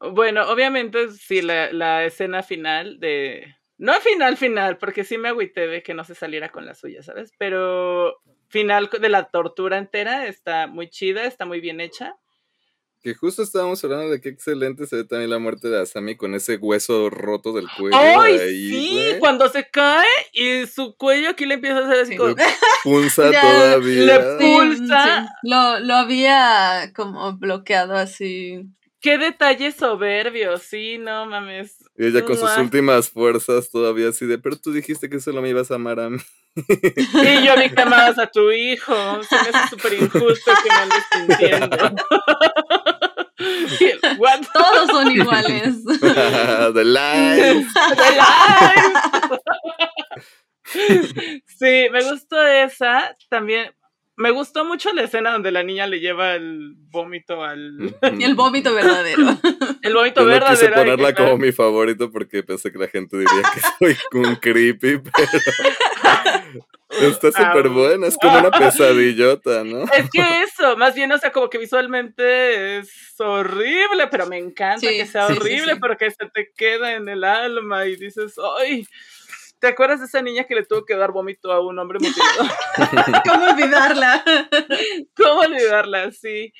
Bueno, 0.00 0.48
obviamente, 0.50 1.10
sí, 1.12 1.42
la, 1.42 1.72
la 1.72 2.04
escena 2.04 2.42
final 2.42 3.00
de. 3.00 3.54
No 3.78 3.94
final, 4.00 4.36
final, 4.36 4.78
porque 4.78 5.04
sí 5.04 5.18
me 5.18 5.28
agüité 5.28 5.66
de 5.66 5.82
que 5.82 5.94
no 5.94 6.04
se 6.04 6.14
saliera 6.14 6.50
con 6.50 6.64
la 6.64 6.74
suya, 6.74 7.02
¿sabes? 7.02 7.32
Pero 7.38 8.16
final 8.48 8.88
de 9.00 9.08
la 9.08 9.24
tortura 9.24 9.76
entera 9.76 10.26
está 10.26 10.66
muy 10.66 10.88
chida, 10.88 11.24
está 11.24 11.44
muy 11.44 11.60
bien 11.60 11.80
hecha. 11.80 12.16
Que 13.06 13.14
justo 13.14 13.44
estábamos 13.44 13.84
hablando 13.84 14.10
de 14.10 14.20
qué 14.20 14.30
excelente 14.30 14.84
se 14.88 14.96
ve 14.96 15.04
también 15.04 15.30
la 15.30 15.38
muerte 15.38 15.68
de 15.68 15.80
Asami 15.80 16.16
con 16.16 16.34
ese 16.34 16.56
hueso 16.56 17.08
roto 17.08 17.52
del 17.52 17.68
cuello. 17.78 17.96
¡Ay, 17.96 18.32
ahí, 18.36 18.68
sí! 18.68 19.00
Cuando 19.20 19.48
se 19.48 19.70
cae 19.70 20.08
y 20.32 20.66
su 20.66 20.96
cuello 20.96 21.28
aquí 21.30 21.46
le 21.46 21.54
empieza 21.54 21.78
a 21.78 21.86
hacer 21.88 22.00
así 22.00 22.16
como- 22.16 22.34
Ya, 23.30 23.40
todavía. 23.42 24.02
le 24.06 24.18
Pulsa. 24.56 25.22
sí. 25.22 25.48
Lo, 25.48 25.78
lo 25.78 25.94
había 25.94 26.90
como 26.96 27.32
bloqueado 27.38 27.94
así. 27.94 28.64
¡Qué 29.00 29.18
detalle 29.18 29.70
soberbio! 29.70 30.56
Sí, 30.56 30.98
no 30.98 31.26
mames. 31.26 31.76
Y 31.96 32.06
ella 32.06 32.24
con 32.24 32.36
sus 32.36 32.58
últimas 32.58 33.08
fuerzas 33.08 33.70
todavía 33.70 34.08
así 34.08 34.26
de, 34.26 34.38
pero 34.38 34.56
tú 34.56 34.72
dijiste 34.72 35.08
que 35.08 35.20
solo 35.20 35.40
me 35.42 35.50
ibas 35.50 35.70
a 35.70 35.76
amar 35.76 36.00
a 36.00 36.10
mí. 36.10 36.18
Y 36.56 37.46
yo 37.46 37.54
vi 37.56 37.70
que 37.70 37.82
amabas 37.82 38.18
a 38.18 38.26
tu 38.26 38.50
hijo. 38.50 38.94
Se 39.22 39.34
me 39.36 39.40
hace 39.58 39.68
súper 39.76 39.92
injusto 39.92 40.50
que 40.62 40.68
me 40.70 40.74
andes 40.74 41.04
mintiendo. 41.28 41.76
What? 44.18 44.40
Todos 44.52 44.90
son 44.90 45.10
iguales. 45.10 45.84
The 45.84 46.84
lies. 46.84 47.66
Sí, 51.46 51.86
me 51.92 52.02
gustó 52.10 52.42
esa. 52.46 53.14
También 53.28 53.72
me 54.16 54.30
gustó 54.30 54.64
mucho 54.64 54.92
la 54.94 55.02
escena 55.02 55.32
donde 55.32 55.52
la 55.52 55.62
niña 55.62 55.86
le 55.86 56.00
lleva 56.00 56.34
el 56.34 56.74
vómito 56.90 57.44
al. 57.44 57.94
y 58.18 58.24
el 58.24 58.34
vómito 58.34 58.74
verdadero. 58.74 59.38
El 59.82 59.94
vómito 59.94 60.20
Yo 60.22 60.26
no 60.26 60.32
verdadero. 60.32 60.58
quise 60.58 60.66
y 60.66 60.74
ponerla 60.74 61.14
como 61.14 61.36
mi 61.36 61.52
favorito 61.52 62.10
porque 62.10 62.42
pensé 62.42 62.72
que 62.72 62.78
la 62.78 62.88
gente 62.88 63.18
diría 63.18 63.42
que 63.52 63.60
soy 63.78 63.96
un 64.12 64.36
creepy, 64.36 64.98
pero 64.98 65.28
está 66.88 67.32
súper 67.32 67.68
buena, 67.68 68.06
es 68.06 68.16
como 68.16 68.38
una 68.38 68.50
pesadillota, 68.58 69.64
¿no? 69.64 69.84
Es 69.84 70.10
que 70.10 70.42
eso, 70.42 70.76
más 70.76 70.94
bien, 70.94 71.10
o 71.12 71.18
sea, 71.18 71.32
como 71.32 71.48
que 71.50 71.58
visualmente 71.58 72.78
es 72.78 73.14
horrible, 73.18 74.08
pero 74.10 74.26
me 74.26 74.38
encanta 74.38 74.80
Sí, 74.80 74.88
que 74.88 75.06
sea 75.06 75.26
sí, 75.26 75.34
sí, 75.34 75.38
horrible 75.38 75.74
sí. 75.74 75.80
porque 75.80 76.10
se 76.10 76.28
te 76.32 76.52
queda 76.56 76.92
en 76.94 77.08
el 77.08 77.24
alma 77.24 77.86
y 77.86 77.96
dices, 77.96 78.34
¡ay! 78.58 78.86
¿Te 79.58 79.68
acuerdas 79.68 80.00
de 80.00 80.06
esa 80.06 80.20
niña 80.20 80.44
que 80.44 80.54
le 80.54 80.64
tuvo 80.64 80.84
que 80.84 80.96
dar 80.96 81.12
vómito 81.12 81.50
a 81.50 81.60
un 81.66 81.78
hombre 81.78 81.98
mutilado? 81.98 82.44
¿Cómo 83.26 83.46
olvidarla? 83.50 84.22
¿Cómo 85.16 85.40
olvidarla? 85.40 86.12
Sí. 86.12 86.52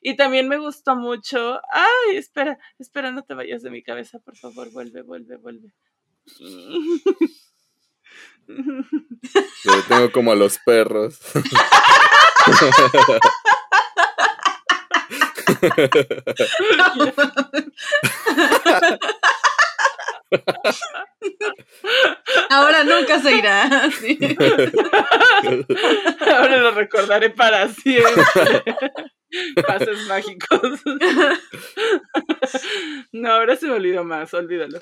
Y 0.00 0.16
también 0.16 0.48
me 0.48 0.56
gustó 0.58 0.96
mucho. 0.96 1.60
Ay, 1.70 2.16
espera, 2.16 2.58
espera, 2.78 3.10
no 3.10 3.22
te 3.22 3.34
vayas 3.34 3.62
de 3.62 3.70
mi 3.70 3.82
cabeza, 3.82 4.18
por 4.20 4.36
favor, 4.36 4.72
vuelve, 4.72 5.02
vuelve, 5.02 5.36
vuelve. 5.36 5.74
Tengo 9.88 10.12
como 10.12 10.32
a 10.32 10.36
los 10.36 10.58
perros. 10.58 11.18
Ahora 22.50 22.84
nunca 22.84 23.20
se 23.20 23.34
irá. 23.36 23.90
sí. 23.90 24.18
Ahora 26.20 26.56
lo 26.58 26.70
recordaré 26.72 27.30
para 27.30 27.68
siempre. 27.68 28.64
Pases 29.66 30.06
mágicos. 30.06 30.80
No, 33.12 33.30
ahora 33.32 33.56
se 33.56 33.66
me 33.66 33.74
olvidó 33.74 34.02
más, 34.02 34.32
olvídalo. 34.32 34.78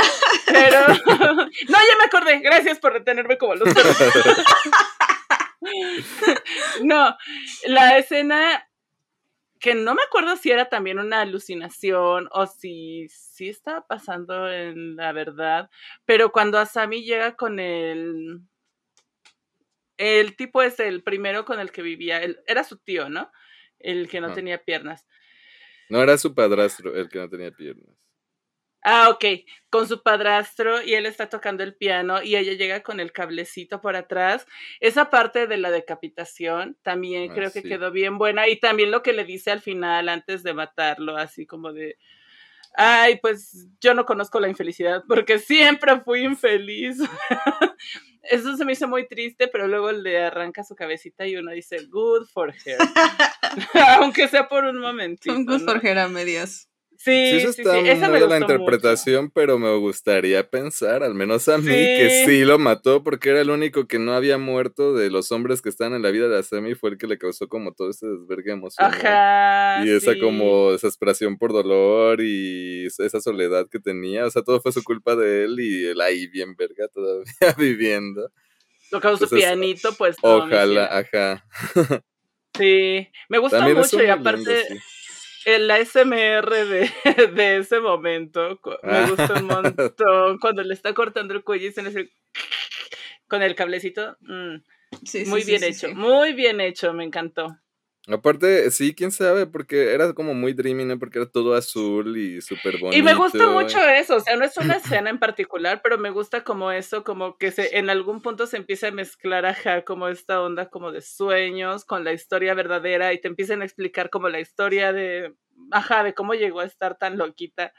Pero. 0.47 0.87
No, 1.69 1.79
ya 1.79 1.99
me 1.99 2.05
acordé. 2.05 2.39
Gracias 2.41 2.79
por 2.79 2.93
retenerme 2.93 3.39
como 3.39 3.57
los 3.57 3.75
perros. 3.75 3.97
No, 6.83 7.17
la 7.65 7.99
escena 7.99 8.69
que 9.67 9.75
no 9.75 9.95
me 9.97 10.03
acuerdo 10.03 10.37
si 10.37 10.51
era 10.51 10.69
también 10.69 10.99
una 11.01 11.21
alucinación 11.23 12.29
o 12.31 12.47
si 12.47 13.09
sí 13.09 13.49
estaba 13.49 13.87
pasando 13.87 14.49
en 14.51 14.95
la 14.97 15.11
verdad, 15.13 15.69
pero 16.05 16.31
cuando 16.31 16.59
Asami 16.59 17.03
llega 17.03 17.35
con 17.37 17.59
el 17.59 18.41
el 19.97 20.37
tipo 20.37 20.63
es 20.63 20.79
el 20.79 21.03
primero 21.03 21.45
con 21.45 21.59
el 21.59 21.73
que 21.73 21.83
vivía, 21.83 22.23
el- 22.23 22.39
era 22.47 22.65
su 22.65 22.77
tío, 22.79 23.09
¿no? 23.09 23.31
El 23.79 24.09
que 24.09 24.21
no 24.21 24.29
tenía 24.35 24.63
piernas. 24.63 25.07
No 25.89 26.03
era 26.03 26.17
su 26.19 26.35
padrastro 26.35 26.95
el 26.95 27.09
que 27.09 27.19
no 27.19 27.29
tenía 27.29 27.51
piernas. 27.51 27.97
Ah, 28.83 29.09
ok, 29.09 29.25
con 29.69 29.89
su 29.89 30.03
padrastro 30.03 30.81
y 30.81 30.95
él 30.95 31.07
está 31.07 31.29
tocando 31.29 31.65
el 31.65 31.75
piano 31.75 32.23
y 32.23 32.37
ella 32.37 32.53
llega 32.53 32.83
con 32.83 33.01
el 33.01 33.11
cablecito 33.13 33.81
por 33.81 33.97
atrás. 33.97 34.47
Esa 34.81 35.11
parte 35.11 35.47
de 35.49 35.57
la 35.57 35.71
decapitación 35.73 36.77
también 36.83 37.33
Ah, 37.33 37.35
creo 37.35 37.53
que 37.53 37.63
quedó 37.63 37.91
bien 37.91 38.17
buena 38.19 38.49
y 38.49 38.61
también 38.61 38.93
lo 38.93 39.03
que 39.03 39.13
le 39.13 39.25
dice 39.25 39.51
al 39.51 39.61
final 39.61 40.09
antes 40.09 40.43
de 40.45 40.55
matarlo, 40.55 41.17
así 41.17 41.47
como 41.47 41.73
de, 41.73 41.99
ay, 42.77 43.19
pues 43.21 43.67
yo 43.81 43.95
no 43.95 44.05
conozco 44.07 44.39
la 44.41 44.49
infelicidad 44.49 45.03
porque 45.09 45.39
siempre 45.41 46.01
fui 46.01 46.25
infeliz. 46.25 46.99
Eso 48.23 48.57
se 48.57 48.65
me 48.65 48.73
hizo 48.73 48.89
muy 48.89 49.07
triste, 49.07 49.49
pero 49.49 49.69
luego 49.69 49.93
le 49.93 50.23
arranca 50.25 50.65
su 50.65 50.75
cabecita 50.75 51.27
y 51.27 51.37
uno 51.37 51.53
dice, 51.53 51.87
good 51.87 52.27
for 52.27 52.53
her. 52.65 52.79
Aunque 54.01 54.29
sea 54.29 54.49
por 54.49 54.65
un 54.65 54.79
momentito. 54.79 55.35
Un 55.35 55.45
Good 55.47 55.63
¿no? 55.63 55.73
for 55.73 55.85
Her 55.85 55.99
a 55.99 56.09
medias. 56.09 56.69
Sí, 56.99 57.13
Sí, 57.31 57.37
eso 57.37 57.53
sí, 57.53 57.61
está 57.63 57.81
sí, 57.83 57.89
esa 57.89 58.09
me 58.09 58.19
muy 58.19 58.21
de 58.21 58.27
la 58.29 58.41
mucho. 58.41 58.53
interpretación, 58.55 59.31
pero 59.31 59.59
me 59.59 59.77
gustaría 59.77 60.49
pensar, 60.49 61.03
al 61.03 61.15
menos 61.15 61.49
a 61.49 61.59
mí, 61.59 61.67
que 61.67 62.25
Sí. 62.25 62.31
sí 62.31 62.45
lo 62.45 62.59
mató 62.59 63.03
porque 63.05 63.31
era 63.31 63.41
el 63.43 63.51
único 63.51 63.87
que 63.87 63.99
no 63.99 64.15
había 64.15 64.39
muerto 64.39 64.95
de 64.95 65.11
los 65.11 65.31
hombres 65.33 65.63
que 65.63 65.69
están 65.69 65.93
en 65.95 66.03
la 66.03 66.11
vida 66.11 66.29
de 66.29 66.39
Asami, 66.39 66.75
fue 66.75 66.91
el 66.91 66.99
que 66.99 67.07
le 67.07 67.19
causó 67.19 67.49
como 67.49 67.73
todo 67.75 67.91
ese 67.91 68.07
desvergue 68.07 68.53
emocional. 68.53 68.93
Ajá. 68.95 69.85
Y 69.87 69.91
esa 69.91 70.15
sí. 70.15 70.21
como 70.21 70.73
desesperación 70.73 71.37
por 71.39 71.53
dolor 71.53 72.21
y 72.23 72.87
esa 72.87 73.21
soledad 73.21 73.67
que 73.71 73.79
tenía, 73.79 74.25
o 74.27 74.31
sea, 74.31 74.43
todo 74.43 74.61
fue 74.61 74.73
su 74.73 74.83
culpa 74.83 75.17
de 75.17 75.45
él 75.45 75.61
y 75.61 75.87
él 75.87 76.01
ahí 76.01 76.27
bien 76.29 76.57
verga 76.57 76.89
todavía 76.89 77.27
viviendo. 77.59 78.31
Tocando 78.91 79.17
su 79.19 79.29
pianito, 79.29 79.93
pues. 79.99 80.17
Ojalá, 80.23 80.87
ajá. 80.87 81.45
Sí, 82.57 83.07
me 83.29 83.37
gusta 83.37 83.59
También 83.59 83.77
mucho 83.77 84.03
y 84.03 84.07
aparte 84.07 84.39
lindo, 84.39 84.53
sí. 84.67 84.79
El 85.47 85.71
ASMR 85.71 86.67
de, 86.67 86.91
de 87.35 87.57
ese 87.59 87.81
momento 87.81 88.61
me 88.83 88.99
Ah. 88.99 89.07
gusta 89.09 89.35
un 89.35 89.47
montón 89.47 90.39
cuando 90.39 90.63
le 90.63 90.75
está 90.75 90.93
cortando 90.95 91.35
el 91.35 91.45
cuello 91.45 91.69
y 91.69 91.73
se 91.73 91.83
le 91.83 91.89
hace 91.91 92.11
con 93.29 93.43
el 93.43 93.55
cablecito. 93.55 94.17
mm, 94.21 94.57
Sí, 95.05 95.25
sí, 95.25 95.31
muy 95.31 95.43
sí, 95.43 95.51
bien 95.51 95.63
sí, 95.63 95.67
hecho, 95.67 95.89
sí. 95.89 95.95
muy 95.95 96.33
bien 96.33 96.61
hecho, 96.61 96.93
me 96.93 97.05
encantó. 97.05 97.59
Aparte, 98.09 98.71
sí, 98.71 98.95
quién 98.95 99.11
sabe, 99.11 99.47
porque 99.47 99.93
era 99.93 100.13
como 100.13 100.33
muy 100.33 100.53
dreamy, 100.53 100.85
¿no? 100.85 100.97
Porque 100.99 101.19
era 101.19 101.29
todo 101.29 101.55
azul 101.55 102.17
y 102.17 102.41
súper 102.41 102.79
bonito. 102.79 102.97
Y 102.97 103.03
me 103.03 103.15
gusta 103.15 103.49
mucho 103.49 103.79
eso, 103.89 104.17
o 104.17 104.21
sea, 104.21 104.37
no 104.37 104.45
es 104.45 104.57
una 104.57 104.77
escena 104.77 105.11
en 105.11 105.19
particular, 105.19 105.81
pero 105.83 105.99
me 105.99 106.11
gusta 106.11 106.45
como 106.45 106.71
eso, 106.71 107.03
como 107.03 107.37
que 107.37 107.51
se, 107.51 107.77
en 107.79 107.91
algún 107.91 108.23
punto 108.23 108.47
se 108.47 108.59
empieza 108.59 108.89
a 108.89 108.93
mezclar, 108.93 109.45
ajá, 109.45 109.83
como 109.83 110.07
esta 110.07 110.41
onda 110.41 110.71
como 110.71 110.93
de 110.93 111.01
sueños 111.01 111.85
con 111.85 112.05
la 112.05 112.13
historia 112.13 112.55
verdadera 112.55 113.13
y 113.13 113.21
te 113.21 113.27
empiezan 113.27 113.63
a 113.63 113.65
explicar 113.65 114.09
como 114.09 114.29
la 114.29 114.39
historia 114.39 114.93
de, 114.93 115.35
ajá, 115.73 116.05
de 116.05 116.15
cómo 116.15 116.35
llegó 116.35 116.61
a 116.61 116.65
estar 116.65 116.97
tan 116.99 117.19
loquita 117.19 117.73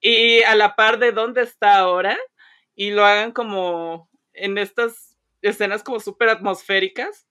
y 0.00 0.42
a 0.42 0.54
la 0.54 0.76
par 0.76 0.98
de 0.98 1.12
dónde 1.12 1.42
está 1.42 1.76
ahora 1.76 2.16
y 2.74 2.90
lo 2.90 3.04
hagan 3.04 3.32
como 3.32 4.08
en 4.32 4.58
estas 4.58 5.16
escenas 5.42 5.82
como 5.82 6.00
súper 6.00 6.28
atmosféricas. 6.28 7.27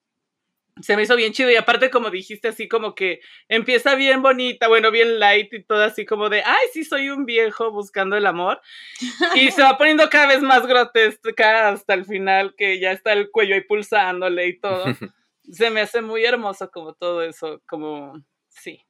Se 0.82 0.96
me 0.96 1.04
hizo 1.04 1.16
bien 1.16 1.34
chido 1.34 1.52
y 1.52 1.56
aparte 1.56 1.90
como 1.90 2.10
dijiste 2.10 2.50
así 2.50 2.68
como 2.68 2.96
que 2.96 3.20
empieza 3.48 3.96
bien 3.96 4.22
bonita, 4.22 4.68
bueno, 4.68 4.92
bien 4.92 5.20
light 5.20 5.54
y 5.54 5.64
todo 5.64 5.84
así 5.84 6.06
como 6.06 6.30
de, 6.30 6.44
ay, 6.46 6.68
sí, 6.74 6.84
soy 6.84 7.10
un 7.10 7.26
viejo 7.26 7.72
buscando 7.72 8.16
el 8.16 8.26
amor. 8.26 8.62
Y 9.36 9.52
se 9.52 9.62
va 9.62 9.78
poniendo 9.78 10.10
cada 10.10 10.28
vez 10.28 10.42
más 10.42 10.66
grotesca 10.66 11.70
hasta 11.70 11.94
el 11.94 12.06
final, 12.06 12.56
que 12.58 12.80
ya 12.80 12.92
está 12.92 13.14
el 13.14 13.30
cuello 13.32 13.56
ahí 13.56 13.62
pulsándole 13.62 14.48
y 14.48 14.60
todo. 14.60 14.86
Se 15.52 15.70
me 15.70 15.82
hace 15.82 16.02
muy 16.02 16.26
hermoso 16.26 16.70
como 16.70 16.94
todo 16.94 17.22
eso, 17.22 17.62
como, 17.66 18.22
sí. 18.50 18.84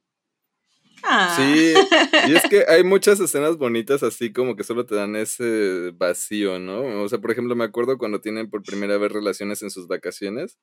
Ah. 1.02 1.34
Sí, 1.36 1.74
y 2.28 2.34
es 2.34 2.42
que 2.48 2.64
hay 2.68 2.82
muchas 2.82 3.20
escenas 3.20 3.56
bonitas 3.56 4.02
así 4.02 4.32
como 4.32 4.56
que 4.56 4.64
solo 4.64 4.84
te 4.84 4.94
dan 4.94 5.14
ese 5.16 5.92
vacío, 5.94 6.58
¿no? 6.58 7.02
O 7.02 7.08
sea, 7.08 7.18
por 7.20 7.30
ejemplo, 7.30 7.54
me 7.54 7.64
acuerdo 7.64 7.98
cuando 7.98 8.20
tienen 8.20 8.50
por 8.50 8.62
primera 8.62 8.98
vez 8.98 9.12
relaciones 9.12 9.62
en 9.62 9.70
sus 9.70 9.86
vacaciones, 9.86 10.58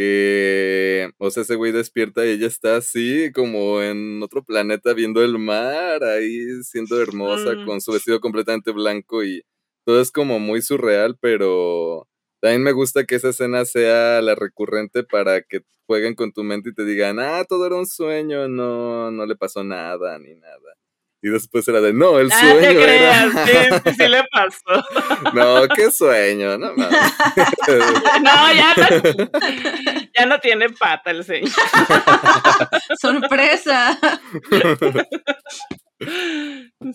que, 0.00 1.10
o 1.18 1.30
sea, 1.30 1.42
ese 1.42 1.56
güey 1.56 1.72
despierta 1.72 2.24
y 2.26 2.30
ella 2.30 2.46
está 2.46 2.76
así 2.76 3.30
como 3.32 3.82
en 3.82 4.22
otro 4.22 4.42
planeta 4.44 4.94
viendo 4.94 5.22
el 5.22 5.38
mar, 5.38 6.02
ahí 6.04 6.62
siendo 6.64 7.00
hermosa 7.02 7.56
Mm. 7.56 7.64
con 7.66 7.80
su 7.82 7.92
vestido 7.92 8.20
completamente 8.20 8.72
blanco 8.72 9.22
y 9.24 9.42
todo 9.84 10.00
es 10.00 10.10
como 10.10 10.38
muy 10.40 10.62
surreal, 10.62 11.16
pero 11.20 12.08
también 12.40 12.62
me 12.62 12.72
gusta 12.72 13.04
que 13.04 13.16
esa 13.16 13.30
escena 13.30 13.64
sea 13.66 14.22
la 14.22 14.34
recurrente 14.34 15.04
para 15.04 15.42
que 15.42 15.60
jueguen 15.86 16.14
con 16.14 16.32
tu 16.32 16.44
mente 16.44 16.70
y 16.70 16.74
te 16.74 16.84
digan, 16.84 17.18
ah, 17.20 17.44
todo 17.48 17.66
era 17.66 17.76
un 17.76 17.86
sueño, 17.86 18.48
no, 18.48 19.10
no 19.10 19.26
le 19.26 19.36
pasó 19.36 19.64
nada 19.64 20.18
ni 20.18 20.34
nada. 20.34 20.74
Y 21.22 21.28
después 21.28 21.68
era 21.68 21.80
de, 21.82 21.92
no, 21.92 22.18
el 22.18 22.30
Ah, 22.32 22.40
sueño 22.40 22.60
te 22.60 22.74
creas, 22.82 23.34
era... 23.48 23.76
sí, 23.78 23.82
sí, 23.90 23.94
sí 23.98 24.08
le 24.08 24.24
pasó. 24.32 24.84
no, 25.34 25.68
qué 25.68 25.90
sueño, 25.90 26.56
no 26.56 26.72
mames. 26.76 26.98
No, 28.22 28.52
ya 28.54 28.74
no, 28.74 29.30
ya 30.18 30.26
no 30.26 30.40
tiene 30.40 30.70
pata 30.70 31.10
el 31.10 31.22
señor. 31.24 31.50
¡Sorpresa! 33.00 33.98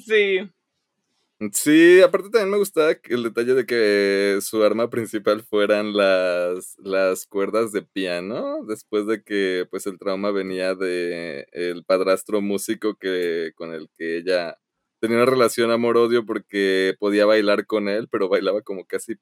Sí. 0.06 0.40
Sí, 1.52 2.02
aparte 2.02 2.30
también 2.30 2.50
me 2.52 2.58
gustaba 2.58 2.94
el 3.10 3.24
detalle 3.24 3.54
de 3.56 3.66
que 3.66 4.40
su 4.42 4.64
arma 4.64 4.90
principal 4.90 5.44
fueran 5.44 5.92
las, 5.96 6.78
las 6.80 7.26
cuerdas 7.26 7.74
de 7.74 7.82
piano, 7.82 8.64
después 8.66 9.06
de 9.06 9.22
que 9.22 9.68
pues 9.70 9.86
el 9.86 10.00
trauma 10.00 10.32
venía 10.32 10.76
de 10.76 11.46
el 11.52 11.84
padrastro 11.84 12.42
músico 12.42 12.96
que 12.96 13.52
con 13.56 13.74
el 13.74 13.90
que 13.98 14.18
ella 14.18 14.58
tenía 15.02 15.18
una 15.18 15.26
relación 15.26 15.72
amor-odio 15.72 16.26
porque 16.26 16.96
podía 17.00 17.26
bailar 17.26 17.66
con 17.66 17.90
él, 17.90 18.08
pero 18.10 18.30
bailaba 18.30 18.62
como 18.62 18.86
casi 18.86 19.16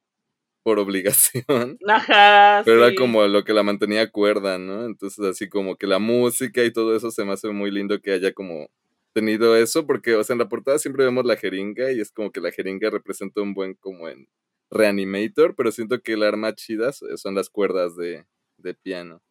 por 0.63 0.79
obligación. 0.79 1.79
Ajá. 1.89 2.61
Pero 2.65 2.79
sí. 2.79 2.87
era 2.87 2.95
como 2.95 3.25
lo 3.27 3.43
que 3.43 3.53
la 3.53 3.63
mantenía 3.63 4.11
cuerda, 4.11 4.59
¿no? 4.59 4.85
Entonces 4.85 5.25
así 5.25 5.49
como 5.49 5.77
que 5.77 5.87
la 5.87 5.99
música 5.99 6.63
y 6.63 6.71
todo 6.71 6.95
eso 6.95 7.11
se 7.11 7.25
me 7.25 7.33
hace 7.33 7.49
muy 7.49 7.71
lindo 7.71 7.99
que 8.01 8.11
haya 8.13 8.33
como 8.33 8.69
tenido 9.13 9.55
eso, 9.55 9.85
porque, 9.87 10.15
o 10.15 10.23
sea, 10.23 10.33
en 10.33 10.39
la 10.39 10.49
portada 10.49 10.79
siempre 10.79 11.05
vemos 11.05 11.25
la 11.25 11.37
jeringa 11.37 11.91
y 11.91 12.01
es 12.01 12.11
como 12.11 12.31
que 12.31 12.41
la 12.41 12.51
jeringa 12.51 12.89
representa 12.89 13.41
un 13.41 13.53
buen 13.53 13.75
como 13.75 14.09
en 14.09 14.27
Reanimator, 14.69 15.55
pero 15.55 15.71
siento 15.71 16.01
que 16.01 16.13
el 16.13 16.23
arma 16.23 16.55
chidas 16.55 17.01
son 17.17 17.35
las 17.35 17.49
cuerdas 17.49 17.95
de, 17.95 18.25
de 18.57 18.73
piano. 18.73 19.21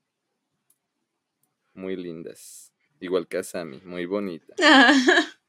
Muy 1.74 1.97
lindas. 1.97 2.72
Igual 3.01 3.26
que 3.26 3.39
Asami, 3.39 3.80
muy 3.85 4.07
bonita. 4.07 4.55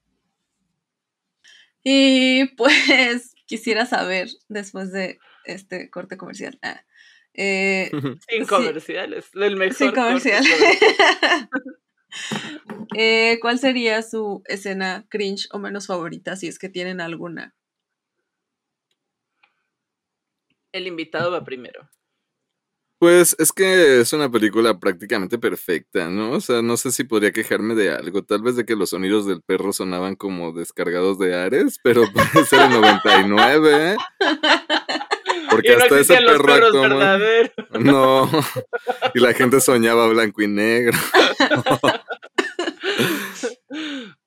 y 1.83 2.45
pues 2.55 3.35
quisiera 3.45 3.85
saber, 3.85 4.29
después 4.49 4.91
de 4.91 5.19
este 5.45 5.89
corte 5.89 6.17
comercial, 6.17 6.57
ah, 6.63 6.83
eh, 7.33 7.89
Sin 8.29 8.41
sí. 8.41 8.45
comerciales. 8.47 9.29
El 9.33 9.57
mejor 9.57 9.75
sin 9.75 9.87
corte 9.91 10.01
comercial. 10.01 10.43
Eh, 12.95 13.39
¿Cuál 13.41 13.59
sería 13.59 14.01
su 14.01 14.43
escena 14.45 15.05
cringe 15.09 15.47
o 15.51 15.59
menos 15.59 15.87
favorita, 15.87 16.35
si 16.35 16.47
es 16.47 16.59
que 16.59 16.69
tienen 16.69 17.01
alguna? 17.01 17.55
El 20.71 20.87
invitado 20.87 21.31
va 21.31 21.43
primero. 21.43 21.89
Pues 22.99 23.35
es 23.37 23.51
que 23.51 23.99
es 23.99 24.13
una 24.13 24.31
película 24.31 24.79
prácticamente 24.79 25.37
perfecta, 25.37 26.09
¿no? 26.09 26.31
O 26.31 26.39
sea, 26.39 26.61
no 26.61 26.77
sé 26.77 26.89
si 26.91 27.03
podría 27.03 27.33
quejarme 27.33 27.75
de 27.75 27.89
algo, 27.91 28.23
tal 28.23 28.41
vez 28.41 28.55
de 28.55 28.65
que 28.65 28.77
los 28.77 28.91
sonidos 28.91 29.25
del 29.25 29.41
perro 29.41 29.73
sonaban 29.73 30.15
como 30.15 30.53
descargados 30.53 31.19
de 31.19 31.35
Ares, 31.35 31.79
pero 31.83 32.03
puede 32.13 32.45
ser 32.45 32.61
el 32.61 32.69
99, 32.69 33.91
¿eh? 33.91 33.97
Porque 35.55 35.71
Y 35.73 35.75
no 35.75 35.83
hasta 35.83 35.99
ese 35.99 36.21
los 36.21 36.31
perro 36.33 36.53
actuó 36.53 36.81
verdaderos. 36.81 37.51
No. 37.79 38.29
Y 39.13 39.19
la 39.19 39.33
gente 39.33 39.61
soñaba 39.61 40.07
blanco 40.07 40.41
y 40.41 40.47
negro. 40.47 40.97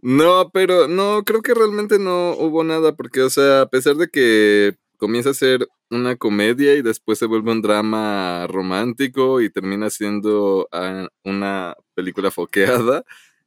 No, 0.01 0.51
pero 0.53 0.89
no, 0.89 1.25
creo 1.25 1.43
que 1.43 1.55
realmente 1.55 1.99
no 1.99 2.33
hubo 2.33 2.63
nada, 2.65 2.95
porque, 2.95 3.23
o 3.23 3.31
sea, 3.31 3.63
a 3.63 3.67
pesar 3.67 3.97
de 3.97 4.09
que 4.09 4.77
comienza 4.99 5.31
a 5.31 5.35
ser 5.35 5.69
una 5.91 6.17
comedia 6.17 6.75
y 6.75 6.83
después 6.83 7.19
se 7.19 7.27
vuelve 7.27 7.53
un 7.53 7.63
drama 7.63 8.47
romántico 8.49 9.41
y 9.41 9.51
termina 9.51 9.91
siendo 9.91 10.69
ah, 10.73 11.09
una 11.25 11.75
película 11.95 12.31
foqueada, 12.31 13.05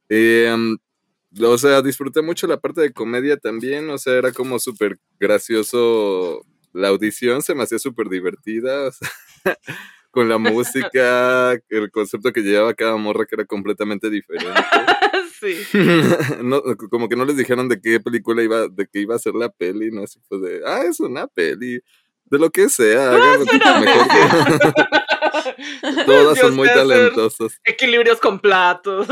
eh, 0.08 0.50
um, 0.54 0.76
o 1.42 1.58
sea, 1.58 1.82
disfruté 1.82 2.22
mucho 2.22 2.46
la 2.46 2.60
parte 2.60 2.80
de 2.80 2.92
comedia 2.92 3.36
también, 3.36 3.88
o 3.90 3.98
sea, 3.98 4.14
era 4.14 4.32
como 4.32 4.58
súper 4.58 4.98
gracioso. 5.18 6.44
La 6.72 6.88
audición 6.88 7.42
se 7.42 7.54
me 7.54 7.62
hacía 7.64 7.78
súper 7.78 8.08
divertida, 8.08 8.88
o 8.88 8.92
sea, 8.92 9.08
con 10.10 10.28
la 10.28 10.38
música, 10.38 11.52
el 11.68 11.90
concepto 11.90 12.32
que 12.32 12.42
llevaba 12.42 12.74
cada 12.74 12.96
morra 12.96 13.26
que 13.26 13.36
era 13.36 13.44
completamente 13.44 14.10
diferente. 14.10 14.52
sí. 15.40 15.56
no, 16.42 16.62
como 16.90 17.08
que 17.08 17.16
no 17.16 17.24
les 17.24 17.36
dijeron 17.36 17.68
de 17.68 17.80
qué 17.80 18.00
película 18.00 18.42
iba, 18.42 18.68
de 18.68 18.86
qué 18.86 19.00
iba 19.00 19.14
a 19.14 19.18
ser 19.18 19.34
la 19.34 19.48
peli, 19.50 19.90
¿no? 19.90 20.04
Así 20.04 20.20
fue 20.28 20.38
de, 20.38 20.60
ah, 20.66 20.82
es 20.88 21.00
una 21.00 21.26
peli. 21.26 21.80
De 22.24 22.38
lo 22.38 22.50
que 22.50 22.68
sea, 22.68 23.12
lo 23.12 23.44
que 23.44 23.56
una 23.56 23.80
mejor 23.80 24.06
que- 24.08 24.84
Todas 26.06 26.38
Yo 26.38 26.46
son 26.46 26.54
muy 26.56 26.68
talentosas. 26.68 27.60
Equilibrios 27.64 28.20
con 28.20 28.38
platos. 28.38 29.08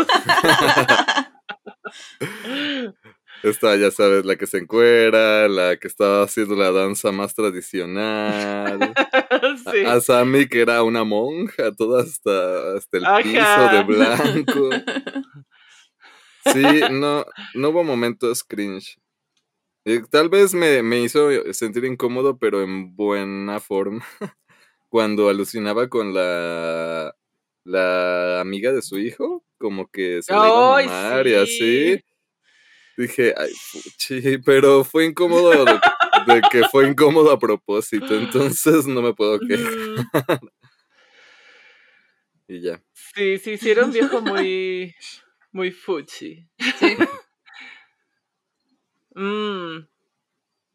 Esta, 3.43 3.77
ya 3.77 3.91
sabes, 3.91 4.25
la 4.25 4.37
que 4.37 4.47
se 4.47 4.59
encuera, 4.59 5.49
la 5.49 5.77
que 5.77 5.87
estaba 5.87 6.25
haciendo 6.25 6.57
la 6.57 6.73
danza 6.73 7.13
más 7.13 7.35
tradicional. 7.35 8.79
sí. 9.73 9.85
A 9.87 10.01
Sammy, 10.01 10.49
que 10.49 10.61
era 10.61 10.83
una 10.83 11.05
monja, 11.05 11.73
toda 11.77 12.03
hasta, 12.03 12.77
hasta 12.77 12.99
el 12.99 13.05
Ajá. 13.07 13.23
piso 13.23 13.69
de 13.69 13.83
blanco. 13.85 14.71
Sí, 16.45 16.63
no, 16.91 17.27
no 17.55 17.69
hubo 17.71 17.85
momentos 17.85 18.43
cringe. 18.43 18.97
Tal 20.11 20.29
vez 20.29 20.55
me, 20.55 20.83
me 20.83 21.01
hizo 21.01 21.31
sentir 21.55 21.85
incómodo, 21.85 22.39
pero 22.39 22.63
en 22.63 22.95
buena 22.95 23.61
forma. 23.61 24.05
Cuando 24.89 25.29
alucinaba 25.29 25.89
con 25.89 26.15
la, 26.15 27.15
la 27.65 28.41
amiga 28.41 28.73
de 28.73 28.83
su 28.83 28.99
hijo, 28.99 29.45
como 29.59 29.89
que 29.91 30.23
se 30.23 30.35
le 30.35 30.49
iba 30.49 30.61
a 30.61 30.65
¡Ay, 30.77 30.87
mamar 30.87 31.27
y 31.27 31.31
sí! 31.31 31.37
así. 31.37 32.05
Dije, 32.99 33.33
ay, 33.39 33.53
puchi, 33.71 34.39
pero 34.39 34.83
fue 34.83 35.05
incómodo 35.05 35.65
de, 35.65 35.81
de 36.27 36.43
que 36.51 36.65
fue 36.69 36.89
incómodo 36.89 37.31
a 37.31 37.39
propósito, 37.39 38.13
entonces 38.13 38.89
no 38.89 39.01
me 39.01 39.15
puedo 39.15 39.39
quejar. 39.39 39.73
Y 42.51 42.63
ya. 42.63 42.83
Sí, 43.15 43.37
sí, 43.37 43.59
sí, 43.59 43.71
era 43.71 43.85
un 43.85 43.93
viejo 43.93 44.23
muy, 44.23 44.97
muy 45.53 45.71
fuchi. 45.71 46.49
Sí. 46.59 46.97
Mm. 49.15 49.89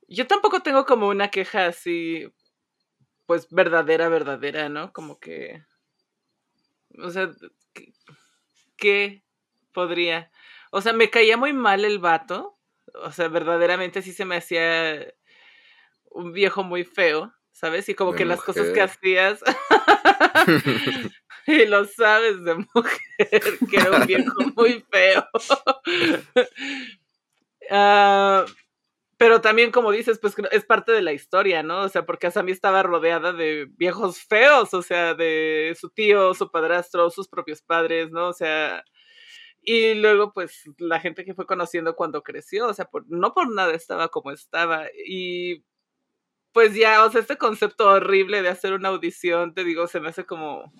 Yo 0.09 0.27
tampoco 0.27 0.59
tengo 0.61 0.85
como 0.85 1.07
una 1.07 1.29
queja 1.29 1.67
así, 1.67 2.27
pues 3.25 3.47
verdadera, 3.49 4.09
verdadera, 4.09 4.67
¿no? 4.67 4.91
Como 4.91 5.17
que, 5.17 5.63
o 7.01 7.09
sea, 7.09 7.31
¿qué, 7.73 7.93
qué 8.75 9.23
podría? 9.71 10.29
O 10.75 10.81
sea, 10.81 10.91
me 10.91 11.11
caía 11.11 11.37
muy 11.37 11.53
mal 11.53 11.85
el 11.85 11.99
vato. 11.99 12.57
O 12.95 13.11
sea, 13.11 13.27
verdaderamente 13.27 14.01
sí 14.01 14.11
se 14.11 14.25
me 14.25 14.37
hacía 14.37 15.07
un 16.09 16.33
viejo 16.33 16.63
muy 16.63 16.83
feo, 16.83 17.31
¿sabes? 17.51 17.87
Y 17.89 17.93
como 17.93 18.13
De 18.13 18.17
que 18.17 18.25
las 18.25 18.41
cosas 18.41 18.71
que 18.71 18.81
hacías, 18.81 19.39
y 21.47 21.65
lo 21.65 21.85
sabes 21.85 22.43
de 22.43 22.55
mujer, 22.55 23.43
que 23.69 23.77
era 23.77 23.91
un 23.91 24.07
viejo 24.07 24.33
muy 24.55 24.83
feo. 24.91 25.27
Ah, 27.69 28.43
pero 29.17 29.41
también, 29.41 29.71
como 29.71 29.91
dices, 29.91 30.17
pues 30.19 30.33
es 30.51 30.65
parte 30.65 30.91
de 30.91 31.03
la 31.03 31.13
historia, 31.13 31.61
¿no? 31.61 31.81
O 31.81 31.89
sea, 31.89 32.03
porque 32.03 32.27
Asami 32.27 32.51
estaba 32.51 32.81
rodeada 32.81 33.31
de 33.31 33.67
viejos 33.77 34.19
feos, 34.23 34.73
o 34.73 34.81
sea, 34.81 35.13
de 35.13 35.77
su 35.79 35.89
tío, 35.91 36.33
su 36.33 36.49
padrastro, 36.49 37.11
sus 37.11 37.27
propios 37.27 37.61
padres, 37.61 38.09
¿no? 38.09 38.29
O 38.29 38.33
sea, 38.33 38.83
y 39.63 39.95
luego, 39.95 40.33
pues, 40.33 40.63
la 40.77 40.99
gente 40.99 41.25
que 41.25 41.33
fue 41.33 41.45
conociendo 41.45 41.95
cuando 41.95 42.21
creció, 42.23 42.67
o 42.67 42.73
sea, 42.73 42.85
por, 42.85 43.09
no 43.09 43.33
por 43.33 43.49
nada 43.49 43.73
estaba 43.73 44.09
como 44.09 44.31
estaba. 44.31 44.87
Y 45.05 45.63
pues 46.53 46.75
ya, 46.75 47.03
o 47.03 47.11
sea, 47.11 47.21
este 47.21 47.37
concepto 47.37 47.89
horrible 47.89 48.41
de 48.41 48.49
hacer 48.49 48.73
una 48.73 48.89
audición, 48.89 49.53
te 49.53 49.63
digo, 49.63 49.87
se 49.87 49.99
me 49.99 50.09
hace 50.09 50.25
como 50.25 50.71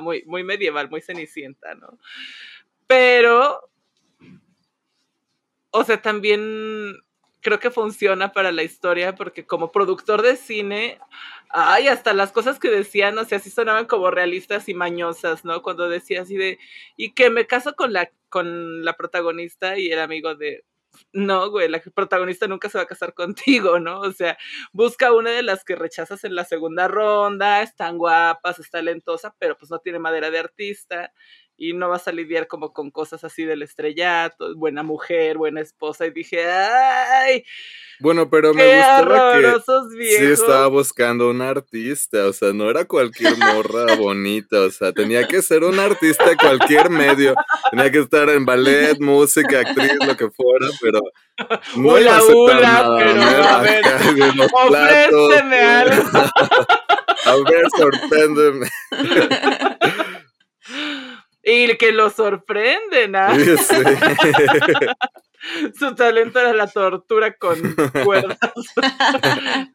muy, 0.00 0.22
muy 0.26 0.44
medieval, 0.44 0.88
muy 0.88 1.00
cenicienta, 1.02 1.74
¿no? 1.74 1.98
Pero, 2.86 3.70
o 5.70 5.84
sea, 5.84 6.00
también 6.00 6.96
creo 7.40 7.58
que 7.60 7.70
funciona 7.70 8.32
para 8.32 8.52
la 8.52 8.62
historia 8.62 9.14
porque 9.14 9.46
como 9.46 9.72
productor 9.72 10.22
de 10.22 10.36
cine, 10.36 10.98
ay, 11.50 11.88
hasta 11.88 12.12
las 12.14 12.32
cosas 12.32 12.58
que 12.58 12.70
decían, 12.70 13.18
o 13.18 13.24
sea, 13.24 13.38
sí 13.38 13.50
sonaban 13.50 13.86
como 13.86 14.10
realistas 14.10 14.68
y 14.68 14.74
mañosas, 14.74 15.44
¿no? 15.44 15.62
Cuando 15.62 15.88
decía 15.88 16.22
así 16.22 16.36
de, 16.36 16.58
y 16.96 17.12
que 17.14 17.30
me 17.30 17.46
caso 17.46 17.74
con 17.74 17.92
la, 17.92 18.10
con 18.28 18.84
la 18.84 18.94
protagonista 18.96 19.78
y 19.78 19.90
el 19.90 20.00
amigo 20.00 20.34
de, 20.34 20.64
no, 21.12 21.50
güey, 21.50 21.68
la 21.68 21.80
protagonista 21.80 22.46
nunca 22.46 22.68
se 22.68 22.78
va 22.78 22.84
a 22.84 22.86
casar 22.86 23.14
contigo, 23.14 23.78
¿no? 23.80 24.00
O 24.00 24.12
sea, 24.12 24.36
busca 24.72 25.12
una 25.12 25.30
de 25.30 25.42
las 25.42 25.64
que 25.64 25.76
rechazas 25.76 26.24
en 26.24 26.34
la 26.34 26.44
segunda 26.44 26.88
ronda, 26.88 27.62
están 27.62 27.98
guapas, 27.98 28.58
es 28.58 28.70
talentosa, 28.70 29.34
pero 29.38 29.56
pues 29.56 29.70
no 29.70 29.78
tiene 29.78 29.98
madera 29.98 30.30
de 30.30 30.38
artista 30.38 31.12
y 31.60 31.74
no 31.74 31.90
vas 31.90 32.08
a 32.08 32.12
lidiar 32.12 32.46
como 32.46 32.72
con 32.72 32.90
cosas 32.90 33.22
así 33.22 33.44
del 33.44 33.60
estrellato, 33.60 34.56
buena 34.56 34.82
mujer, 34.82 35.36
buena 35.36 35.60
esposa, 35.60 36.06
y 36.06 36.10
dije, 36.10 36.50
¡ay! 36.50 37.44
Bueno, 37.98 38.30
pero 38.30 38.54
me 38.54 38.62
¡Qué 38.62 38.76
gustaba 38.78 39.38
que 39.38 40.16
sí 40.16 40.24
estaba 40.24 40.68
buscando 40.68 41.28
un 41.28 41.42
artista, 41.42 42.28
o 42.28 42.32
sea, 42.32 42.54
no 42.54 42.70
era 42.70 42.86
cualquier 42.86 43.36
morra 43.36 43.94
bonita, 43.98 44.58
o 44.62 44.70
sea, 44.70 44.92
tenía 44.92 45.28
que 45.28 45.42
ser 45.42 45.62
un 45.62 45.78
artista 45.78 46.30
de 46.30 46.36
cualquier 46.36 46.88
medio, 46.88 47.34
tenía 47.70 47.92
que 47.92 47.98
estar 47.98 48.30
en 48.30 48.46
ballet, 48.46 48.98
música, 48.98 49.60
actriz, 49.60 49.92
lo 50.06 50.16
que 50.16 50.30
fuera, 50.30 50.66
pero 50.80 51.00
no 51.76 51.98
iba 51.98 52.14
a 52.14 52.18
aceptar 52.20 52.62
nada, 52.62 52.96
pero 52.96 53.22
a 53.22 53.60
ver, 53.60 53.84
Ofréceme 54.50 55.60
algo. 55.60 56.02
a 57.26 57.36
ver, 57.50 57.66
sorpréndeme. 57.76 58.66
Y 61.42 61.76
que 61.76 61.92
lo 61.92 62.10
sorprenden, 62.10 63.16
¿ah? 63.16 63.34
Sí, 63.34 63.56
sí. 63.56 63.76
Su 65.78 65.94
talento 65.94 66.38
era 66.38 66.52
la 66.52 66.66
tortura 66.66 67.34
con 67.34 67.58
cuerdas. 68.04 68.38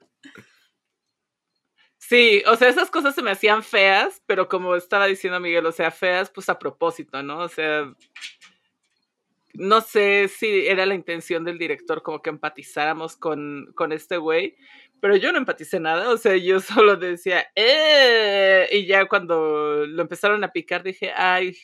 Sí, 2.08 2.44
o 2.46 2.56
sea, 2.56 2.70
esas 2.70 2.92
cosas 2.92 3.16
se 3.16 3.24
me 3.24 3.32
hacían 3.32 3.64
feas, 3.64 4.22
pero 4.28 4.48
como 4.48 4.76
estaba 4.76 5.08
diciendo 5.08 5.40
Miguel, 5.40 5.66
o 5.66 5.72
sea, 5.72 5.90
feas 5.90 6.30
pues 6.30 6.50
a 6.50 6.60
propósito, 6.60 7.24
¿no? 7.24 7.40
O 7.40 7.50
sea, 7.50 7.92
no 9.56 9.82
sé 9.82 10.28
si 10.28 10.68
era 10.68 10.86
la 10.86 10.94
intención 10.94 11.44
del 11.44 11.58
director 11.58 12.04
como 12.04 12.22
que 12.22 12.30
empatizáramos 12.30 13.18
con, 13.18 13.72
con 13.74 13.92
este 13.92 14.18
güey, 14.18 14.56
pero 15.02 15.16
yo 15.16 15.32
no 15.32 15.38
empaticé 15.38 15.80
nada, 15.80 16.10
o 16.10 16.18
sea, 16.18 16.36
yo 16.38 16.60
solo 16.86 16.96
decía, 16.96 17.46
¡eh! 17.56 18.68
Y 18.72 18.86
ya 18.86 19.08
cuando 19.08 19.86
lo 19.86 20.02
empezaron 20.02 20.44
a 20.44 20.52
picar 20.52 20.84
dije, 20.84 21.12
¡ay! 21.16 21.56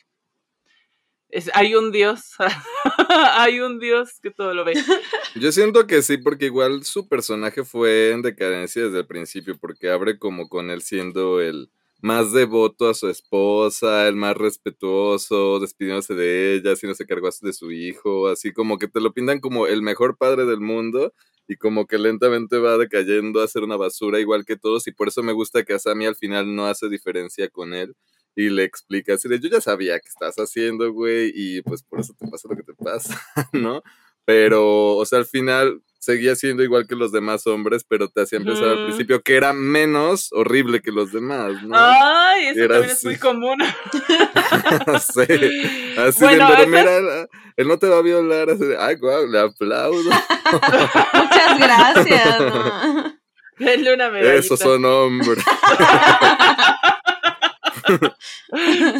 Es, 1.29 1.49
hay 1.53 1.75
un 1.75 1.91
Dios, 1.91 2.34
hay 3.38 3.61
un 3.61 3.79
Dios 3.79 4.19
que 4.21 4.32
todo 4.32 4.53
lo 4.53 4.65
ve. 4.65 4.73
Yo 5.36 5.53
siento 5.53 5.88
que 5.88 6.01
sí, 6.01 6.17
porque 6.17 6.47
igual 6.47 6.84
su 6.84 7.07
personaje 7.07 7.63
fue 7.63 8.11
en 8.11 8.21
decadencia 8.21 8.84
desde 8.84 8.99
el 8.99 9.07
principio, 9.07 9.57
porque 9.57 9.89
abre 9.89 10.19
como 10.19 10.49
con 10.49 10.69
él 10.69 10.82
siendo 10.82 11.39
el 11.39 11.71
más 12.01 12.34
devoto 12.34 12.89
a 12.89 12.93
su 12.93 13.07
esposa, 13.07 14.09
el 14.09 14.17
más 14.17 14.36
respetuoso, 14.36 15.59
despidiéndose 15.59 16.15
de 16.15 16.55
ella, 16.55 16.73
haciéndose 16.73 17.05
cargo 17.05 17.29
de 17.41 17.53
su 17.53 17.71
hijo, 17.71 18.27
así 18.27 18.51
como 18.51 18.77
que 18.77 18.89
te 18.89 18.99
lo 18.99 19.13
pintan 19.13 19.39
como 19.39 19.67
el 19.67 19.82
mejor 19.82 20.17
padre 20.17 20.45
del 20.45 20.59
mundo 20.59 21.13
y 21.47 21.55
como 21.57 21.87
que 21.87 21.97
lentamente 21.97 22.57
va 22.57 22.77
decayendo 22.77 23.41
a 23.41 23.47
ser 23.47 23.63
una 23.63 23.77
basura 23.77 24.19
igual 24.19 24.45
que 24.45 24.57
todos 24.57 24.87
y 24.87 24.91
por 24.91 25.07
eso 25.09 25.23
me 25.23 25.33
gusta 25.33 25.63
que 25.63 25.73
Asami 25.73 26.05
al 26.05 26.15
final 26.15 26.55
no 26.55 26.67
hace 26.67 26.89
diferencia 26.89 27.49
con 27.49 27.73
él 27.73 27.95
y 28.35 28.49
le 28.49 28.63
explica 28.63 29.15
así 29.15 29.27
de 29.27 29.39
yo 29.39 29.49
ya 29.49 29.61
sabía 29.61 29.99
que 29.99 30.07
estás 30.07 30.35
haciendo, 30.37 30.91
güey, 30.93 31.31
y 31.35 31.61
pues 31.61 31.83
por 31.83 31.99
eso 31.99 32.13
te 32.17 32.27
pasa 32.27 32.47
lo 32.49 32.55
que 32.55 32.63
te 32.63 32.73
pasa, 32.73 33.21
¿no? 33.53 33.83
Pero, 34.25 34.95
o 34.95 35.05
sea, 35.05 35.19
al 35.19 35.25
final 35.25 35.81
seguía 36.01 36.35
siendo 36.35 36.63
igual 36.63 36.87
que 36.87 36.95
los 36.95 37.11
demás 37.11 37.45
hombres, 37.45 37.85
pero 37.87 38.09
te 38.09 38.21
hacía 38.21 38.39
empezar 38.39 38.69
al 38.69 38.85
principio 38.85 39.21
que 39.21 39.35
era 39.35 39.53
menos 39.53 40.29
horrible 40.31 40.81
que 40.81 40.91
los 40.91 41.11
demás, 41.11 41.61
¿no? 41.63 41.75
Ay, 41.77 42.47
eso 42.47 42.63
Era 42.63 42.75
también 42.75 42.95
es 42.95 43.05
muy 43.05 43.17
común. 43.17 43.59
sí, 45.13 45.93
así 45.97 46.23
Bueno, 46.23 46.49
de, 46.49 46.55
pero 46.55 46.67
mira, 46.67 47.27
él 47.55 47.67
no 47.67 47.77
te 47.77 47.87
va 47.87 47.99
a 47.99 48.01
violar, 48.01 48.49
así 48.49 48.65
de, 48.65 48.77
ay, 48.77 48.95
guau, 48.95 49.27
le 49.27 49.39
aplaudo. 49.39 50.09
Muchas 51.13 51.59
gracias. 51.59 52.39
¿no? 52.39 53.19
Denle 53.59 53.93
una 53.93 54.09
medallita. 54.09 54.39
Esos 54.39 54.59
son 54.59 54.83
hombres. 54.83 55.43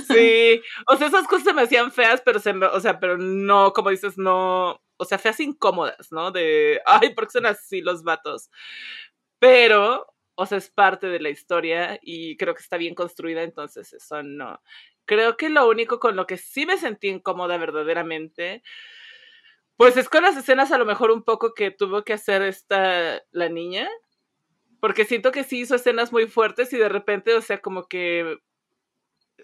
sí, 0.07 0.61
o 0.85 0.97
sea, 0.97 1.07
esas 1.07 1.27
cosas 1.27 1.45
se 1.45 1.53
me 1.53 1.63
hacían 1.63 1.91
feas, 1.91 2.21
pero 2.23 2.39
se 2.39 2.53
me, 2.53 2.67
o 2.67 2.79
sea, 2.79 2.99
pero 2.99 3.17
no, 3.17 3.73
como 3.73 3.89
dices, 3.89 4.19
no, 4.19 4.79
o 5.01 5.05
sea, 5.05 5.17
feas 5.17 5.39
incómodas, 5.39 6.11
¿no? 6.11 6.31
De, 6.31 6.79
ay, 6.85 7.15
¿por 7.15 7.25
qué 7.25 7.31
son 7.31 7.47
así 7.47 7.81
los 7.81 8.03
vatos? 8.03 8.51
Pero, 9.39 10.05
o 10.35 10.45
sea, 10.45 10.59
es 10.59 10.69
parte 10.69 11.07
de 11.07 11.19
la 11.19 11.29
historia 11.29 11.99
y 12.03 12.37
creo 12.37 12.53
que 12.53 12.61
está 12.61 12.77
bien 12.77 12.93
construida, 12.93 13.41
entonces 13.41 13.93
eso 13.93 14.21
no. 14.21 14.61
Creo 15.05 15.37
que 15.37 15.49
lo 15.49 15.67
único 15.67 15.99
con 15.99 16.15
lo 16.15 16.27
que 16.27 16.37
sí 16.37 16.67
me 16.67 16.77
sentí 16.77 17.07
incómoda 17.07 17.57
verdaderamente, 17.57 18.61
pues 19.75 19.97
es 19.97 20.07
con 20.07 20.21
las 20.21 20.37
escenas 20.37 20.71
a 20.71 20.77
lo 20.77 20.85
mejor 20.85 21.09
un 21.09 21.23
poco 21.23 21.55
que 21.55 21.71
tuvo 21.71 22.03
que 22.03 22.13
hacer 22.13 22.43
esta, 22.43 23.23
la 23.31 23.49
niña, 23.49 23.89
porque 24.79 25.05
siento 25.05 25.31
que 25.31 25.43
sí 25.43 25.61
hizo 25.61 25.73
escenas 25.73 26.11
muy 26.11 26.27
fuertes 26.27 26.71
y 26.73 26.77
de 26.77 26.89
repente, 26.89 27.33
o 27.33 27.41
sea, 27.41 27.59
como 27.59 27.87
que 27.87 28.37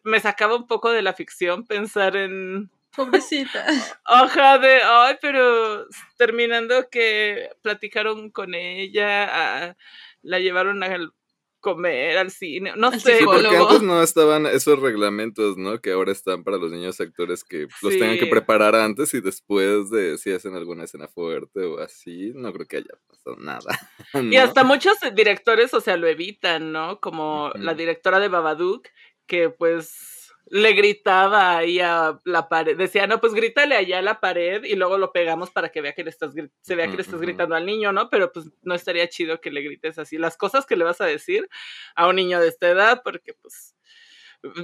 me 0.04 0.20
sacaba 0.20 0.56
un 0.56 0.68
poco 0.68 0.92
de 0.92 1.02
la 1.02 1.14
ficción 1.14 1.66
pensar 1.66 2.16
en... 2.16 2.70
Pobrecita. 2.98 3.64
Hoja 4.10 4.58
de, 4.58 4.82
ay, 4.84 5.16
pero 5.22 5.86
terminando 6.18 6.90
que 6.90 7.50
platicaron 7.62 8.32
con 8.32 8.56
ella, 8.56 9.78
la 10.24 10.40
llevaron 10.40 10.84
al 10.84 11.14
comer, 11.60 12.18
al 12.18 12.32
cine, 12.32 12.74
no 12.76 12.92
sé. 12.92 13.20
Sí, 13.20 13.26
porque 13.26 13.56
antes 13.56 13.82
no 13.82 14.02
estaban 14.02 14.46
esos 14.48 14.80
reglamentos, 14.80 15.58
¿no? 15.58 15.80
Que 15.80 15.92
ahora 15.92 16.12
están 16.12 16.44
para 16.44 16.58
los 16.58 16.72
niños 16.72 17.00
actores 17.00 17.44
que 17.44 17.68
los 17.82 17.98
tengan 17.98 18.18
que 18.18 18.26
preparar 18.26 18.76
antes 18.76 19.14
y 19.14 19.22
después 19.22 19.90
de 19.92 20.18
si 20.18 20.32
hacen 20.32 20.56
alguna 20.56 20.86
escena 20.86 21.08
fuerte 21.08 21.62
o 21.62 21.80
así, 21.80 22.32
no 22.36 22.52
creo 22.54 22.68
que 22.68 22.78
haya 22.78 22.94
pasado 23.08 23.36
nada. 23.38 23.92
Y 24.34 24.38
hasta 24.38 24.64
muchos 24.64 24.98
directores, 25.14 25.74
o 25.74 25.82
sea, 25.82 25.98
lo 25.98 26.08
evitan, 26.08 26.72
¿no? 26.72 27.00
Como 27.00 27.52
la 27.56 27.74
directora 27.74 28.20
de 28.20 28.30
Babadook, 28.30 28.88
que 29.28 29.50
pues 29.50 30.17
le 30.50 30.74
gritaba 30.74 31.58
ahí 31.58 31.80
a 31.80 32.20
la 32.24 32.48
pared, 32.48 32.78
decía, 32.78 33.06
no, 33.08 33.20
pues 33.20 33.34
grítale 33.34 33.76
allá 33.76 34.00
a 34.00 34.02
la 34.02 34.20
pared 34.20 34.64
y 34.64 34.76
luego 34.76 34.98
lo 34.98 35.12
pegamos 35.12 35.52
para 35.52 35.70
que 35.70 35.82
vea 35.82 35.94
que 35.94 36.04
le 36.04 36.10
estás, 36.10 36.34
se 36.62 36.76
vea 36.76 36.88
que 36.88 36.96
le 36.96 37.02
estás 37.02 37.20
gritando 37.20 37.56
al 37.56 37.66
niño, 37.66 37.92
¿no? 37.92 38.10
Pero 38.10 38.32
pues 38.32 38.50
no 38.62 38.74
estaría 38.74 39.10
chido 39.10 39.42
que 39.42 39.52
le 39.52 39.62
grites 39.62 40.00
así 40.00 40.18
las 40.18 40.38
cosas 40.38 40.66
que 40.66 40.76
le 40.76 40.86
vas 40.86 41.02
a 41.02 41.06
decir 41.06 41.50
a 41.96 42.08
un 42.08 42.16
niño 42.16 42.40
de 42.40 42.48
esta 42.48 42.70
edad, 42.70 43.02
porque 43.04 43.34
pues 43.34 43.76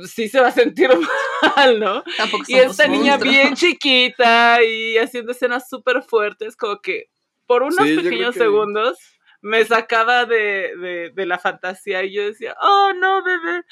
sí 0.09 0.29
se 0.29 0.39
va 0.39 0.47
a 0.47 0.51
sentir 0.51 0.89
mal, 1.55 1.79
¿no? 1.79 2.03
y 2.47 2.55
esta 2.55 2.87
niña 2.87 3.17
bien 3.17 3.55
chiquita 3.55 4.63
y 4.63 4.97
haciendo 4.97 5.31
escenas 5.31 5.67
súper 5.67 6.03
fuertes, 6.03 6.55
como 6.55 6.79
que 6.79 7.09
por 7.45 7.63
unos 7.63 7.85
pequeños 7.85 8.35
segundos 8.35 8.97
me 9.43 9.65
sacaba 9.65 10.25
de, 10.25 11.11
de, 11.13 11.25
la 11.25 11.37
fantasía 11.37 12.03
y 12.03 12.13
yo 12.13 12.23
decía, 12.23 12.55
oh 12.61 12.93
no, 12.95 13.21
bebé. 13.23 13.63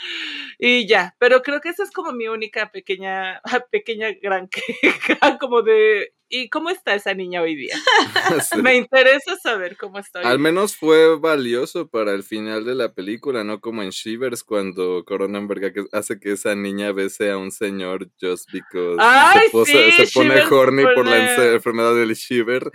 Y 0.59 0.85
ya, 0.85 1.15
pero 1.17 1.41
creo 1.41 1.61
que 1.61 1.69
esa 1.69 1.83
es 1.83 1.91
como 1.91 2.11
mi 2.11 2.27
única 2.27 2.71
pequeña, 2.71 3.41
pequeña 3.71 4.09
gran 4.21 4.49
queja, 4.49 5.37
como 5.39 5.61
de, 5.61 6.13
¿y 6.27 6.49
cómo 6.49 6.69
está 6.69 6.93
esa 6.93 7.13
niña 7.13 7.41
hoy 7.41 7.55
día? 7.55 7.75
Me 8.61 8.75
interesa 8.75 9.37
saber 9.37 9.77
cómo 9.77 9.99
está. 9.99 10.19
Al 10.19 10.39
menos 10.39 10.75
fue 10.75 11.17
valioso 11.17 11.87
para 11.87 12.13
el 12.13 12.23
final 12.23 12.65
de 12.65 12.75
la 12.75 12.93
película, 12.93 13.45
no 13.45 13.61
como 13.61 13.81
en 13.81 13.91
Shivers 13.91 14.43
cuando 14.43 15.05
Cronenberg 15.05 15.87
hace 15.93 16.19
que 16.19 16.33
esa 16.33 16.53
niña 16.53 16.91
bese 16.91 17.31
a 17.31 17.37
un 17.37 17.51
señor 17.51 18.09
just 18.19 18.51
because 18.51 18.97
se, 19.65 20.07
pone 20.13 20.41
horny 20.41 20.83
por 20.83 21.07
la 21.07 21.53
enfermedad 21.53 21.95
del 21.95 22.13
Shiver 22.13 22.71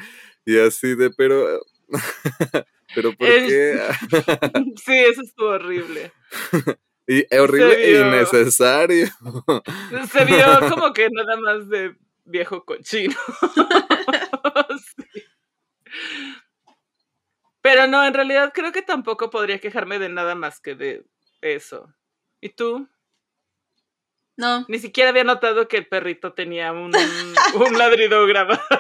y 0.46 0.58
así 0.58 0.94
de, 0.94 1.10
pero 1.10 1.60
pero 2.94 3.12
¿por 3.14 3.28
qué? 3.28 3.80
sí, 4.84 4.96
eso 4.96 5.22
estuvo 5.22 5.48
horrible. 5.48 6.12
y 7.06 7.34
horrible 7.36 7.84
e 7.84 8.00
innecesario. 8.00 9.08
Se 10.10 10.24
vio 10.24 10.70
como 10.70 10.92
que 10.92 11.08
nada 11.10 11.36
más 11.36 11.68
de 11.68 11.96
viejo 12.24 12.64
cochino. 12.64 13.14
Pero 17.62 17.86
no, 17.88 18.04
en 18.06 18.14
realidad 18.14 18.52
creo 18.54 18.70
que 18.70 18.82
tampoco 18.82 19.30
podría 19.30 19.58
quejarme 19.58 19.98
de 19.98 20.08
nada 20.08 20.34
más 20.34 20.60
que 20.60 20.74
de 20.74 21.04
eso. 21.40 21.92
¿Y 22.40 22.50
tú? 22.50 22.88
No. 24.36 24.66
Ni 24.68 24.78
siquiera 24.78 25.10
había 25.10 25.24
notado 25.24 25.66
que 25.66 25.78
el 25.78 25.86
perrito 25.86 26.34
tenía 26.34 26.70
un, 26.72 26.92
un 27.54 27.78
ladrido 27.78 28.26
grabado. 28.26 28.60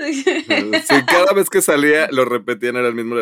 Sí. 0.00 0.24
cada 1.06 1.34
vez 1.34 1.50
que 1.50 1.60
salía 1.60 2.08
lo 2.10 2.24
repetían, 2.24 2.76
era 2.76 2.88
el 2.88 2.94
mismo. 2.94 3.16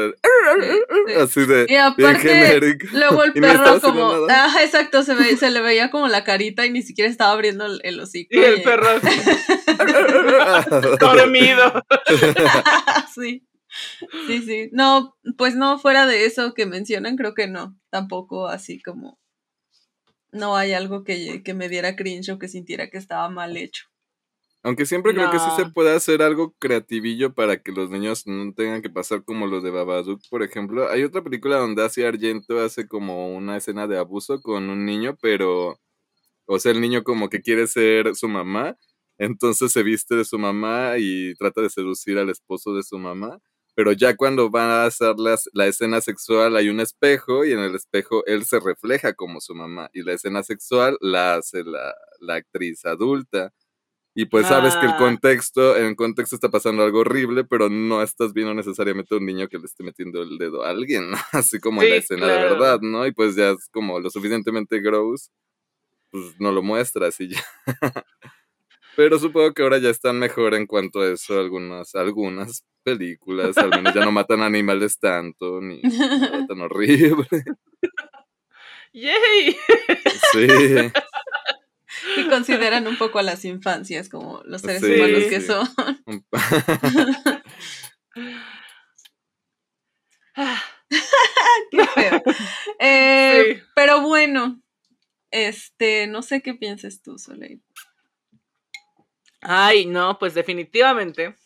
Así 1.21 1.45
de. 1.45 1.67
Y 1.69 1.75
aparte, 1.75 2.79
luego 2.93 3.25
el 3.25 3.33
perro, 3.33 3.81
como. 3.81 4.27
Ah, 4.31 4.55
exacto, 4.63 5.03
se, 5.03 5.15
ve, 5.15 5.37
se 5.37 5.51
le 5.51 5.61
veía 5.61 5.91
como 5.91 6.07
la 6.07 6.23
carita 6.23 6.65
y 6.67 6.71
ni 6.71 6.83
siquiera 6.83 7.11
estaba 7.11 7.33
abriendo 7.33 7.67
el, 7.83 8.01
hocico. 8.01 8.37
Y 8.37 8.39
el 8.39 8.63
perro 8.63 8.89
así. 8.91 9.21
dormido. 11.01 11.85
sí. 13.15 13.45
Sí, 14.27 14.43
sí. 14.43 14.71
No, 14.73 15.17
pues 15.37 15.55
no, 15.55 15.79
fuera 15.79 16.07
de 16.07 16.27
eso 16.27 16.55
que 16.55 16.67
mencionan, 16.67 17.17
creo 17.17 17.35
que 17.35 17.49
no. 17.49 17.77
Tampoco 17.91 18.49
así 18.49 18.81
como 18.81 19.19
no 20.33 20.57
hay 20.57 20.73
algo 20.73 21.05
que, 21.05 21.43
me 21.55 21.69
diera 21.69 21.97
cringe 21.97 22.31
o 22.31 22.39
que 22.39 22.49
sintiera 22.49 22.91
que 22.91 22.99
estaba 22.99 23.29
mal 23.29 23.57
hecho. 23.57 23.85
Aunque 24.63 24.87
siempre 24.87 25.15
creo 25.15 25.31
que 25.31 25.39
sí 25.39 25.47
se 25.57 25.67
puede 25.67 25.95
hacer 25.95 26.21
algo 26.21 26.55
creativillo 26.59 27.33
para 27.33 27.63
que 27.63 27.71
los 27.71 27.91
niños 27.91 28.27
no 28.27 28.53
tengan 28.55 28.83
que 28.83 28.91
pasar 28.91 29.25
como 29.25 29.47
los 29.47 29.63
de 29.63 29.71
Babadook, 29.71 30.21
por 30.29 30.43
ejemplo. 30.43 30.91
Hay 30.91 31.05
otra 31.05 31.23
película 31.23 31.59
donde 31.59 31.85
hace 31.85 32.07
Argento 32.07 32.61
hace 32.61 32.89
como 32.89 33.35
una 33.35 33.57
escena 33.57 33.87
de 33.87 33.99
abuso 33.99 34.43
con 34.43 34.69
un 34.69 34.85
niño, 34.85 35.17
pero, 35.23 35.79
o 36.47 36.59
sea, 36.59 36.73
el 36.73 36.81
niño 36.81 37.05
como 37.05 37.29
que 37.29 37.41
quiere 37.41 37.69
ser 37.69 38.17
su 38.17 38.29
mamá, 38.29 38.77
entonces 39.17 39.73
se 39.73 39.83
viste 39.83 40.17
de 40.17 40.25
su 40.25 40.39
mamá 40.39 40.95
y 40.99 41.35
trata 41.37 41.63
de 41.63 41.71
seducir 41.71 42.19
al 42.19 42.31
esposo 42.31 42.75
de 42.75 42.83
su 42.83 42.99
mamá 42.99 43.39
pero 43.79 43.93
ya 43.93 44.17
cuando 44.17 44.51
van 44.51 44.71
a 44.71 44.87
hacer 44.87 45.15
la 45.53 45.67
escena 45.69 46.01
sexual 46.01 46.57
hay 46.57 46.69
un 46.69 46.81
espejo 46.81 47.45
y 47.45 47.53
en 47.53 47.61
el 47.61 47.77
espejo 47.77 48.27
él 48.27 48.45
se 48.45 48.59
refleja 48.59 49.15
como 49.15 49.41
su 49.41 49.55
mamá 49.55 49.89
y 49.93 50.03
la 50.03 50.15
escena 50.15 50.43
sexual 50.43 50.99
la 51.01 51.37
hace 51.37 51.63
la, 51.63 51.95
actriz 52.35 52.85
adulta. 52.85 53.53
Y 54.17 54.25
pues 54.25 54.49
sabes 54.49 54.75
que 54.75 54.87
el 54.87 54.95
ah. 54.95 54.99
contexto, 54.99 55.77
en 55.77 55.85
el 55.85 55.95
contexto 55.95 56.35
está 56.35 56.49
pasando 56.49 56.83
algo 56.83 57.03
horrible, 57.03 57.45
pero 57.45 57.69
no 57.69 58.03
estás 58.03 58.33
viendo 58.33 58.53
necesariamente 58.53 59.15
a 59.15 59.19
un 59.19 59.27
niño 59.27 59.47
que 59.47 59.59
le 59.59 59.67
esté 59.67 59.85
metiendo 59.85 60.23
el 60.25 60.39
dedo 60.39 60.65
a 60.65 60.71
alguien, 60.71 61.13
¿no? 61.13 61.17
Así 61.31 61.61
como 61.61 61.81
en 61.81 61.91
la 61.91 61.97
escena 61.99 62.27
de 62.27 62.37
verdad, 62.37 62.81
¿no? 62.81 63.07
Y 63.07 63.13
pues 63.13 63.37
ya 63.37 63.51
es 63.51 63.69
como 63.71 64.01
lo 64.01 64.11
suficientemente 64.11 64.81
gross, 64.81 65.31
pues 66.11 66.35
no 66.41 66.51
lo 66.51 66.65
muestras 66.65 67.21
y 67.21 67.29
ya. 67.29 67.45
Pero 68.97 69.21
supongo 69.21 69.55
que 69.55 69.63
ahora 69.63 69.79
ya 69.79 69.91
están 69.91 70.19
mejor 70.19 70.55
en 70.55 70.67
cuanto 70.67 71.03
a 71.03 71.13
eso 71.13 71.39
algunas, 71.39 71.95
algunas 71.95 72.65
películas, 72.89 73.57
al 73.59 73.71
menos 73.71 73.95
ya 73.95 74.05
no 74.05 74.13
matan 74.13 74.43
animales 74.43 74.99
tanto, 74.99 75.61
ni 75.61 75.81
nada 75.83 76.47
tan 76.47 76.61
horrible. 76.61 77.27
¡Yay! 78.93 79.57
Sí. 80.33 80.47
Y 82.17 82.29
consideran 82.29 82.87
un 82.87 82.97
poco 82.97 83.19
a 83.19 83.23
las 83.23 83.45
infancias 83.45 84.09
como 84.09 84.43
los 84.45 84.63
seres 84.63 84.83
humanos 84.83 85.25
que 85.29 85.41
son. 85.41 85.69
Qué 91.71 91.87
feo. 91.87 92.23
Eh, 92.79 93.63
pero 93.75 94.01
bueno, 94.03 94.63
este, 95.31 96.07
no 96.07 96.23
sé 96.23 96.41
qué 96.41 96.55
pienses 96.55 97.03
tú, 97.03 97.19
Soleil. 97.19 97.63
Ay, 99.41 99.87
no, 99.87 100.19
pues 100.19 100.35
definitivamente, 100.35 101.37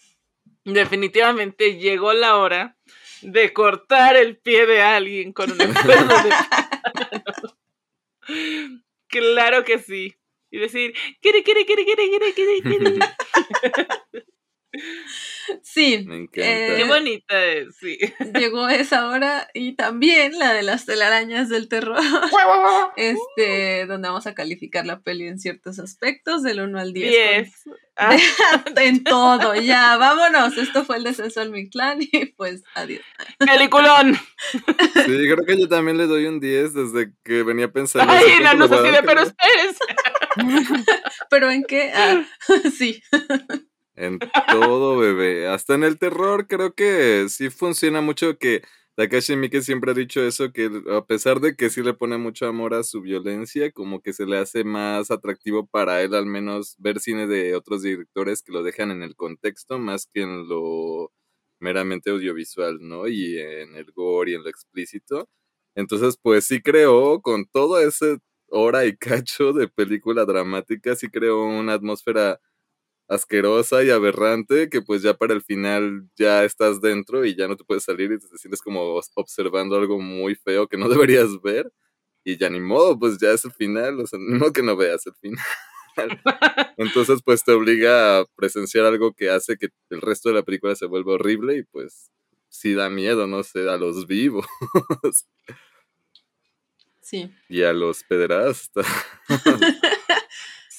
definitivamente 0.65 1.79
llegó 1.79 2.13
la 2.13 2.37
hora 2.37 2.77
de 3.23 3.53
cortar 3.53 4.17
el 4.17 4.37
pie 4.37 4.67
de 4.67 4.83
alguien 4.83 5.33
con 5.33 5.53
un 5.53 5.61
esfuerzo 5.61 6.23
de 6.23 6.33
Claro 9.09 9.65
que 9.65 9.79
sí. 9.79 10.15
Y 10.51 10.59
decir, 10.59 10.95
quiere, 11.21 11.43
quiere, 11.43 11.65
quiere, 11.65 11.85
quiere, 11.85 12.09
quiere, 12.09 12.35
quiere, 12.35 12.63
quiere. 12.63 12.99
Sí. 15.63 16.05
Me 16.07 16.17
encanta. 16.17 16.51
Eh, 16.51 16.75
Qué 16.77 16.85
bonita 16.85 17.45
es, 17.45 17.77
sí. 17.77 17.99
Llegó 18.39 18.69
esa 18.69 19.09
hora 19.09 19.49
y 19.55 19.73
también 19.73 20.39
la 20.39 20.53
de 20.53 20.63
las 20.63 20.87
telarañas 20.87 21.49
del 21.49 21.69
terror. 21.69 21.99
este, 22.97 23.87
donde 23.87 24.09
vamos 24.09 24.27
a 24.27 24.35
calificar 24.35 24.87
la 24.87 25.01
peli 25.01 25.27
en 25.27 25.39
ciertos 25.39 25.79
aspectos, 25.79 26.43
del 26.43 26.61
1 26.61 26.79
al 26.79 26.93
10. 26.93 27.11
10. 27.11 27.53
Ah. 27.97 28.17
en 28.77 29.05
todo, 29.05 29.55
ya, 29.55 29.97
vámonos. 29.97 30.57
Esto 30.57 30.85
fue 30.85 30.97
el 30.97 31.05
descenso 31.05 31.41
al 31.41 31.53
Clan 31.71 31.99
y 32.01 32.27
pues 32.27 32.63
adiós. 32.75 33.03
Peliculón. 33.39 34.17
Sí, 34.55 35.05
creo 35.05 35.45
que 35.47 35.61
yo 35.61 35.69
también 35.69 35.99
le 35.99 36.07
doy 36.07 36.27
un 36.27 36.41
10 36.41 36.75
desde 36.75 37.13
que 37.25 37.43
venía 37.43 37.71
pensando. 37.71 38.13
Ay, 38.13 38.41
no, 38.43 38.55
no 38.55 38.69
sé 38.69 38.77
si 38.83 38.91
de, 38.91 39.03
pero 39.03 39.23
espérese. 39.23 39.85
¿Pero 41.29 41.51
en 41.51 41.65
qué? 41.65 41.93
Ah, 41.95 42.25
sí. 42.77 43.03
En 43.97 44.19
todo, 44.51 44.97
bebé. 44.97 45.49
Hasta 45.49 45.75
en 45.75 45.85
el 45.85 45.99
terror 45.99 46.47
creo 46.49 46.75
que 46.75 47.27
sí 47.29 47.51
funciona 47.51 48.01
mucho 48.01 48.39
que 48.39 48.63
Takashi 48.97 49.37
Miike 49.37 49.63
siempre 49.63 49.91
ha 49.93 49.95
dicho 49.95 50.23
eso, 50.23 50.53
que 50.53 50.71
a 50.91 51.05
pesar 51.05 51.41
de 51.41 51.57
que 51.57 51.71
sí 51.71 51.83
le 51.83 51.95
pone 51.95 52.17
mucho 52.19 52.47
amor 52.47 52.75
a 52.75 52.85
su 52.85 53.01
violencia, 53.03 53.71
como 53.73 54.01
que 54.01 54.13
se 54.13 54.27
le 54.27 54.39
hace 54.39 54.65
más 54.65 55.11
atractivo 55.11 55.67
para 55.67 56.03
él 56.03 56.15
al 56.15 56.27
menos 56.27 56.75
ver 56.79 57.01
cine 57.01 57.27
de 57.27 57.55
otros 57.55 57.83
directores 57.83 58.43
que 58.43 58.53
lo 58.53 58.63
dejan 58.63 58.91
en 58.91 59.03
el 59.03 59.15
contexto 59.17 59.79
más 59.79 60.07
que 60.13 60.23
en 60.23 60.49
lo 60.49 61.13
meramente 61.61 62.11
audiovisual, 62.11 62.79
¿no? 62.81 63.09
Y 63.09 63.39
en 63.39 63.77
el 63.77 63.93
gore 63.93 64.33
y 64.33 64.35
en 64.35 64.43
lo 64.43 64.49
explícito. 64.51 65.29
Entonces, 65.75 66.19
pues 66.21 66.45
sí 66.47 66.61
creó 66.63 67.21
con 67.23 67.47
todo 67.47 67.81
ese 67.81 68.19
hora 68.49 68.85
y 68.87 68.97
cacho 68.97 69.53
de 69.53 69.69
película 69.69 70.25
dramática, 70.27 70.97
sí 70.97 71.09
creó 71.09 71.45
una 71.47 71.75
atmósfera 71.75 72.41
asquerosa 73.13 73.85
y 73.85 73.91
aberrante 73.91 74.71
que 74.71 74.81
pues 74.81 75.03
ya 75.03 75.15
para 75.15 75.35
el 75.35 75.43
final 75.43 76.09
ya 76.17 76.45
estás 76.45 76.81
dentro 76.81 77.25
y 77.25 77.37
ya 77.37 77.47
no 77.47 77.57
te 77.57 77.65
puedes 77.65 77.85
salir 77.85 78.11
y 78.11 78.19
te 78.19 78.39
sientes 78.39 78.63
como 78.63 79.01
observando 79.15 79.77
algo 79.77 79.99
muy 79.99 80.35
feo 80.35 80.67
que 80.67 80.79
no 80.79 80.89
deberías 80.89 81.41
ver 81.43 81.71
y 82.25 82.39
ya 82.39 82.49
ni 82.49 82.61
modo, 82.61 82.99
pues 82.99 83.19
ya 83.19 83.33
es 83.33 83.45
el 83.45 83.53
final, 83.53 83.99
o 84.01 84.07
sea, 84.07 84.19
no 84.23 84.53
que 84.53 84.63
no 84.63 84.77
veas 84.77 85.07
el 85.07 85.15
final. 85.17 85.45
Entonces 86.79 87.21
pues 87.25 87.45
te 87.45 87.53
obliga 87.53 88.21
a 88.21 88.25
presenciar 88.37 88.87
algo 88.87 89.13
que 89.13 89.29
hace 89.29 89.57
que 89.59 89.69
el 89.91 90.01
resto 90.01 90.31
de 90.31 90.37
la 90.37 90.43
película 90.43 90.75
se 90.75 90.87
vuelva 90.87 91.15
horrible 91.15 91.57
y 91.59 91.63
pues 91.65 92.11
sí 92.49 92.75
da 92.75 92.89
miedo, 92.89 93.27
no 93.27 93.43
sé, 93.43 93.69
a 93.69 93.77
los 93.77 94.07
vivos. 94.07 94.47
Sí. 97.03 97.31
Y 97.49 97.63
a 97.63 97.75
los 97.75 98.05
pederastas. 98.05 98.87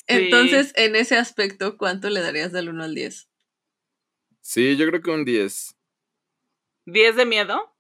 Entonces, 0.08 0.74
en 0.76 0.96
ese 0.96 1.18
aspecto, 1.18 1.78
¿cuánto 1.78 2.10
le 2.10 2.22
darías 2.22 2.52
del 2.52 2.70
1 2.70 2.84
al 2.84 2.96
10? 2.96 3.30
Sí, 4.42 4.76
yo 4.76 4.88
creo 4.88 5.02
que 5.02 5.12
un 5.12 5.26
10. 5.26 5.76
¿10 6.86 7.16
de 7.16 7.26
miedo? 7.26 7.74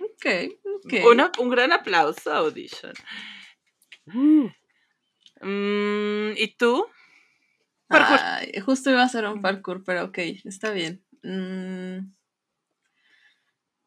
Ok, 0.00 0.26
ok. 0.84 1.38
un 1.38 1.50
gran 1.50 1.72
aplauso, 1.72 2.32
Audition. 2.32 2.92
Mm, 5.42 6.32
¿Y 6.36 6.54
tú? 6.56 6.86
justo 8.64 8.90
iba 8.90 9.02
a 9.02 9.06
hacer 9.06 9.26
un 9.26 9.40
parkour, 9.42 9.82
pero 9.84 10.04
ok, 10.04 10.18
está 10.44 10.70
bien. 10.70 11.02
Mm, 11.22 12.12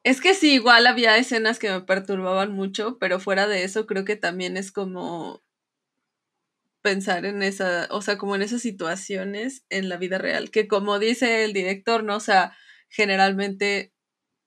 es 0.04 0.22
que 0.22 0.34
sí, 0.34 0.54
igual 0.54 0.88
había 0.88 1.18
escenas 1.18 1.60
que 1.60 1.72
me 1.72 1.82
perturbaban 1.82 2.52
mucho, 2.54 2.98
pero 3.00 3.20
fuera 3.20 3.48
de 3.48 3.64
eso 3.64 3.86
creo 3.88 4.06
que 4.06 4.16
también 4.16 4.58
es 4.58 4.72
como 4.72 5.42
pensar 6.82 7.26
en 7.26 7.42
esa, 7.42 7.88
o 7.92 8.02
sea, 8.02 8.18
como 8.18 8.36
en 8.36 8.42
esas 8.42 8.62
situaciones 8.62 9.66
en 9.70 9.90
la 9.90 9.98
vida 9.98 10.18
real, 10.18 10.52
que 10.52 10.68
como 10.68 11.00
dice 11.00 11.46
el 11.46 11.54
director, 11.54 12.04
¿no? 12.04 12.18
O 12.18 12.20
sea, 12.20 12.56
generalmente 12.90 13.94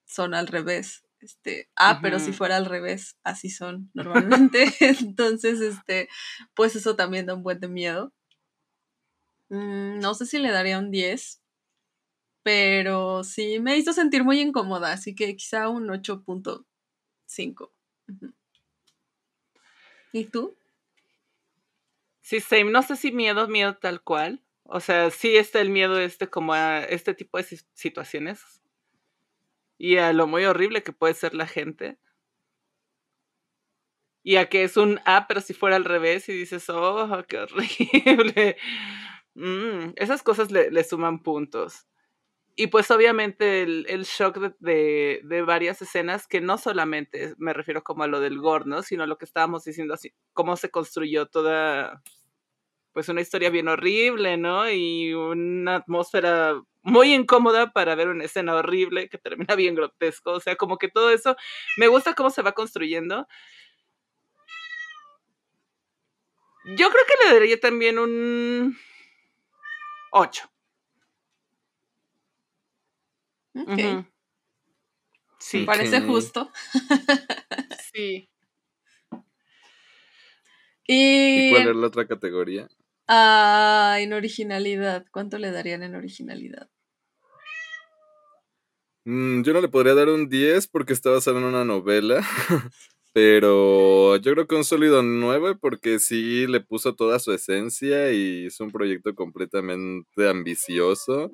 son 0.07 0.35
al 0.35 0.47
revés. 0.47 1.03
Este, 1.21 1.71
ah, 1.77 2.01
pero 2.03 2.21
si 2.21 2.33
fuera 2.33 2.57
al 2.57 2.67
revés, 2.67 3.17
así 3.25 3.51
son 3.51 3.91
normalmente. 3.95 4.67
Entonces, 4.81 5.61
este, 5.61 6.09
pues 6.55 6.77
eso 6.77 6.95
también 6.95 7.27
da 7.27 7.35
un 7.35 7.43
buen 7.43 7.59
de 7.59 7.69
miedo. 7.69 8.13
Mm, 9.49 9.99
no 10.01 10.15
sé 10.15 10.27
si 10.27 10.39
le 10.39 10.51
daría 10.51 10.79
un 10.79 10.91
10, 10.91 11.41
pero 12.47 13.25
sí 13.25 13.59
me 13.59 13.77
hizo 13.77 13.93
sentir 13.93 14.23
muy 14.23 14.41
incómoda, 14.41 14.93
así 14.93 15.17
que 15.17 15.35
quizá 15.35 15.69
un 15.69 15.89
8.5. 15.89 17.73
¿Y 20.13 20.27
tú? 20.27 20.57
Sí, 22.21 22.39
same. 22.39 22.71
No 22.71 22.85
sé 22.85 22.95
si 22.95 23.11
miedo, 23.11 23.49
miedo 23.49 23.77
tal 23.79 24.01
cual. 24.01 24.45
O 24.63 24.79
sea, 24.79 25.11
sí 25.11 25.37
está 25.37 25.61
el 25.61 25.71
miedo 25.71 25.99
este 25.99 26.31
como 26.31 26.53
a 26.53 26.85
este 26.85 27.15
tipo 27.15 27.37
de 27.37 27.59
situaciones. 27.75 28.63
Y 29.77 29.97
a 29.97 30.13
lo 30.13 30.29
muy 30.29 30.45
horrible 30.45 30.85
que 30.85 30.93
puede 30.93 31.15
ser 31.15 31.35
la 31.35 31.49
gente. 31.49 31.99
Y 34.23 34.37
a 34.37 34.49
que 34.49 34.63
es 34.63 34.77
un 34.77 35.01
A, 35.05 35.27
pero 35.27 35.41
si 35.41 35.53
fuera 35.53 35.75
al 35.75 35.85
revés 35.85 36.29
y 36.29 36.33
dices, 36.33 36.69
oh, 36.69 37.25
qué 37.27 37.39
horrible. 37.41 38.57
Mm, 39.39 39.93
esas 39.97 40.23
cosas 40.23 40.51
le 40.51 40.83
suman 40.83 41.23
puntos. 41.23 41.87
Y 42.59 42.69
pues 42.69 42.91
obviamente 42.91 43.63
el, 43.63 44.05
shock 44.05 44.39
de, 44.61 45.45
varias 45.47 45.83
escenas, 45.83 46.27
que 46.27 46.41
no 46.41 46.57
solamente 46.57 47.35
me 47.37 47.53
refiero 47.53 47.85
como 47.85 48.03
a 48.03 48.07
lo 48.07 48.19
del 48.19 48.39
gore, 48.41 48.65
¿no? 48.67 48.83
Sino 48.83 49.03
a 49.03 49.07
lo 49.07 49.19
que 49.19 49.27
estábamos 49.27 49.65
diciendo 49.65 49.93
así, 49.93 50.15
cómo 50.33 50.57
se 50.57 50.71
construyó 50.71 51.27
toda, 51.27 52.03
pues 52.93 53.11
una 53.11 53.21
historia 53.21 53.51
bien 53.51 53.69
horrible, 53.69 54.39
¿no? 54.39 54.71
Y 54.71 55.13
una 55.13 55.77
atmósfera 55.77 56.59
muy 56.83 57.13
incómoda 57.13 57.73
para 57.73 57.95
ver 57.95 58.09
una 58.09 58.25
escena 58.25 58.55
horrible 58.55 59.11
que 59.11 59.19
termina 59.19 59.55
bien 59.55 59.75
grotesco. 59.75 60.33
O 60.33 60.41
sea, 60.41 60.57
como 60.57 60.79
que 60.79 60.89
todo 60.89 61.11
eso, 61.11 61.37
me 61.77 61.89
gusta 61.89 62.15
cómo 62.15 62.31
se 62.31 62.41
va 62.41 62.53
construyendo. 62.53 63.29
Yo 66.65 66.91
creo 66.91 67.05
que 67.07 67.27
le 67.27 67.35
daría 67.35 67.61
también 67.61 67.99
un 67.99 68.79
8. 70.11 70.51
Ok. 73.57 74.07
Sí. 75.39 75.65
parece 75.65 76.01
justo. 76.01 76.51
sí. 77.93 78.29
Y... 80.89 81.51
cuál 81.51 81.69
es 81.69 81.77
la 81.77 81.87
otra 81.87 82.07
categoría? 82.07 82.69
Ah, 83.09 83.97
en 84.01 84.13
originalidad. 84.13 85.07
¿Cuánto 85.11 85.39
le 85.39 85.51
darían 85.51 85.83
en 85.83 85.95
originalidad? 85.95 86.69
Mm, 89.05 89.43
yo 89.43 89.53
no 89.53 89.61
le 89.61 89.69
podría 89.69 89.95
dar 89.95 90.09
un 90.09 90.29
10 90.29 90.67
porque 90.67 90.93
está 90.93 91.11
basado 91.11 91.39
en 91.39 91.45
una 91.45 91.65
novela. 91.65 92.21
Pero 93.13 94.17
yo 94.17 94.33
creo 94.33 94.47
que 94.47 94.57
un 94.57 94.65
sólido 94.65 95.03
9 95.03 95.57
porque 95.59 95.99
sí 96.01 96.47
le 96.47 96.61
puso 96.61 96.95
toda 96.95 97.19
su 97.19 97.33
esencia 97.33 98.13
y 98.13 98.47
es 98.47 98.61
un 98.61 98.71
proyecto 98.71 99.15
completamente 99.15 100.29
ambicioso 100.29 101.31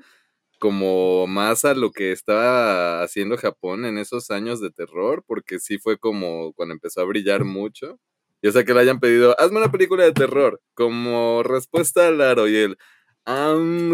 como 0.63 1.27
más 1.27 1.65
a 1.65 1.75
lo 1.75 1.91
que 1.91 2.13
estaba 2.13 3.03
haciendo 3.03 3.37
Japón 3.37 3.85
en 3.85 3.99
esos 3.99 4.31
años 4.31 4.61
de 4.61 4.71
terror, 4.71 5.25
porque 5.27 5.59
sí 5.59 5.77
fue 5.77 5.99
como 5.99 6.53
cuando 6.53 6.73
empezó 6.73 7.01
a 7.01 7.05
brillar 7.05 7.43
mucho. 7.43 7.99
Y 8.41 8.47
o 8.47 8.53
sea 8.53 8.63
que 8.63 8.73
le 8.73 8.79
hayan 8.79 9.01
pedido, 9.01 9.35
hazme 9.41 9.59
una 9.59 9.73
película 9.73 10.05
de 10.05 10.13
terror, 10.13 10.61
como 10.75 11.43
respuesta 11.43 12.07
al 12.07 12.21
aro, 12.21 12.47
y 12.47 12.55
él, 12.55 12.79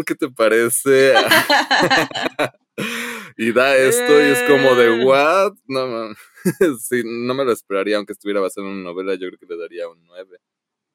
¿qué 0.05 0.13
te 0.13 0.29
parece? 0.29 1.15
y 3.37 3.51
da 3.51 3.75
esto, 3.75 4.19
y 4.21 4.25
es 4.25 4.43
como 4.43 4.75
de, 4.75 4.95
eh. 4.95 5.05
¿what? 5.05 5.53
No, 5.65 6.13
sí, 6.79 7.01
no 7.03 7.33
me 7.33 7.45
lo 7.45 7.51
esperaría, 7.51 7.97
aunque 7.97 8.13
estuviera 8.13 8.41
basado 8.41 8.67
en 8.67 8.73
una 8.73 8.83
novela, 8.91 9.15
yo 9.15 9.27
creo 9.29 9.39
que 9.39 9.47
le 9.47 9.57
daría 9.57 9.89
un 9.89 10.05
9. 10.05 10.37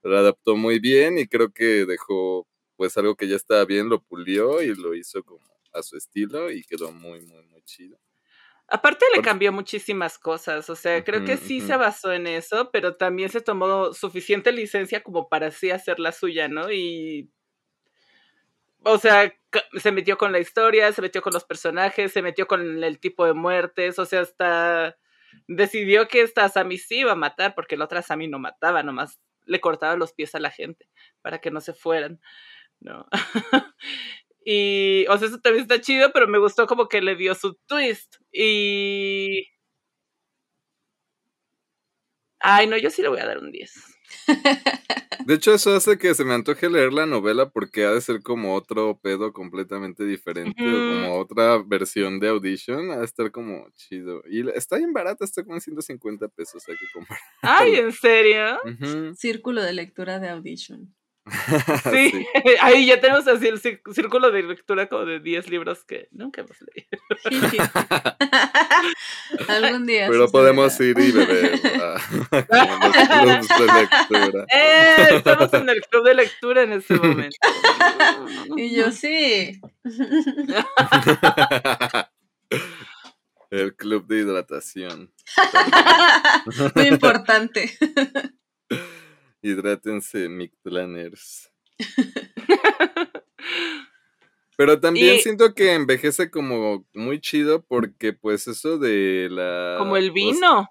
Lo 0.05 0.19
adaptó 0.19 0.55
muy 0.55 0.79
bien 0.79 1.19
y 1.19 1.27
creo 1.27 1.51
que 1.51 1.85
dejó 1.85 2.47
pues 2.77 2.97
algo 2.97 3.17
que 3.17 3.27
ya 3.27 3.35
estaba 3.35 3.65
bien, 3.65 3.89
lo 3.89 4.01
pulió 4.01 4.63
y 4.63 4.73
lo 4.77 4.95
hizo 4.95 5.25
como 5.25 5.54
a 5.75 5.83
su 5.83 5.97
estilo 5.97 6.51
y 6.51 6.65
quedó 6.65 6.93
muy, 6.93 7.21
muy, 7.23 7.43
muy 7.45 7.63
chido. 7.63 7.99
Aparte 8.67 9.05
le 9.15 9.21
cambió 9.21 9.53
muchísimas 9.53 10.19
cosas, 10.19 10.71
o 10.71 10.75
sea, 10.75 11.05
creo 11.05 11.23
que 11.25 11.37
sí 11.37 11.61
se 11.61 11.77
basó 11.77 12.13
en 12.13 12.27
eso, 12.27 12.71
pero 12.73 12.97
también 12.97 13.29
se 13.29 13.43
tomó 13.43 13.93
suficiente 13.93 14.53
licencia 14.53 15.03
como 15.03 15.29
para 15.29 15.49
así 15.49 15.71
hacer 15.71 16.01
la 16.01 16.13
suya, 16.13 16.49
¿no? 16.49 16.73
Y, 16.73 17.31
o 18.83 18.99
sea, 18.99 19.35
se 19.81 19.93
metió 19.93 20.17
con 20.17 20.33
la 20.33 20.41
historia, 20.41 20.91
se 20.93 21.03
metió 21.03 21.21
con 21.21 21.35
los 21.35 21.45
personajes, 21.45 22.13
se 22.13 22.23
metió 22.23 22.47
con 22.47 22.83
el 22.83 22.99
tipo 23.01 23.27
de 23.27 23.35
muertes, 23.35 23.99
o 23.99 24.07
sea, 24.07 24.21
hasta 24.21 24.97
decidió 25.47 26.09
que 26.09 26.23
esta 26.23 26.49
Sami 26.49 26.79
sí 26.79 27.01
iba 27.01 27.13
a 27.13 27.17
matar, 27.17 27.55
porque 27.55 27.77
la 27.77 27.85
otra 27.85 28.03
Sami 28.03 28.29
no 28.29 28.39
mataba, 28.39 28.83
nomás 28.83 29.21
le 29.47 29.61
cortaba 29.61 29.97
los 29.97 30.13
pies 30.13 30.35
a 30.35 30.41
la 30.41 30.51
gente 30.51 30.89
para 31.23 31.39
que 31.41 31.51
no 31.51 31.61
se 31.61 31.75
fueran, 31.75 32.21
¿no? 32.81 33.07
Y, 34.45 35.07
o 35.09 35.17
sea, 35.19 35.29
eso 35.29 35.41
también 35.41 35.63
está 35.63 35.81
chido, 35.81 36.11
pero 36.13 36.29
me 36.29 36.39
gustó 36.39 36.67
como 36.67 36.89
que 36.89 37.01
le 37.01 37.17
dio 37.17 37.35
su 37.35 37.55
twist. 37.67 38.17
Y... 38.31 39.49
Ay, 42.41 42.67
no, 42.67 42.77
yo 42.77 42.91
sí 42.91 43.01
le 43.01 43.09
voy 43.09 43.21
a 43.21 43.27
dar 43.27 43.39
un 43.39 43.51
10. 43.51 43.73
De 45.27 45.35
hecho, 45.35 45.55
eso 45.55 45.75
hace 45.75 45.97
que 45.97 46.15
se 46.15 46.25
me 46.25 46.35
antoje 46.35 46.69
leer 46.69 46.93
la 46.93 47.07
novela 47.07 47.49
porque 47.49 47.85
ha 47.85 47.93
de 47.93 48.01
ser 48.03 48.23
como 48.23 48.55
otro 48.55 49.01
pedo 49.03 49.33
completamente 49.33 50.05
diferente 50.05 50.63
o 50.63 50.71
como 50.71 51.19
otra 51.19 51.63
versión 51.67 52.21
de 52.21 52.29
Audition. 52.29 52.91
Ha 52.91 52.99
de 52.99 53.05
estar 53.07 53.31
como 53.31 53.67
chido. 53.75 54.23
Y 54.29 54.47
está 54.51 54.77
bien 54.77 54.93
barata, 54.93 55.25
está 55.25 55.43
como 55.43 55.59
150 55.59 56.29
pesos. 56.29 56.69
Hay 56.69 56.77
que 56.77 56.87
comprar. 56.93 57.19
Ay, 57.41 57.77
¿en 57.77 57.93
serio? 57.93 58.59
Círculo 59.17 59.63
de 59.63 59.73
lectura 59.73 60.19
de 60.19 60.29
Audition. 60.29 60.95
Sí, 61.91 62.27
ahí 62.61 62.87
ya 62.87 63.01
tenemos 63.01 63.27
así 63.27 63.49
el 63.49 63.61
círculo 63.61 64.31
de 64.31 64.43
lectura 64.43 64.89
como 64.89 65.05
de 65.07 65.21
10 65.21 65.49
libros 65.49 65.85
que 65.85 66.09
nunca 66.11 66.43
hemos 66.43 66.57
leído. 66.61 66.89
Algún 69.49 69.87
día. 69.87 70.09
Pero 70.11 70.31
podemos 70.31 70.79
ir 70.81 70.99
y 70.99 71.13
beber 71.13 71.61
a, 71.81 71.95
los 73.25 73.47
clubs 73.49 73.59
de 73.59 73.67
lectura. 73.67 74.47
Eh, 74.55 75.09
estamos 75.13 75.53
en 75.55 75.69
el 75.69 75.81
club 75.83 76.05
de 76.05 76.15
lectura 76.15 76.63
en 76.63 76.73
este 76.73 76.95
momento. 76.95 77.37
Y 78.57 78.75
yo 78.75 78.91
sí. 78.91 79.61
El 83.51 83.75
club 83.77 84.07
de 84.07 84.19
hidratación. 84.19 85.13
Muy 86.75 86.89
importante. 86.89 87.77
Hidrátense, 89.45 90.29
Mictlaners. 90.31 91.53
Pero 94.57 94.81
también 94.81 95.19
siento 95.19 95.55
que 95.55 95.75
envejece 95.75 96.31
como 96.31 96.87
muy 96.95 97.21
chido 97.21 97.63
porque 97.63 98.15
pues 98.15 98.47
eso 98.49 98.79
de 98.79 99.29
la... 99.31 99.75
Como 99.79 99.99
el 99.99 100.13
vino. 100.13 100.71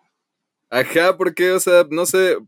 ajá, 0.72 1.18
porque, 1.18 1.52
o 1.52 1.60
sea, 1.60 1.86
no 1.92 2.08
sé, 2.08 2.40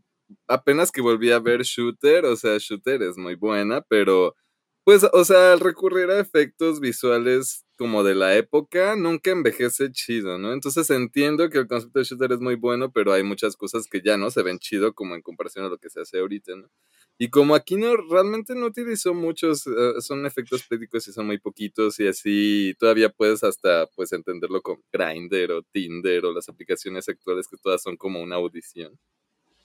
apenas 0.48 0.90
que 0.90 1.02
volví 1.02 1.30
a 1.30 1.38
ver 1.38 1.62
Shooter, 1.62 2.24
o 2.24 2.34
sea, 2.34 2.56
Shooter 2.58 3.02
es 3.02 3.16
muy 3.16 3.36
buena, 3.36 3.82
pero 3.82 4.34
pues, 4.82 5.04
o 5.12 5.24
sea, 5.24 5.52
al 5.52 5.60
recurrir 5.60 6.10
a 6.10 6.18
efectos 6.18 6.80
visuales 6.80 7.65
como 7.76 8.02
de 8.04 8.14
la 8.14 8.34
época, 8.36 8.96
nunca 8.96 9.30
envejece 9.30 9.92
chido, 9.92 10.38
¿no? 10.38 10.52
Entonces 10.52 10.90
entiendo 10.90 11.50
que 11.50 11.58
el 11.58 11.68
concepto 11.68 11.98
de 11.98 12.04
shooter 12.04 12.32
es 12.32 12.40
muy 12.40 12.56
bueno, 12.56 12.90
pero 12.92 13.12
hay 13.12 13.22
muchas 13.22 13.56
cosas 13.56 13.86
que 13.88 14.00
ya 14.02 14.16
no 14.16 14.30
se 14.30 14.42
ven 14.42 14.58
chido 14.58 14.94
como 14.94 15.14
en 15.14 15.22
comparación 15.22 15.64
a 15.64 15.68
lo 15.68 15.78
que 15.78 15.90
se 15.90 16.00
hace 16.00 16.18
ahorita, 16.18 16.56
¿no? 16.56 16.70
Y 17.18 17.30
como 17.30 17.54
aquí 17.54 17.76
no, 17.76 17.96
realmente 17.96 18.54
no 18.54 18.66
utilizó 18.66 19.14
muchos, 19.14 19.66
eh, 19.66 20.00
son 20.00 20.26
efectos 20.26 20.64
prácticos 20.68 21.08
y 21.08 21.12
son 21.12 21.26
muy 21.26 21.38
poquitos 21.38 21.98
y 22.00 22.06
así 22.08 22.74
todavía 22.78 23.08
puedes 23.10 23.42
hasta, 23.44 23.86
pues, 23.96 24.12
entenderlo 24.12 24.60
con 24.62 24.82
Grindr 24.92 25.52
o 25.52 25.62
Tinder 25.62 26.26
o 26.26 26.32
las 26.32 26.48
aplicaciones 26.48 27.08
actuales 27.08 27.48
que 27.48 27.56
todas 27.56 27.82
son 27.82 27.96
como 27.96 28.20
una 28.22 28.36
audición. 28.36 28.98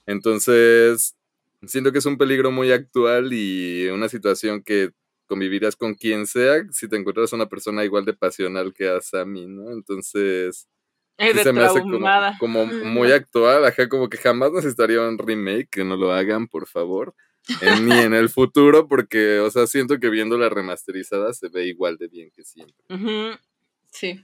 Entonces, 0.06 1.16
siento 1.66 1.92
que 1.92 1.98
es 1.98 2.06
un 2.06 2.18
peligro 2.18 2.50
muy 2.50 2.72
actual 2.72 3.32
y 3.32 3.88
una 3.88 4.08
situación 4.08 4.62
que 4.62 4.90
convivirías 5.32 5.76
con 5.76 5.94
quien 5.94 6.26
sea 6.26 6.62
si 6.72 6.86
te 6.90 6.96
encuentras 6.96 7.32
una 7.32 7.46
persona 7.46 7.82
igual 7.86 8.04
de 8.04 8.12
pasional 8.12 8.74
que 8.74 8.86
a 8.86 9.00
Sammy, 9.00 9.46
¿no? 9.46 9.70
Entonces, 9.70 10.68
se 11.16 11.52
me 11.54 11.62
hace 11.62 11.80
como, 12.38 12.66
muy 12.66 13.12
actual, 13.12 13.64
ajá, 13.64 13.88
como 13.88 14.10
que 14.10 14.18
jamás 14.18 14.52
necesitaría 14.52 15.00
un 15.00 15.16
remake, 15.16 15.70
que 15.70 15.84
no 15.84 15.96
lo 15.96 16.12
hagan, 16.12 16.48
por 16.48 16.66
favor, 16.66 17.14
ni 17.80 17.98
en 17.98 18.12
el 18.12 18.28
futuro, 18.28 18.86
porque, 18.88 19.38
o 19.38 19.50
sea, 19.50 19.66
siento 19.66 19.98
que 19.98 20.10
viendo 20.10 20.36
la 20.36 20.50
remasterizada 20.50 21.32
se 21.32 21.48
ve 21.48 21.64
igual 21.64 21.96
de 21.96 22.08
bien 22.08 22.30
que 22.30 22.44
siempre. 22.44 22.76
Sí. 23.90 24.22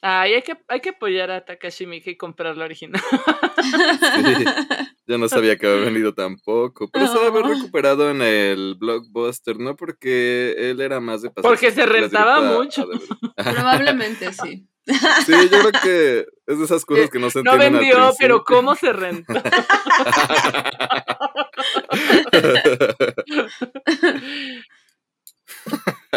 Ay, 0.00 0.34
hay 0.34 0.42
que, 0.42 0.56
hay 0.68 0.80
que 0.80 0.90
apoyar 0.90 1.32
a 1.32 1.44
Takashi 1.44 1.86
Miike 1.86 2.12
y 2.12 2.16
comprar 2.16 2.56
la 2.56 2.66
original. 2.66 3.02
yo 5.06 5.18
no 5.18 5.28
sabía 5.28 5.56
que 5.56 5.66
había 5.66 5.86
venido 5.86 6.14
tampoco. 6.14 6.88
Pero 6.92 7.06
se 7.06 7.14
debe 7.14 7.26
haber 7.26 7.46
recuperado 7.46 8.10
en 8.10 8.22
el 8.22 8.76
blockbuster, 8.78 9.58
¿no? 9.58 9.76
Porque 9.76 10.54
él 10.58 10.80
era 10.80 11.00
más 11.00 11.22
de 11.22 11.30
pasar. 11.30 11.50
Porque 11.50 11.70
se 11.70 11.86
rentaba 11.86 12.40
mucho. 12.40 12.88
Probablemente 13.36 14.32
sí. 14.32 14.66
Sí, 14.86 15.32
yo 15.50 15.58
creo 15.58 15.72
que 15.82 16.26
es 16.46 16.58
de 16.58 16.64
esas 16.64 16.84
cosas 16.84 17.10
que 17.10 17.18
no 17.18 17.28
se 17.28 17.40
entienden. 17.40 17.72
No 17.72 17.78
vendió, 17.80 18.14
pero 18.18 18.44
¿cómo 18.44 18.76
se 18.76 18.92
renta? 18.92 19.42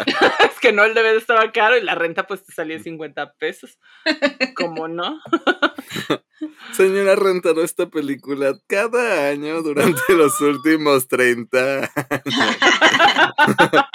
es 0.52 0.60
que 0.60 0.72
no, 0.72 0.84
el 0.84 0.93
DVD 0.93 1.18
estaba 1.18 1.52
caro 1.52 1.78
y 1.78 1.82
la 1.82 1.95
renta 1.95 2.28
pues 2.28 2.43
te 2.43 2.52
salía 2.52 2.80
50 2.80 3.34
pesos. 3.34 3.80
¿Cómo 4.56 4.88
no? 4.88 5.20
Señora 6.74 7.16
rentado 7.16 7.64
esta 7.64 7.89
película 7.89 8.58
cada 8.68 9.30
año 9.30 9.62
durante 9.62 10.14
los 10.14 10.39
últimos 10.41 11.08
30 11.08 11.78
años. 11.78 11.89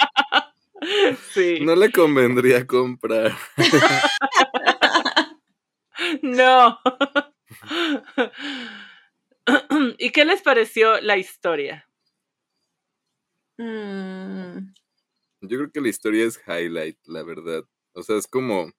Sí. 1.33 1.61
No 1.61 1.75
le 1.75 1.91
convendría 1.91 2.67
comprar. 2.67 3.35
No. 6.21 6.79
¿Y 9.97 10.11
qué 10.11 10.25
les 10.25 10.43
pareció 10.43 11.01
la 11.01 11.17
historia? 11.17 11.89
Mm, 13.57 14.73
yo 15.47 15.57
creo 15.57 15.71
que 15.71 15.81
la 15.81 15.89
historia 15.89 16.25
es 16.25 16.39
highlight, 16.47 16.97
la 17.05 17.23
verdad. 17.23 17.65
O 17.93 18.03
sea, 18.03 18.17
es 18.17 18.27
como. 18.27 18.71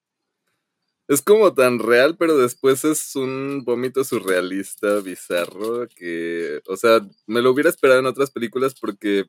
Es 1.09 1.23
como 1.23 1.55
tan 1.55 1.79
real, 1.79 2.17
pero 2.19 2.37
después 2.37 2.85
es 2.85 3.15
un 3.15 3.63
vómito 3.65 4.03
surrealista, 4.05 5.01
bizarro, 5.01 5.87
que. 5.89 6.61
O 6.67 6.77
sea, 6.77 7.01
me 7.27 7.43
lo 7.43 7.53
hubiera 7.53 7.71
esperado 7.71 8.01
en 8.01 8.07
otras 8.07 8.31
películas 8.31 8.75
porque. 8.79 9.27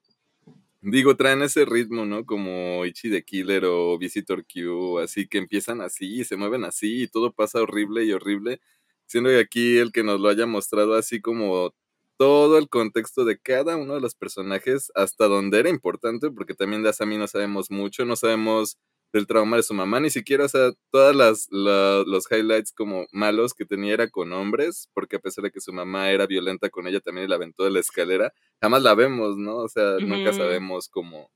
Digo, 0.81 1.17
traen 1.17 1.41
ese 1.41 1.65
ritmo, 1.65 2.05
¿no? 2.05 2.25
Como 2.25 2.85
Ichi 2.85 3.09
the 3.11 3.23
Killer 3.23 3.65
o 3.65 3.97
Visitor 3.97 4.45
Q, 4.45 4.99
así 4.99 5.27
que 5.27 5.39
empiezan 5.39 5.81
así 5.81 6.21
y 6.21 6.23
se 6.23 6.37
mueven 6.37 6.65
así 6.65 7.03
y 7.03 7.07
todo 7.07 7.33
pasa 7.33 7.61
horrible 7.61 8.05
y 8.05 8.13
horrible. 8.13 8.61
Siendo 9.07 9.29
que 9.31 9.39
aquí 9.39 9.77
el 9.77 9.91
que 9.91 10.03
nos 10.03 10.19
lo 10.21 10.29
haya 10.29 10.45
mostrado 10.45 10.95
así 10.95 11.21
como 11.21 11.73
todo 12.17 12.57
el 12.57 12.69
contexto 12.69 13.25
de 13.25 13.39
cada 13.39 13.77
uno 13.77 13.95
de 13.95 14.01
los 14.01 14.15
personajes 14.15 14.91
hasta 14.95 15.27
donde 15.27 15.59
era 15.59 15.69
importante, 15.69 16.31
porque 16.31 16.53
también 16.55 16.83
de 16.83 16.89
Asami 16.89 17.17
no 17.17 17.27
sabemos 17.27 17.71
mucho, 17.71 18.05
no 18.05 18.15
sabemos 18.15 18.77
del 19.13 19.27
trauma 19.27 19.57
de 19.57 19.63
su 19.63 19.73
mamá, 19.73 19.99
ni 19.99 20.09
siquiera, 20.09 20.45
o 20.45 20.49
sea, 20.49 20.71
todas 20.91 21.15
las, 21.15 21.47
los 21.51 22.31
highlights 22.31 22.73
como 22.73 23.05
malos 23.11 23.53
que 23.53 23.65
tenía 23.65 23.93
era 23.93 24.09
con 24.09 24.33
hombres, 24.33 24.89
porque 24.93 25.15
a 25.17 25.19
pesar 25.19 25.43
de 25.43 25.51
que 25.51 25.61
su 25.61 25.71
mamá 25.73 26.11
era 26.11 26.27
violenta 26.27 26.69
con 26.69 26.87
ella, 26.87 26.99
también 26.99 27.29
la 27.29 27.35
aventó 27.35 27.63
de 27.63 27.71
la 27.71 27.79
escalera, 27.79 28.33
jamás 28.61 28.83
la 28.83 28.95
vemos, 28.95 29.37
¿no? 29.37 29.57
O 29.57 29.69
sea, 29.69 29.97
nunca 29.99 30.33
sabemos 30.33 30.89
cómo, 30.89 31.31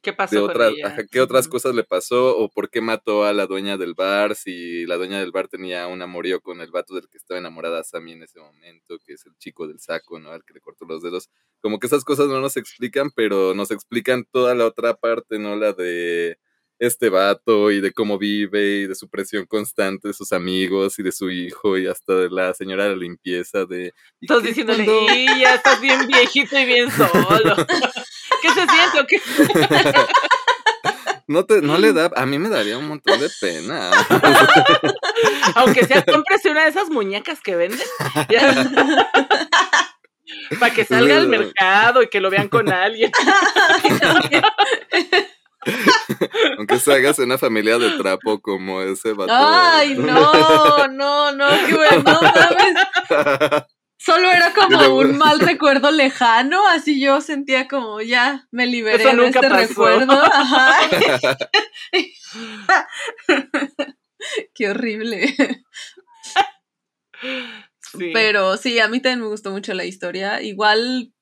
¿Qué 0.00 0.12
pasó? 0.12 0.44
otras, 0.44 0.72
¿Qué 1.10 1.20
otras 1.20 1.48
cosas 1.48 1.74
le 1.74 1.82
pasó? 1.82 2.36
¿O 2.38 2.48
por 2.48 2.70
qué 2.70 2.80
mató 2.80 3.24
a 3.24 3.32
la 3.32 3.46
dueña 3.46 3.76
del 3.76 3.94
bar? 3.94 4.36
Si 4.36 4.86
la 4.86 4.96
dueña 4.96 5.18
del 5.18 5.32
bar 5.32 5.48
tenía 5.48 5.88
un 5.88 6.00
amorío 6.02 6.40
con 6.40 6.60
el 6.60 6.70
vato 6.70 6.94
del 6.94 7.08
que 7.08 7.18
estaba 7.18 7.38
enamorada 7.38 7.82
Sammy 7.82 8.12
en 8.12 8.22
ese 8.22 8.38
momento, 8.38 8.98
que 9.04 9.14
es 9.14 9.26
el 9.26 9.36
chico 9.38 9.66
del 9.66 9.80
saco, 9.80 10.20
¿no? 10.20 10.30
Al 10.30 10.44
que 10.44 10.54
le 10.54 10.60
cortó 10.60 10.84
los 10.84 11.02
dedos. 11.02 11.30
Como 11.60 11.80
que 11.80 11.88
esas 11.88 12.04
cosas 12.04 12.28
no 12.28 12.40
nos 12.40 12.56
explican, 12.56 13.10
pero 13.10 13.54
nos 13.54 13.72
explican 13.72 14.24
toda 14.30 14.54
la 14.54 14.66
otra 14.66 14.94
parte, 14.94 15.38
¿no? 15.40 15.56
La 15.56 15.72
de 15.72 16.38
este 16.78 17.08
vato 17.08 17.72
y 17.72 17.80
de 17.80 17.92
cómo 17.92 18.18
vive 18.18 18.82
y 18.82 18.86
de 18.86 18.94
su 18.94 19.08
presión 19.08 19.46
constante 19.46 20.08
de 20.08 20.14
sus 20.14 20.32
amigos 20.32 20.98
y 21.00 21.02
de 21.02 21.10
su 21.10 21.28
hijo 21.28 21.76
y 21.76 21.88
hasta 21.88 22.14
de 22.14 22.30
la 22.30 22.54
señora 22.54 22.84
de 22.84 22.90
la 22.90 22.96
limpieza 22.96 23.64
de... 23.64 23.92
Estás 24.20 24.44
diciéndole, 24.44 24.84
y 24.84 25.40
ya 25.40 25.56
estás 25.56 25.80
bien 25.80 26.06
viejito 26.06 26.56
y 26.56 26.64
bien 26.66 26.88
solo. 26.90 27.56
¿Qué 28.42 28.48
se 28.48 28.66
siente 28.66 29.00
o 29.00 29.06
qué? 29.06 29.20
No, 31.28 31.44
te, 31.44 31.60
no 31.60 31.76
le 31.76 31.92
da, 31.92 32.10
a 32.16 32.24
mí 32.24 32.38
me 32.38 32.48
daría 32.48 32.78
un 32.78 32.88
montón 32.88 33.20
de 33.20 33.28
pena. 33.38 33.90
Aunque 35.56 35.84
sea, 35.84 36.02
cómprese 36.02 36.50
una 36.50 36.62
de 36.62 36.70
esas 36.70 36.88
muñecas 36.88 37.42
que 37.42 37.54
venden. 37.54 37.86
Para 40.58 40.72
que 40.72 40.86
salga 40.86 41.18
al 41.18 41.28
mercado 41.28 42.02
y 42.02 42.08
que 42.08 42.20
lo 42.20 42.30
vean 42.30 42.48
con 42.48 42.72
alguien. 42.72 43.12
Aunque 46.56 46.78
se 46.78 46.94
hagas 46.94 47.18
una 47.18 47.36
familia 47.36 47.76
de 47.78 47.90
trapo 47.98 48.40
como 48.40 48.80
ese 48.80 49.12
vato. 49.12 49.30
Ay, 49.30 49.96
no, 49.96 50.88
no, 50.88 51.32
no, 51.32 51.46
qué 51.66 51.74
bueno, 51.74 52.20
¿sabes? 52.20 52.74
Solo 53.98 54.30
era 54.30 54.54
como 54.54 54.96
un 54.96 55.18
mal 55.18 55.40
recuerdo 55.40 55.90
lejano, 55.90 56.66
así 56.68 57.00
yo 57.00 57.20
sentía 57.20 57.66
como 57.66 58.00
ya 58.00 58.46
me 58.52 58.66
liberé 58.66 59.04
de 59.04 59.26
este 59.26 59.48
recuerdo. 59.48 60.16
Qué 64.54 64.70
horrible. 64.70 65.64
Pero 68.12 68.56
sí, 68.56 68.78
a 68.78 68.88
mí 68.88 69.00
también 69.00 69.20
me 69.20 69.26
gustó 69.26 69.50
mucho 69.50 69.74
la 69.74 69.84
historia. 69.84 70.42
Igual 70.42 71.12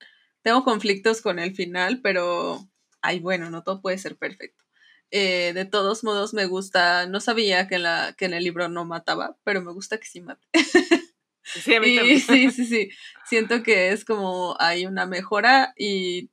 tengo 0.42 0.62
conflictos 0.62 1.22
con 1.22 1.38
el 1.38 1.54
final, 1.54 2.00
pero 2.02 2.68
ay, 3.00 3.20
bueno, 3.20 3.50
no 3.50 3.62
todo 3.62 3.80
puede 3.80 3.96
ser 3.96 4.16
perfecto. 4.16 4.64
Eh, 5.10 5.52
de 5.54 5.64
todos 5.64 6.04
modos, 6.04 6.34
me 6.34 6.44
gusta. 6.44 7.06
No 7.06 7.20
sabía 7.20 7.68
que 7.68 7.78
la, 7.78 8.14
que 8.18 8.26
en 8.26 8.34
el 8.34 8.44
libro 8.44 8.68
no 8.68 8.84
mataba, 8.84 9.38
pero 9.44 9.62
me 9.62 9.72
gusta 9.72 9.98
que 9.98 10.06
sí 10.06 10.20
mate. 10.20 10.46
Sí, 11.46 11.74
a 11.74 11.80
mí 11.80 12.20
sí, 12.20 12.50
sí, 12.50 12.66
sí. 12.66 12.90
Siento 13.24 13.62
que 13.62 13.92
es 13.92 14.04
como 14.04 14.56
hay 14.58 14.86
una 14.86 15.06
mejora 15.06 15.72
y 15.76 16.30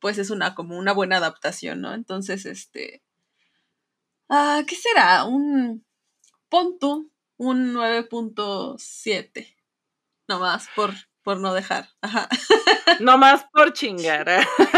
pues 0.00 0.18
es 0.18 0.30
una 0.30 0.54
como 0.54 0.76
una 0.78 0.92
buena 0.92 1.18
adaptación, 1.18 1.80
¿no? 1.80 1.94
Entonces, 1.94 2.46
este. 2.46 3.02
Ah, 4.28 4.62
¿qué 4.66 4.76
será? 4.76 5.24
Un. 5.24 5.84
Pon 6.48 6.78
un 7.36 7.74
9.7. 7.74 9.54
Nomás 10.28 10.68
por 10.74 10.92
por 11.22 11.38
no 11.38 11.54
dejar. 11.54 11.88
Ajá. 12.02 12.28
No 12.98 13.16
más 13.16 13.46
por 13.52 13.72
chingar. 13.72 14.28
¿eh? 14.28 14.44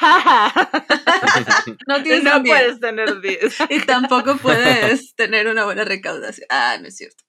no 1.88 2.02
tienes 2.02 2.22
no 2.22 2.36
un 2.36 2.42
10. 2.44 2.56
puedes 2.56 2.80
tener 2.80 3.20
10. 3.20 3.56
Y 3.70 3.80
tampoco 3.80 4.36
puedes 4.36 5.16
tener 5.16 5.48
una 5.48 5.64
buena 5.64 5.84
recaudación. 5.84 6.46
Ah, 6.50 6.76
no 6.80 6.86
es 6.86 6.96
cierto. 6.96 7.24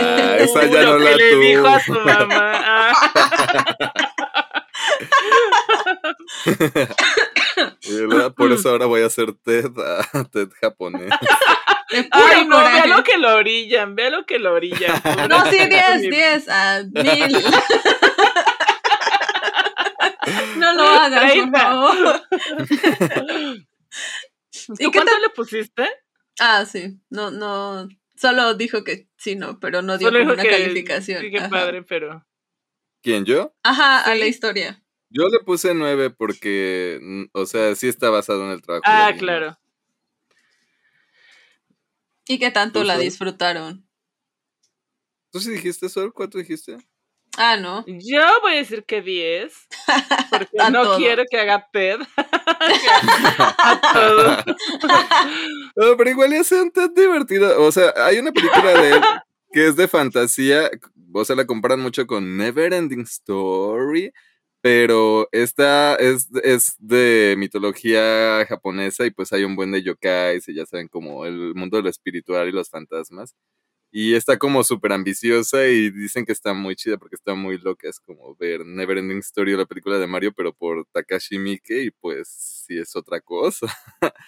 Ah, 0.00 0.36
esa 0.38 0.64
ya 0.66 0.82
lo 0.82 0.98
no 0.98 0.98
que 0.98 1.04
la 1.10 1.16
le 1.16 1.36
dijo 1.36 1.66
a 1.66 1.80
su 1.80 1.92
mamá. 1.92 2.52
Ah. 2.66 2.92
Y 7.82 8.30
Por 8.36 8.52
eso 8.52 8.70
ahora 8.70 8.86
voy 8.86 9.02
a 9.02 9.06
hacer 9.06 9.32
TED, 9.44 9.70
ah, 9.78 10.24
TED 10.32 10.48
japonés. 10.60 11.10
Ay, 12.10 12.44
no, 12.46 12.56
coraje. 12.56 12.72
vea 12.88 12.96
lo 12.96 13.04
que 13.04 13.18
lo 13.18 13.34
orillan, 13.36 13.94
vea 13.94 14.10
lo 14.10 14.26
que 14.26 14.38
lo 14.38 14.54
orillan. 14.54 15.00
No, 15.28 15.44
sí, 15.50 15.58
10, 15.58 16.00
Mi- 16.00 16.10
10, 16.10 16.48
a 16.48 16.82
mil. 16.92 17.44
No 20.56 20.72
lo 20.72 20.82
hagas, 20.82 21.32
por 21.32 21.50
favor. 21.60 22.22
¿Tú 24.66 24.74
qué 24.78 24.90
cuánto 24.90 25.18
le 25.18 25.28
pusiste? 25.34 25.88
Ah, 26.40 26.64
sí. 26.64 26.98
No, 27.10 27.30
no. 27.30 27.88
Solo 28.24 28.54
dijo 28.54 28.84
que 28.84 29.06
sí, 29.18 29.36
no, 29.36 29.60
pero 29.60 29.82
no 29.82 29.98
dio 29.98 30.08
Solo 30.08 30.20
como 30.20 30.30
dijo 30.32 30.40
una 30.40 30.42
que- 30.44 30.62
calificación. 30.62 31.20
Sí, 31.20 31.30
qué 31.30 31.36
Ajá. 31.40 31.50
padre, 31.50 31.82
pero. 31.82 32.26
¿Quién, 33.02 33.26
yo? 33.26 33.54
Ajá, 33.62 34.00
a 34.00 34.14
la 34.14 34.24
historia. 34.24 34.82
Yo 35.10 35.24
le 35.28 35.40
puse 35.40 35.74
nueve 35.74 36.08
porque, 36.08 36.98
mm, 37.02 37.24
o 37.32 37.44
sea, 37.44 37.74
sí 37.74 37.86
está 37.86 38.08
basado 38.08 38.46
en 38.46 38.52
el 38.52 38.62
trabajo. 38.62 38.84
Ah, 38.86 39.12
claro. 39.18 39.58
¿Y 42.26 42.38
qué 42.38 42.50
tanto 42.50 42.80
¿Tú, 42.80 42.86
la 42.86 42.96
disfrutaron? 42.96 43.86
¿Tú 45.30 45.40
sí 45.40 45.50
dijiste, 45.50 45.90
Sol? 45.90 46.14
¿Cuánto 46.14 46.38
dijiste? 46.38 46.78
Ah, 47.36 47.56
no. 47.56 47.84
Yo 47.86 48.22
voy 48.42 48.52
a 48.54 48.56
decir 48.56 48.84
que 48.84 49.02
10, 49.02 49.52
porque 50.30 50.56
no 50.70 50.82
todo. 50.82 50.96
quiero 50.98 51.24
que 51.30 51.40
haga 51.40 51.66
TED. 51.72 52.00
a 52.16 53.80
todo. 53.92 54.44
No, 55.76 55.96
pero 55.96 56.10
igual 56.10 56.30
ya 56.30 56.44
sean 56.44 56.70
tan 56.70 56.94
divertido. 56.94 57.60
O 57.62 57.72
sea, 57.72 57.92
hay 57.96 58.18
una 58.18 58.30
película 58.30 58.80
de 58.80 58.90
él 58.92 59.02
que 59.52 59.66
es 59.66 59.76
de 59.76 59.88
fantasía. 59.88 60.70
O 61.12 61.24
sea, 61.24 61.34
la 61.34 61.46
comparan 61.46 61.80
mucho 61.80 62.06
con 62.06 62.36
Neverending 62.36 63.00
Story. 63.02 64.12
Pero 64.60 65.28
esta 65.32 65.94
es, 65.96 66.28
es 66.42 66.76
de 66.78 67.34
mitología 67.36 68.46
japonesa 68.48 69.04
y 69.04 69.10
pues 69.10 69.30
hay 69.32 69.44
un 69.44 69.56
buen 69.56 69.72
de 69.72 69.82
yokais 69.82 70.48
y 70.48 70.54
ya 70.54 70.64
saben 70.64 70.88
como 70.88 71.26
el 71.26 71.54
mundo 71.54 71.76
de 71.76 71.82
lo 71.82 71.90
espiritual 71.90 72.48
y 72.48 72.52
los 72.52 72.70
fantasmas. 72.70 73.34
Y 73.96 74.14
está 74.16 74.36
como 74.38 74.64
súper 74.64 74.92
ambiciosa 74.92 75.68
y 75.68 75.88
dicen 75.90 76.26
que 76.26 76.32
está 76.32 76.52
muy 76.52 76.74
chida 76.74 76.98
porque 76.98 77.14
está 77.14 77.34
muy 77.34 77.58
loca. 77.58 77.88
Es 77.88 78.00
como 78.00 78.34
ver 78.34 78.66
Neverending 78.66 79.18
Story 79.20 79.54
o 79.54 79.56
la 79.56 79.66
película 79.66 79.98
de 79.98 80.08
Mario, 80.08 80.32
pero 80.36 80.52
por 80.52 80.84
Takashi 80.92 81.38
Miike 81.38 81.84
y 81.84 81.90
pues 81.92 82.26
sí 82.66 82.76
es 82.76 82.96
otra 82.96 83.20
cosa. 83.20 83.68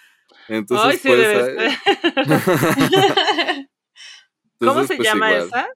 Entonces, 0.48 0.86
Ay, 0.86 0.98
sí, 0.98 1.08
pues, 1.08 1.18
debe. 1.18 1.70
¿Cómo 4.60 4.84
se 4.84 4.96
pues, 4.96 5.08
llama 5.08 5.32
igual. 5.32 5.48
esa? 5.48 5.68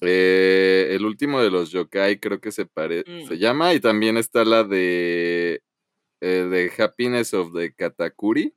Eh, 0.00 0.88
el 0.90 1.04
último 1.06 1.40
de 1.40 1.50
los 1.50 1.70
yokai 1.70 2.18
creo 2.18 2.40
que 2.40 2.50
se, 2.52 2.66
pare 2.66 3.04
Mm. 3.06 3.28
se 3.28 3.38
llama 3.38 3.74
y 3.74 3.80
también 3.80 4.16
está 4.16 4.44
la 4.44 4.64
de, 4.64 5.62
eh, 6.20 6.26
de 6.50 6.72
Happiness 6.82 7.32
of 7.34 7.52
the 7.54 7.72
Katakuri, 7.74 8.54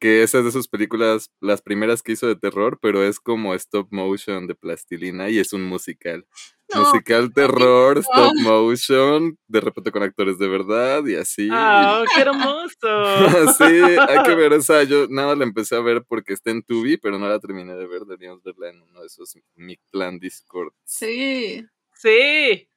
que 0.00 0.22
esa 0.22 0.38
es 0.38 0.46
de 0.46 0.52
sus 0.52 0.66
películas, 0.66 1.30
las 1.40 1.60
primeras 1.62 2.02
que 2.02 2.12
hizo 2.12 2.26
de 2.26 2.34
terror, 2.34 2.78
pero 2.80 3.04
es 3.04 3.20
como 3.20 3.54
stop 3.54 3.88
motion 3.90 4.46
de 4.46 4.54
plastilina 4.54 5.28
y 5.28 5.38
es 5.38 5.52
un 5.52 5.62
musical. 5.62 6.26
No. 6.74 6.84
Musical 6.84 7.32
terror, 7.34 7.98
stop 7.98 8.32
motion, 8.42 9.36
de 9.48 9.60
repente 9.60 9.90
con 9.90 10.02
actores 10.02 10.38
de 10.38 10.48
verdad 10.48 11.04
y 11.04 11.16
así. 11.16 11.48
¡Ah, 11.52 12.04
qué 12.14 12.22
hermoso! 12.22 12.78
sí, 13.58 13.82
hay 14.08 14.22
que 14.24 14.34
ver 14.34 14.54
esa. 14.54 14.82
Yo 14.84 15.06
nada 15.08 15.36
la 15.36 15.44
empecé 15.44 15.76
a 15.76 15.80
ver 15.80 16.04
porque 16.08 16.32
está 16.32 16.50
en 16.50 16.62
Tubi, 16.62 16.96
pero 16.96 17.18
no 17.18 17.28
la 17.28 17.38
terminé 17.38 17.74
de 17.74 17.86
ver. 17.86 18.02
Deberíamos 18.02 18.42
verla 18.42 18.70
en 18.70 18.80
uno 18.82 19.00
de 19.00 19.06
esos 19.06 19.36
Mictlan 19.56 20.18
Discord. 20.18 20.72
Sí. 20.84 21.66
Sí. 21.94 22.68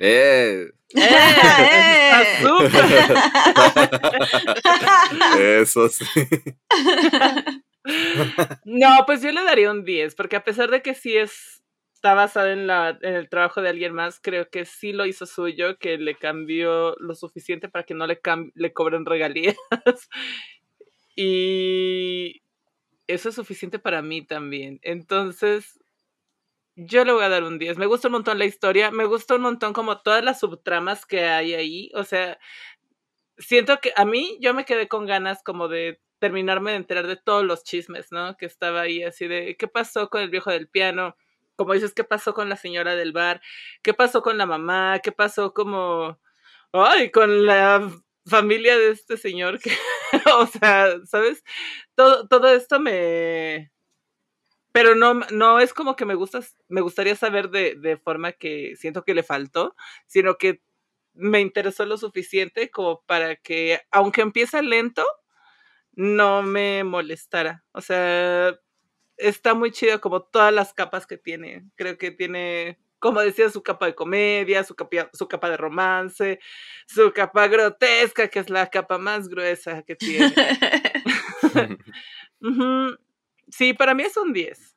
¡Eh! 0.00 0.70
¡Eh! 0.96 2.00
Eso 5.60 5.88
sí. 5.90 6.04
No, 8.64 8.88
pues 9.06 9.22
yo 9.22 9.30
le 9.30 9.44
daría 9.44 9.70
un 9.70 9.84
10, 9.84 10.14
porque 10.14 10.36
a 10.36 10.44
pesar 10.44 10.70
de 10.70 10.82
que 10.82 10.94
sí 10.94 11.16
es, 11.16 11.62
está 11.94 12.14
basado 12.14 12.48
en, 12.48 12.66
la, 12.66 12.98
en 13.02 13.14
el 13.14 13.28
trabajo 13.28 13.60
de 13.62 13.68
alguien 13.68 13.92
más, 13.92 14.20
creo 14.20 14.48
que 14.48 14.64
sí 14.64 14.92
lo 14.92 15.06
hizo 15.06 15.26
suyo, 15.26 15.76
que 15.78 15.98
le 15.98 16.14
cambió 16.14 16.96
lo 16.98 17.14
suficiente 17.14 17.68
para 17.68 17.84
que 17.84 17.94
no 17.94 18.06
le, 18.06 18.20
le 18.54 18.72
cobren 18.72 19.04
regalías. 19.04 19.56
y 21.16 22.42
eso 23.06 23.28
es 23.28 23.34
suficiente 23.34 23.78
para 23.78 24.02
mí 24.02 24.24
también. 24.24 24.78
Entonces, 24.82 25.79
yo 26.76 27.04
le 27.04 27.12
voy 27.12 27.24
a 27.24 27.28
dar 27.28 27.44
un 27.44 27.58
10. 27.58 27.78
Me 27.78 27.86
gusta 27.86 28.08
un 28.08 28.12
montón 28.12 28.38
la 28.38 28.44
historia, 28.44 28.90
me 28.90 29.04
gusta 29.04 29.34
un 29.34 29.42
montón 29.42 29.72
como 29.72 30.00
todas 30.02 30.24
las 30.24 30.40
subtramas 30.40 31.06
que 31.06 31.24
hay 31.24 31.54
ahí. 31.54 31.90
O 31.94 32.04
sea, 32.04 32.38
siento 33.38 33.80
que 33.80 33.92
a 33.96 34.04
mí 34.04 34.38
yo 34.40 34.54
me 34.54 34.64
quedé 34.64 34.88
con 34.88 35.06
ganas 35.06 35.42
como 35.42 35.68
de 35.68 36.00
terminarme 36.20 36.72
de 36.72 36.76
enterar 36.78 37.06
de 37.06 37.16
todos 37.16 37.44
los 37.44 37.64
chismes, 37.64 38.12
¿no? 38.12 38.36
Que 38.36 38.46
estaba 38.46 38.82
ahí 38.82 39.02
así 39.02 39.26
de, 39.26 39.56
¿qué 39.58 39.68
pasó 39.68 40.10
con 40.10 40.22
el 40.22 40.30
viejo 40.30 40.50
del 40.50 40.68
piano? 40.68 41.16
Como 41.56 41.74
dices, 41.74 41.94
¿qué 41.94 42.04
pasó 42.04 42.34
con 42.34 42.48
la 42.48 42.56
señora 42.56 42.94
del 42.94 43.12
bar? 43.12 43.40
¿Qué 43.82 43.94
pasó 43.94 44.22
con 44.22 44.38
la 44.38 44.46
mamá? 44.46 45.00
¿Qué 45.02 45.12
pasó 45.12 45.54
como, 45.54 46.20
ay, 46.72 47.10
con 47.10 47.46
la 47.46 47.90
familia 48.26 48.78
de 48.78 48.90
este 48.92 49.16
señor? 49.16 49.58
O 50.36 50.46
sea, 50.46 50.98
¿sabes? 51.06 51.44
Todo, 51.94 52.26
todo 52.28 52.48
esto 52.48 52.80
me... 52.80 53.70
Pero 54.72 54.94
no, 54.94 55.14
no 55.32 55.60
es 55.60 55.74
como 55.74 55.96
que 55.96 56.04
me 56.04 56.14
gusta, 56.14 56.40
me 56.68 56.80
gustaría 56.80 57.16
saber 57.16 57.50
de, 57.50 57.74
de 57.74 57.96
forma 57.96 58.32
que 58.32 58.76
siento 58.76 59.04
que 59.04 59.14
le 59.14 59.22
faltó, 59.22 59.74
sino 60.06 60.36
que 60.36 60.62
me 61.14 61.40
interesó 61.40 61.84
lo 61.86 61.96
suficiente 61.96 62.70
como 62.70 63.02
para 63.02 63.36
que, 63.36 63.80
aunque 63.90 64.22
empieza 64.22 64.62
lento, 64.62 65.04
no 65.92 66.42
me 66.42 66.84
molestara. 66.84 67.64
O 67.72 67.80
sea, 67.80 68.58
está 69.16 69.54
muy 69.54 69.72
chido 69.72 70.00
como 70.00 70.22
todas 70.22 70.52
las 70.52 70.72
capas 70.74 71.06
que 71.06 71.18
tiene. 71.18 71.64
Creo 71.76 71.98
que 71.98 72.10
tiene, 72.10 72.78
como 72.98 73.20
decía, 73.20 73.50
su 73.50 73.62
capa 73.62 73.86
de 73.86 73.94
comedia, 73.94 74.64
su 74.64 74.74
capa, 74.74 75.10
su 75.12 75.28
capa 75.28 75.50
de 75.50 75.56
romance, 75.56 76.40
su 76.86 77.12
capa 77.12 77.48
grotesca, 77.48 78.28
que 78.28 78.38
es 78.40 78.50
la 78.50 78.68
capa 78.68 78.98
más 78.98 79.28
gruesa 79.28 79.82
que 79.82 79.96
tiene. 79.96 80.32
Sí, 83.50 83.74
para 83.74 83.94
mí 83.94 84.02
es 84.04 84.16
un 84.16 84.32
10. 84.32 84.76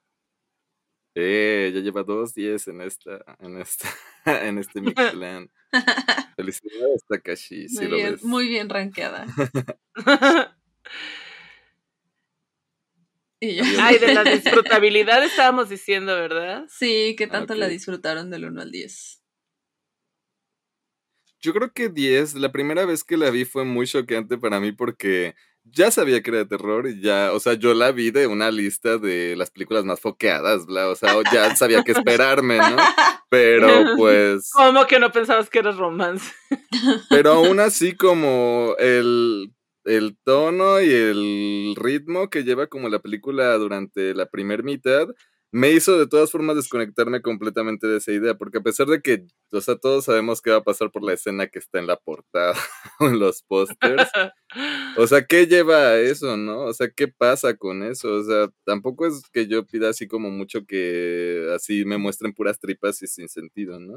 Eh, 1.15 1.71
ya 1.73 1.81
lleva 1.81 2.03
dos 2.03 2.33
10 2.33 2.67
en 2.67 2.81
esta, 2.81 3.23
en 3.39 3.57
esta, 3.61 3.87
en 4.47 4.57
este 4.57 4.81
Mictlan. 4.81 5.51
Felicidades, 6.35 7.03
Takashi, 7.07 7.69
si 7.69 7.75
Muy 7.75 7.87
lo 7.87 7.97
bien, 7.97 8.11
ves. 8.13 8.23
muy 8.23 8.47
bien 8.47 8.69
rankeada. 8.69 9.25
Y 13.39 13.55
yo, 13.55 13.63
Ay, 13.81 13.99
de 13.99 14.13
la 14.13 14.23
disfrutabilidad 14.23 15.21
estábamos 15.23 15.67
diciendo, 15.69 16.15
¿verdad? 16.15 16.65
Sí, 16.69 17.13
¿qué 17.17 17.27
tanto 17.27 17.55
la 17.55 17.65
Ok. 17.65 17.71
disfrutaron 17.71 18.29
del 18.31 18.45
1 18.45 18.61
al 18.61 18.71
10? 18.71 19.21
Yo 21.41 21.53
creo 21.53 21.71
que 21.73 21.89
10. 21.89 22.35
La 22.35 22.51
primera 22.51 22.85
vez 22.85 23.03
que 23.03 23.17
la 23.17 23.29
vi 23.29 23.45
fue 23.45 23.65
muy 23.65 23.85
choqueante 23.85 24.37
para 24.37 24.59
mí 24.59 24.71
porque 24.71 25.35
ya 25.65 25.91
sabía 25.91 26.21
que 26.21 26.29
era 26.29 26.39
de 26.39 26.45
terror 26.45 26.87
y 26.87 27.01
ya, 27.01 27.31
o 27.33 27.39
sea, 27.39 27.53
yo 27.53 27.73
la 27.73 27.91
vi 27.91 28.11
de 28.11 28.27
una 28.27 28.51
lista 28.51 28.97
de 28.97 29.35
las 29.35 29.49
películas 29.49 29.85
más 29.85 29.99
foqueadas, 29.99 30.65
bla, 30.65 30.89
o 30.89 30.95
sea, 30.95 31.15
ya 31.31 31.55
sabía 31.55 31.83
qué 31.83 31.93
esperarme, 31.93 32.57
¿no? 32.57 32.75
Pero 33.29 33.67
pues, 33.97 34.51
¿Cómo 34.53 34.85
que 34.85 34.99
no 34.99 35.11
pensabas 35.11 35.49
que 35.49 35.59
era 35.59 35.71
romance? 35.71 36.31
pero 37.09 37.31
aún 37.31 37.59
así 37.59 37.95
como 37.95 38.75
el, 38.77 39.51
el 39.85 40.17
tono 40.23 40.79
y 40.81 40.91
el 40.91 41.73
ritmo 41.75 42.29
que 42.29 42.43
lleva 42.43 42.67
como 42.67 42.89
la 42.89 42.99
película 42.99 43.57
durante 43.57 44.13
la 44.13 44.27
primer 44.27 44.63
mitad, 44.63 45.07
me 45.53 45.71
hizo 45.71 45.99
de 45.99 46.07
todas 46.07 46.31
formas 46.31 46.55
desconectarme 46.55 47.21
completamente 47.21 47.85
de 47.85 47.97
esa 47.97 48.11
idea, 48.11 48.33
porque 48.33 48.57
a 48.57 48.61
pesar 48.63 48.87
de 48.87 49.03
que, 49.03 49.27
o 49.51 49.61
sea, 49.61 49.75
todos 49.75 50.05
sabemos 50.05 50.41
qué 50.41 50.49
va 50.49 50.57
a 50.57 50.63
pasar 50.63 50.89
por 50.89 51.03
la 51.03 51.13
escena 51.13 51.45
que 51.45 51.59
está 51.59 51.77
en 51.77 51.85
la 51.85 51.95
portada 51.95 52.55
o 52.99 53.05
en 53.05 53.19
los 53.19 53.43
pósters, 53.43 54.09
o 54.97 55.05
sea, 55.05 55.25
¿qué 55.25 55.45
lleva 55.45 55.89
a 55.89 55.99
eso, 55.99 56.37
no? 56.37 56.61
O 56.61 56.73
sea, 56.73 56.89
¿qué 56.89 57.07
pasa 57.07 57.55
con 57.55 57.83
eso? 57.83 58.11
O 58.15 58.23
sea, 58.23 58.49
tampoco 58.65 59.05
es 59.05 59.21
que 59.31 59.45
yo 59.45 59.63
pida 59.63 59.89
así 59.89 60.07
como 60.07 60.31
mucho 60.31 60.65
que 60.65 61.47
así 61.55 61.85
me 61.85 61.99
muestren 61.99 62.33
puras 62.33 62.59
tripas 62.59 63.03
y 63.03 63.07
sin 63.07 63.29
sentido, 63.29 63.79
¿no? 63.79 63.93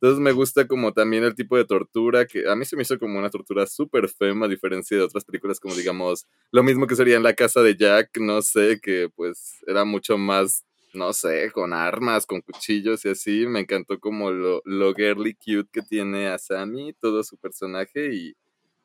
Entonces 0.00 0.20
me 0.20 0.32
gusta 0.32 0.68
como 0.68 0.92
también 0.92 1.24
el 1.24 1.34
tipo 1.34 1.56
de 1.56 1.64
tortura 1.64 2.26
que 2.26 2.48
a 2.48 2.54
mí 2.56 2.64
se 2.64 2.76
me 2.76 2.82
hizo 2.82 2.98
como 2.98 3.18
una 3.18 3.30
tortura 3.30 3.66
súper 3.66 4.08
fema 4.08 4.46
a 4.46 4.48
diferencia 4.48 4.96
de 4.96 5.02
otras 5.04 5.24
películas 5.24 5.60
como 5.60 5.76
digamos 5.76 6.26
lo 6.50 6.64
mismo 6.64 6.88
que 6.88 6.96
sería 6.96 7.16
en 7.16 7.22
la 7.22 7.34
casa 7.34 7.62
de 7.62 7.76
Jack, 7.76 8.18
no 8.18 8.42
sé, 8.42 8.80
que 8.82 9.10
pues 9.14 9.58
era 9.66 9.84
mucho 9.84 10.18
más 10.18 10.64
no 10.94 11.12
sé, 11.12 11.50
con 11.52 11.72
armas, 11.72 12.26
con 12.26 12.40
cuchillos 12.42 13.04
y 13.04 13.10
así. 13.10 13.46
Me 13.46 13.60
encantó 13.60 13.98
como 14.00 14.30
lo, 14.30 14.62
lo 14.64 14.94
girly 14.94 15.34
cute 15.34 15.68
que 15.72 15.82
tiene 15.82 16.28
Asami, 16.28 16.94
todo 16.94 17.22
su 17.24 17.36
personaje 17.38 18.14
y 18.14 18.34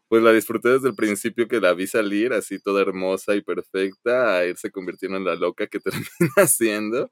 pues 0.09 0.23
la 0.23 0.31
disfruté 0.31 0.69
desde 0.69 0.89
el 0.89 0.95
principio 0.95 1.47
que 1.47 1.59
la 1.59 1.73
vi 1.73 1.85
salir 1.87 2.31
así 2.33 2.59
toda 2.59 2.81
hermosa 2.81 3.35
y 3.35 3.41
perfecta 3.41 4.37
a 4.37 4.45
irse 4.45 4.71
convirtiendo 4.71 5.17
en 5.17 5.25
la 5.25 5.35
loca 5.35 5.67
que 5.67 5.79
termina 6.19 6.47
siendo. 6.47 7.11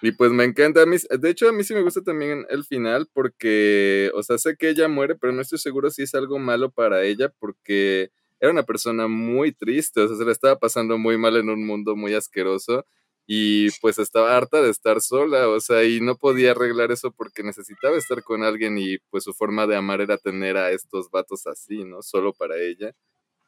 Y 0.00 0.12
pues 0.12 0.30
me 0.32 0.44
encanta 0.44 0.82
a 0.82 0.86
mí, 0.86 0.96
de 1.10 1.30
hecho 1.30 1.48
a 1.48 1.52
mí 1.52 1.64
sí 1.64 1.74
me 1.74 1.82
gusta 1.82 2.02
también 2.02 2.46
el 2.48 2.64
final 2.64 3.08
porque, 3.12 4.10
o 4.14 4.22
sea, 4.22 4.38
sé 4.38 4.56
que 4.56 4.70
ella 4.70 4.88
muere, 4.88 5.16
pero 5.16 5.32
no 5.32 5.42
estoy 5.42 5.58
seguro 5.58 5.90
si 5.90 6.02
es 6.02 6.14
algo 6.14 6.38
malo 6.38 6.70
para 6.70 7.02
ella 7.04 7.30
porque 7.38 8.10
era 8.40 8.52
una 8.52 8.62
persona 8.62 9.08
muy 9.08 9.52
triste, 9.52 10.00
o 10.00 10.08
sea, 10.08 10.16
se 10.16 10.24
le 10.24 10.32
estaba 10.32 10.58
pasando 10.58 10.96
muy 10.98 11.18
mal 11.18 11.36
en 11.36 11.50
un 11.50 11.66
mundo 11.66 11.96
muy 11.96 12.14
asqueroso 12.14 12.86
y 13.30 13.70
pues 13.82 13.98
estaba 13.98 14.34
harta 14.36 14.62
de 14.62 14.70
estar 14.70 15.02
sola, 15.02 15.48
o 15.50 15.60
sea, 15.60 15.84
y 15.84 16.00
no 16.00 16.16
podía 16.16 16.52
arreglar 16.52 16.90
eso 16.92 17.12
porque 17.12 17.42
necesitaba 17.42 17.98
estar 17.98 18.22
con 18.24 18.42
alguien 18.42 18.78
y 18.78 18.96
pues 19.10 19.24
su 19.24 19.34
forma 19.34 19.66
de 19.66 19.76
amar 19.76 20.00
era 20.00 20.16
tener 20.16 20.56
a 20.56 20.70
estos 20.72 21.10
vatos 21.10 21.46
así, 21.46 21.84
¿no? 21.84 22.00
Solo 22.02 22.32
para 22.32 22.56
ella. 22.58 22.92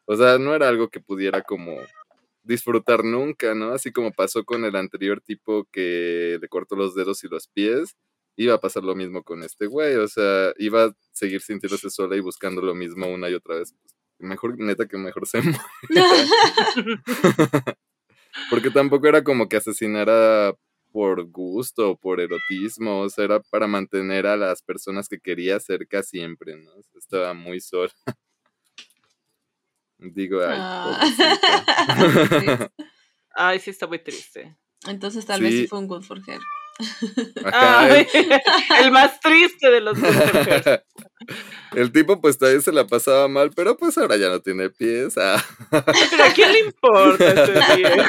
O 0.07 0.16
sea, 0.16 0.39
no 0.39 0.55
era 0.55 0.69
algo 0.69 0.90
que 0.90 1.01
pudiera 1.01 1.43
como 1.43 1.78
disfrutar 2.43 3.05
nunca, 3.05 3.55
¿no? 3.55 3.73
Así 3.73 3.93
como 3.93 4.12
pasó 4.12 4.44
con 4.44 4.66
el 4.66 4.77
anterior 4.77 5.23
tipo 5.23 5.66
que 5.73 6.39
le 6.40 6.48
cortó 6.48 6.77
los 6.77 6.94
dedos 6.94 7.24
y 7.24 7.28
los 7.28 7.48
pies, 7.48 7.97
iba 8.36 8.55
a 8.55 8.61
pasar 8.61 8.85
lo 8.85 8.94
mismo 8.94 9.23
con 9.24 9.43
este 9.44 9.66
güey, 9.66 9.97
o 9.97 10.09
sea, 10.09 10.52
iba 10.59 10.85
a 10.86 10.97
seguir 11.12 11.40
sintiéndose 11.43 11.90
sola 11.90 12.16
y 12.16 12.20
buscando 12.20 12.62
lo 12.62 12.74
mismo 12.74 13.09
una 13.09 13.31
y 13.31 13.35
otra 13.35 13.57
vez. 13.57 13.74
Mejor, 14.19 14.59
neta, 14.59 14.86
que 14.89 14.98
mejor 14.98 15.27
se 15.27 15.40
muera. 15.43 15.65
Porque 18.48 18.70
tampoco 18.70 19.07
era 19.09 19.23
como 19.24 19.48
que 19.48 19.57
asesinara 19.57 20.55
por 20.93 21.24
gusto 21.31 21.90
o 21.90 21.97
por 21.97 22.20
erotismo, 22.20 23.01
o 23.01 23.09
sea, 23.09 23.24
era 23.24 23.40
para 23.40 23.66
mantener 23.66 24.27
a 24.27 24.36
las 24.36 24.62
personas 24.62 25.09
que 25.09 25.20
quería 25.20 25.61
cerca 25.61 26.02
siempre, 26.02 26.57
¿no? 26.57 26.73
Estaba 26.97 27.32
muy 27.35 27.61
sola. 27.61 27.93
Digo, 29.98 30.40
ay, 30.40 30.57
ah. 30.59 31.01
Ay, 33.32 33.61
sí 33.61 33.70
está 33.70 33.86
muy 33.86 33.98
triste. 34.02 34.57
Entonces 34.86 35.24
tal 35.27 35.43
vez 35.43 35.52
sí 35.52 35.66
fue 35.66 35.78
un 35.78 35.86
good 35.86 36.02
for 36.02 36.19
her. 36.27 36.40
el 38.81 38.90
más 38.90 39.20
triste 39.20 39.70
de 39.70 39.81
los 39.81 39.97
El 41.74 41.93
tipo 41.93 42.20
pues 42.20 42.36
todavía 42.39 42.61
se 42.61 42.73
la 42.73 42.86
pasaba 42.86 43.28
mal, 43.28 43.51
pero 43.55 43.77
pues 43.77 43.97
ahora 43.98 44.16
ya 44.16 44.28
no 44.28 44.40
tiene 44.40 44.70
pies. 44.70 45.16
Ah. 45.19 45.44
¿Pero 45.70 46.24
a 46.24 46.32
quién 46.35 46.52
le 46.52 46.59
importa 46.61 47.28
este 47.28 47.52
viejo? 47.77 48.02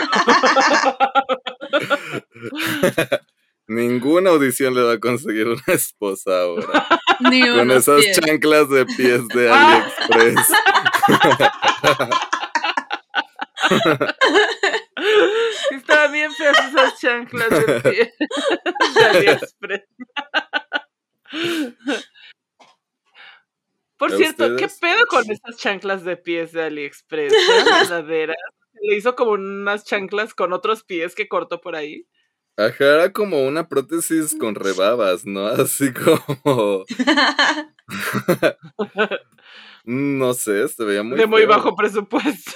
Ninguna 3.68 4.32
audición 4.32 4.74
le 4.74 4.82
va 4.82 4.94
a 4.94 5.00
conseguir 5.00 5.48
una 5.48 5.62
esposa 5.68 6.42
ahora. 6.42 6.88
Con 7.20 7.70
esas 7.72 8.04
chanclas 8.14 8.70
de 8.70 8.86
pies 8.86 9.28
de 9.28 9.52
AliExpress. 9.52 10.48
Estaban 15.72 16.12
bien 16.12 16.32
feas 16.34 16.58
esas 16.70 17.00
chanclas 17.00 17.50
de 17.50 17.82
pie 17.82 18.14
de 18.96 19.04
AliExpress. 19.04 19.84
Por 23.98 24.18
cierto, 24.18 24.56
¿qué 24.56 24.68
pedo 24.80 25.06
con 25.08 25.30
esas 25.30 25.58
chanclas 25.58 26.04
de 26.04 26.18
pies 26.18 26.52
de 26.54 26.64
AliExpress? 26.64 27.34
verdaderas? 27.66 28.38
Le 28.82 28.96
hizo 28.96 29.16
como 29.16 29.34
unas 29.34 29.86
chanclas 29.86 30.34
con 30.34 30.54
otros 30.54 30.84
pies 30.84 31.14
que 31.14 31.28
cortó 31.28 31.62
por 31.62 31.76
ahí. 31.76 32.08
Ajá, 32.58 32.96
era 32.96 33.14
como 33.14 33.44
una 33.44 33.68
prótesis 33.68 34.36
con 34.36 34.56
rebabas, 34.56 35.26
¿no? 35.26 35.46
Así 35.46 35.94
como. 35.94 36.86
no 39.86 40.34
sé, 40.34 40.68
se 40.68 40.84
veía 40.84 41.04
muy. 41.04 41.18
De 41.18 41.28
muy 41.28 41.46
bajo 41.46 41.76
presupuesto. 41.76 42.52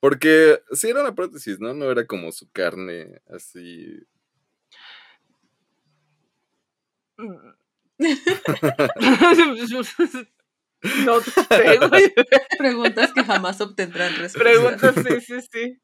Porque 0.00 0.60
sí 0.72 0.88
era 0.88 1.02
una 1.02 1.14
prótesis, 1.14 1.58
¿no? 1.58 1.74
No 1.74 1.90
era 1.90 2.06
como 2.06 2.30
su 2.32 2.50
carne 2.50 3.20
así. 3.26 4.06
no 11.04 11.20
sé, 11.20 12.14
Preguntas 12.58 13.12
que 13.12 13.24
jamás 13.24 13.60
obtendrán 13.60 14.14
respuesta. 14.16 14.38
Preguntas, 14.38 14.94
sí, 14.94 15.20
sí, 15.20 15.40
sí. 15.50 15.80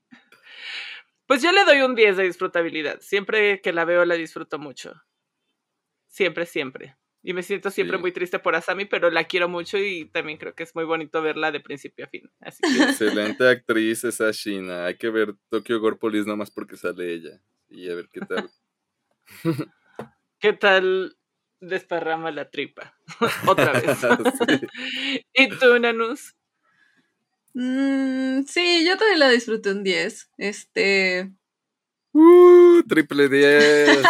Pues 1.27 1.43
yo 1.43 1.51
le 1.53 1.65
doy 1.65 1.81
un 1.83 1.95
10 1.95 2.17
de 2.17 2.25
disfrutabilidad. 2.25 3.01
Siempre 3.01 3.61
que 3.61 3.73
la 3.73 3.85
veo 3.85 4.05
la 4.05 4.15
disfruto 4.15 4.59
mucho. 4.59 4.95
Siempre, 6.07 6.47
siempre. 6.47 6.97
Y 7.27 7.33
me 7.33 7.43
siento 7.43 7.71
siempre 7.71 7.97
muy 7.97 8.13
triste 8.13 8.39
por 8.39 8.55
Asami, 8.55 8.85
pero 8.85 9.11
la 9.11 9.25
quiero 9.25 9.49
mucho 9.49 9.79
y 9.79 10.05
también 10.05 10.37
creo 10.37 10.55
que 10.55 10.63
es 10.63 10.75
muy 10.75 10.85
bonito 10.85 11.23
verla 11.23 11.51
de 11.51 11.59
principio 11.61 12.05
a 12.05 12.09
fin. 12.09 12.31
Excelente 12.43 13.49
actriz 13.49 14.05
esa 14.05 14.31
Shina. 14.31 14.85
Hay 14.85 14.99
que 14.99 15.09
ver 15.09 15.35
Tokyo 15.49 15.81
Gorpolis 15.81 16.27
nomás 16.27 16.51
porque 16.51 16.77
sale 16.77 17.15
ella. 17.15 17.41
Y 17.71 17.91
a 17.91 17.95
ver 17.95 18.11
qué 18.13 18.21
tal. 18.21 18.51
¿Qué 20.39 20.53
tal 20.53 21.17
desparrama 21.61 22.31
la 22.31 22.51
tripa? 22.51 22.95
Otra 23.47 23.73
vez. 23.73 23.99
¿Y 25.33 25.49
tú, 25.49 25.79
Nanus? 25.79 26.35
Mm, 27.55 28.43
sí, 28.45 28.85
yo 28.87 28.99
también 28.99 29.21
la 29.21 29.31
disfruté 29.31 29.71
un 29.71 29.83
10. 29.83 30.31
Este. 30.37 31.33
Uh, 32.13 32.83
triple 32.87 33.31
10. 33.31 34.03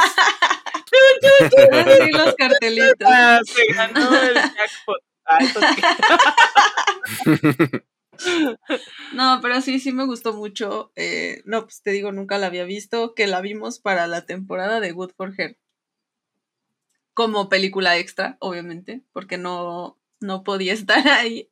los 2.13 2.35
cartelitos. 2.35 3.07
Ah, 3.07 3.41
se 3.45 3.73
ganó 3.73 4.15
el 4.23 4.35
jackpot. 4.35 5.03
Ah, 5.27 5.39
no, 9.15 9.39
pero 9.43 9.61
sí, 9.61 9.81
sí 9.81 9.93
me 9.93 10.07
gustó 10.07 10.33
mucho. 10.33 10.93
Eh, 10.97 11.43
no, 11.45 11.65
pues 11.65 11.83
te 11.83 11.91
digo, 11.91 12.13
nunca 12.13 12.39
la 12.39 12.47
había 12.47 12.65
visto, 12.65 13.15
que 13.15 13.27
la 13.27 13.41
vimos 13.41 13.81
para 13.81 14.07
la 14.07 14.27
temporada 14.27 14.81
de 14.81 14.93
Good 14.93 15.13
for 15.17 15.33
Her. 15.37 15.59
Como 17.15 17.49
película 17.49 17.97
extra, 17.97 18.37
obviamente, 18.41 19.03
porque 19.13 19.39
no, 19.39 19.99
no 20.21 20.43
podía 20.43 20.73
estar 20.75 21.07
ahí. 21.09 21.51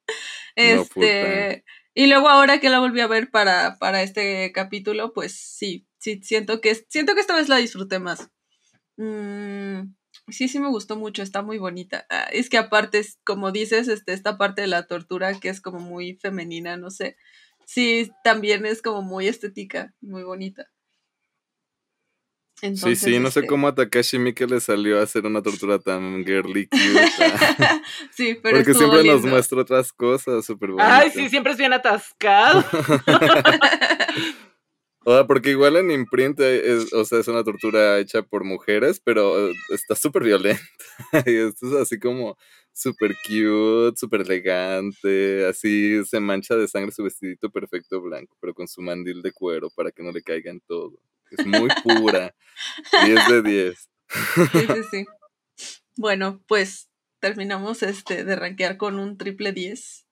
Este, 0.54 1.64
y 1.94 2.06
luego 2.06 2.28
ahora 2.28 2.60
que 2.60 2.70
la 2.70 2.80
volví 2.80 3.00
a 3.00 3.06
ver 3.06 3.30
para, 3.30 3.78
para 3.78 4.02
este 4.02 4.52
capítulo, 4.52 5.12
pues 5.12 5.34
sí, 5.34 5.86
sí, 5.98 6.20
siento 6.22 6.60
que, 6.60 6.74
siento 6.74 7.14
que 7.14 7.20
esta 7.20 7.36
vez 7.36 7.48
la 7.48 7.56
disfruté 7.56 7.98
más. 7.98 8.30
Mm, 9.02 9.94
sí, 10.28 10.46
sí 10.46 10.60
me 10.60 10.68
gustó 10.68 10.94
mucho, 10.96 11.22
está 11.22 11.42
muy 11.42 11.58
bonita. 11.58 12.06
Ah, 12.08 12.28
es 12.32 12.48
que 12.48 12.58
aparte, 12.58 13.04
como 13.24 13.50
dices, 13.50 13.88
este, 13.88 14.12
esta 14.12 14.38
parte 14.38 14.62
de 14.62 14.68
la 14.68 14.86
tortura 14.86 15.38
que 15.40 15.48
es 15.48 15.60
como 15.60 15.80
muy 15.80 16.14
femenina, 16.14 16.76
no 16.76 16.90
sé. 16.90 17.16
Sí, 17.66 18.12
también 18.22 18.64
es 18.64 18.80
como 18.80 19.02
muy 19.02 19.26
estética, 19.26 19.92
muy 20.00 20.22
bonita. 20.22 20.68
sí, 22.60 22.94
sí, 22.94 23.18
no 23.18 23.30
sé 23.32 23.40
este 23.40 23.46
cómo 23.46 23.66
a 23.66 23.74
Takashi 23.74 24.20
Miike 24.20 24.46
le 24.46 24.60
salió 24.60 25.00
a 25.00 25.02
hacer 25.02 25.26
una 25.26 25.42
tortura 25.42 25.80
tan 25.80 26.24
girly 26.24 26.68
cute. 26.68 26.78
sí, 28.12 28.38
pero 28.40 28.58
Porque 28.58 28.74
siempre 28.74 29.02
nos 29.02 29.24
muestra 29.24 29.62
otras 29.62 29.92
cosas 29.92 30.44
súper 30.44 30.70
bonitas. 30.70 30.92
Ay, 30.92 31.10
sí, 31.10 31.28
siempre 31.28 31.52
es 31.52 31.58
bien 31.58 31.72
atascado. 31.72 32.64
O 35.04 35.12
sea, 35.12 35.26
porque 35.26 35.50
igual 35.50 35.76
en 35.76 35.90
imprint, 35.90 36.38
es, 36.40 36.92
o 36.92 37.04
sea, 37.04 37.18
es 37.18 37.28
una 37.28 37.42
tortura 37.42 37.98
hecha 37.98 38.22
por 38.22 38.44
mujeres, 38.44 39.00
pero 39.00 39.50
está 39.70 39.96
súper 39.96 40.22
violenta. 40.22 40.62
y 41.26 41.36
esto 41.36 41.66
es 41.66 41.74
así 41.74 41.98
como 41.98 42.36
súper 42.72 43.16
cute, 43.26 43.96
súper 43.96 44.22
elegante, 44.22 45.46
así 45.46 46.04
se 46.04 46.20
mancha 46.20 46.56
de 46.56 46.68
sangre 46.68 46.92
su 46.92 47.02
vestidito 47.04 47.50
perfecto 47.50 48.00
blanco, 48.00 48.36
pero 48.40 48.54
con 48.54 48.68
su 48.68 48.80
mandil 48.80 49.22
de 49.22 49.32
cuero 49.32 49.70
para 49.70 49.90
que 49.90 50.02
no 50.02 50.12
le 50.12 50.22
caiga 50.22 50.50
en 50.50 50.60
todo. 50.60 50.98
Es 51.30 51.46
muy 51.46 51.68
pura. 51.82 52.34
10 53.04 53.28
de 53.28 53.42
10. 53.42 53.90
sí, 54.52 54.66
sí, 54.66 54.82
sí. 54.90 55.06
Bueno, 55.96 56.42
pues 56.46 56.90
terminamos 57.20 57.82
este 57.82 58.24
de 58.24 58.36
rankear 58.36 58.76
con 58.76 58.98
un 58.98 59.16
triple 59.16 59.52
10. 59.52 60.06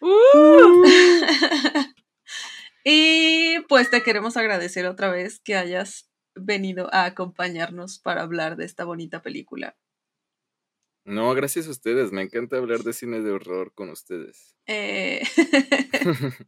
¡Uh! 0.00 0.84
Y 2.84 3.60
pues 3.68 3.90
te 3.90 4.02
queremos 4.02 4.36
agradecer 4.36 4.86
otra 4.86 5.10
vez 5.10 5.40
que 5.40 5.56
hayas 5.56 6.10
venido 6.34 6.92
a 6.92 7.04
acompañarnos 7.04 7.98
para 7.98 8.22
hablar 8.22 8.56
de 8.56 8.64
esta 8.64 8.84
bonita 8.84 9.22
película. 9.22 9.76
No, 11.04 11.34
gracias 11.34 11.66
a 11.66 11.70
ustedes. 11.70 12.12
Me 12.12 12.22
encanta 12.22 12.56
hablar 12.56 12.80
de 12.80 12.92
cine 12.92 13.20
de 13.20 13.32
horror 13.32 13.72
con 13.74 13.90
ustedes. 13.90 14.54
Eh, 14.66 15.22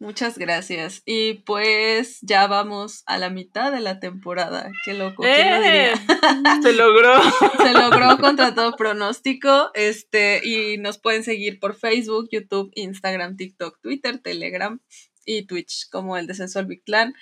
muchas 0.00 0.36
gracias. 0.36 1.02
Y 1.06 1.34
pues 1.44 2.18
ya 2.22 2.48
vamos 2.48 3.04
a 3.06 3.18
la 3.18 3.30
mitad 3.30 3.70
de 3.70 3.80
la 3.80 4.00
temporada. 4.00 4.72
Qué 4.84 4.94
loco. 4.94 5.24
¡Eh! 5.24 5.92
Se 6.62 6.72
logró. 6.72 7.20
Se 7.58 7.72
logró 7.72 8.18
contra 8.18 8.52
todo 8.52 8.74
pronóstico. 8.76 9.70
Este, 9.74 10.40
y 10.44 10.78
nos 10.78 10.98
pueden 10.98 11.22
seguir 11.22 11.60
por 11.60 11.76
Facebook, 11.76 12.28
YouTube, 12.32 12.72
Instagram, 12.74 13.36
TikTok, 13.36 13.80
Twitter, 13.80 14.18
Telegram 14.18 14.80
y 15.24 15.46
Twitch, 15.46 15.88
como 15.90 16.16
el 16.16 16.26
Descenso 16.26 16.58
al 16.58 16.66
Big 16.66 16.82
Clan. 16.84 17.14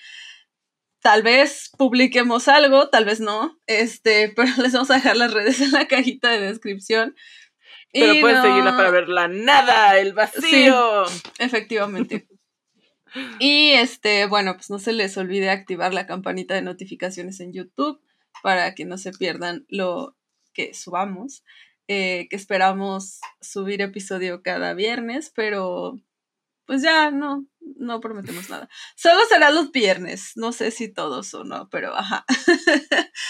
tal 1.01 1.23
vez 1.23 1.71
publiquemos 1.79 2.49
algo, 2.49 2.89
tal 2.89 3.05
vez 3.05 3.21
no, 3.21 3.59
este, 3.67 4.29
pero 4.37 4.51
les 4.63 4.73
vamos 4.73 4.91
a 4.91 4.95
dejar 4.95 5.17
las 5.17 5.33
redes 5.33 5.61
en 5.61 5.73
la 5.73 5.89
cajita 5.89 6.31
de 6.31 6.41
descripción. 6.41 7.15
Pero 7.93 8.21
pueden 8.21 8.41
seguirla 8.41 8.77
para 8.77 8.91
ver 8.91 9.09
la 9.09 9.27
nada, 9.27 9.99
el 9.99 10.13
vacío. 10.13 11.05
efectivamente. 11.39 12.29
y 13.41 13.71
este, 13.71 14.27
bueno, 14.27 14.55
pues 14.55 14.71
no 14.71 14.79
se 14.79 14.93
les 14.93 15.17
olvide 15.17 15.51
activar 15.51 15.93
la 15.93 16.07
campanita 16.07 16.55
de 16.55 16.63
notificaciones 16.63 17.41
en 17.41 17.53
YouTube 17.53 18.01
para 18.45 18.77
que 18.77 18.85
no 18.85 18.97
se 18.97 19.11
pierdan 19.11 19.67
lo 19.69 20.17
que 20.53 20.73
subamos. 20.73 21.43
Eh, 21.93 22.29
que 22.31 22.37
esperamos 22.37 23.19
subir 23.41 23.83
episodio 23.83 24.45
cada 24.45 24.75
viernes, 24.75 25.33
pero 25.35 25.99
pues 26.65 26.83
ya 26.83 27.11
no, 27.11 27.49
no 27.77 28.01
prometemos 28.01 28.49
nada. 28.51 28.69
Solo 28.97 29.21
será 29.29 29.51
los 29.51 29.73
viernes, 29.73 30.33
no 30.37 30.53
sé 30.53 30.71
si 30.71 30.93
todos 30.93 31.33
o 31.35 31.45
no, 31.45 31.69
pero 31.71 31.95
ajá. 31.97 32.25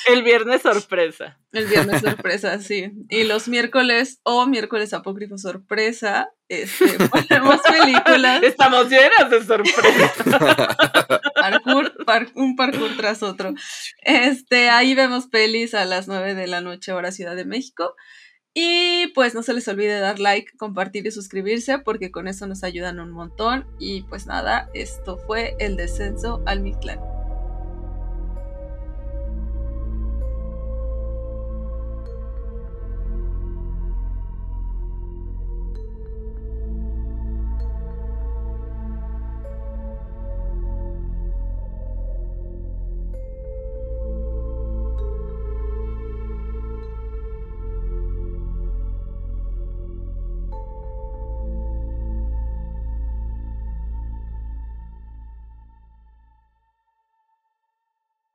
El 0.06 0.22
viernes 0.22 0.62
sorpresa. 0.62 1.38
El 1.52 1.66
viernes 1.66 2.00
sorpresa, 2.00 2.58
sí. 2.60 2.92
Y 3.08 3.24
los 3.24 3.48
miércoles 3.48 4.20
o 4.22 4.46
miércoles 4.46 4.92
apócrifo 4.92 5.38
sorpresa, 5.38 6.30
este, 6.48 6.98
ponemos 7.10 7.60
películas. 7.60 8.42
Estamos 8.42 8.88
llenas 8.88 9.30
de 9.30 9.44
sorpresa. 9.44 10.76
Parkour, 11.34 11.94
un 12.34 12.56
parkour 12.56 12.96
tras 12.96 13.22
otro. 13.22 13.54
Este, 14.02 14.68
ahí 14.68 14.94
vemos 14.94 15.26
pelis 15.26 15.74
a 15.74 15.84
las 15.84 16.08
9 16.08 16.34
de 16.34 16.46
la 16.46 16.60
noche, 16.60 16.92
hora 16.92 17.12
Ciudad 17.12 17.36
de 17.36 17.44
México. 17.44 17.94
Y 18.54 19.08
pues 19.14 19.34
no 19.34 19.42
se 19.42 19.54
les 19.54 19.68
olvide 19.68 20.00
dar 20.00 20.18
like, 20.18 20.56
compartir 20.56 21.06
y 21.06 21.12
suscribirse 21.12 21.78
porque 21.78 22.10
con 22.10 22.26
eso 22.26 22.46
nos 22.46 22.64
ayudan 22.64 22.98
un 22.98 23.12
montón. 23.12 23.66
Y 23.78 24.02
pues 24.04 24.26
nada, 24.26 24.68
esto 24.74 25.18
fue 25.18 25.54
el 25.60 25.76
descenso 25.76 26.42
al 26.46 26.60
Mictlán. 26.60 26.98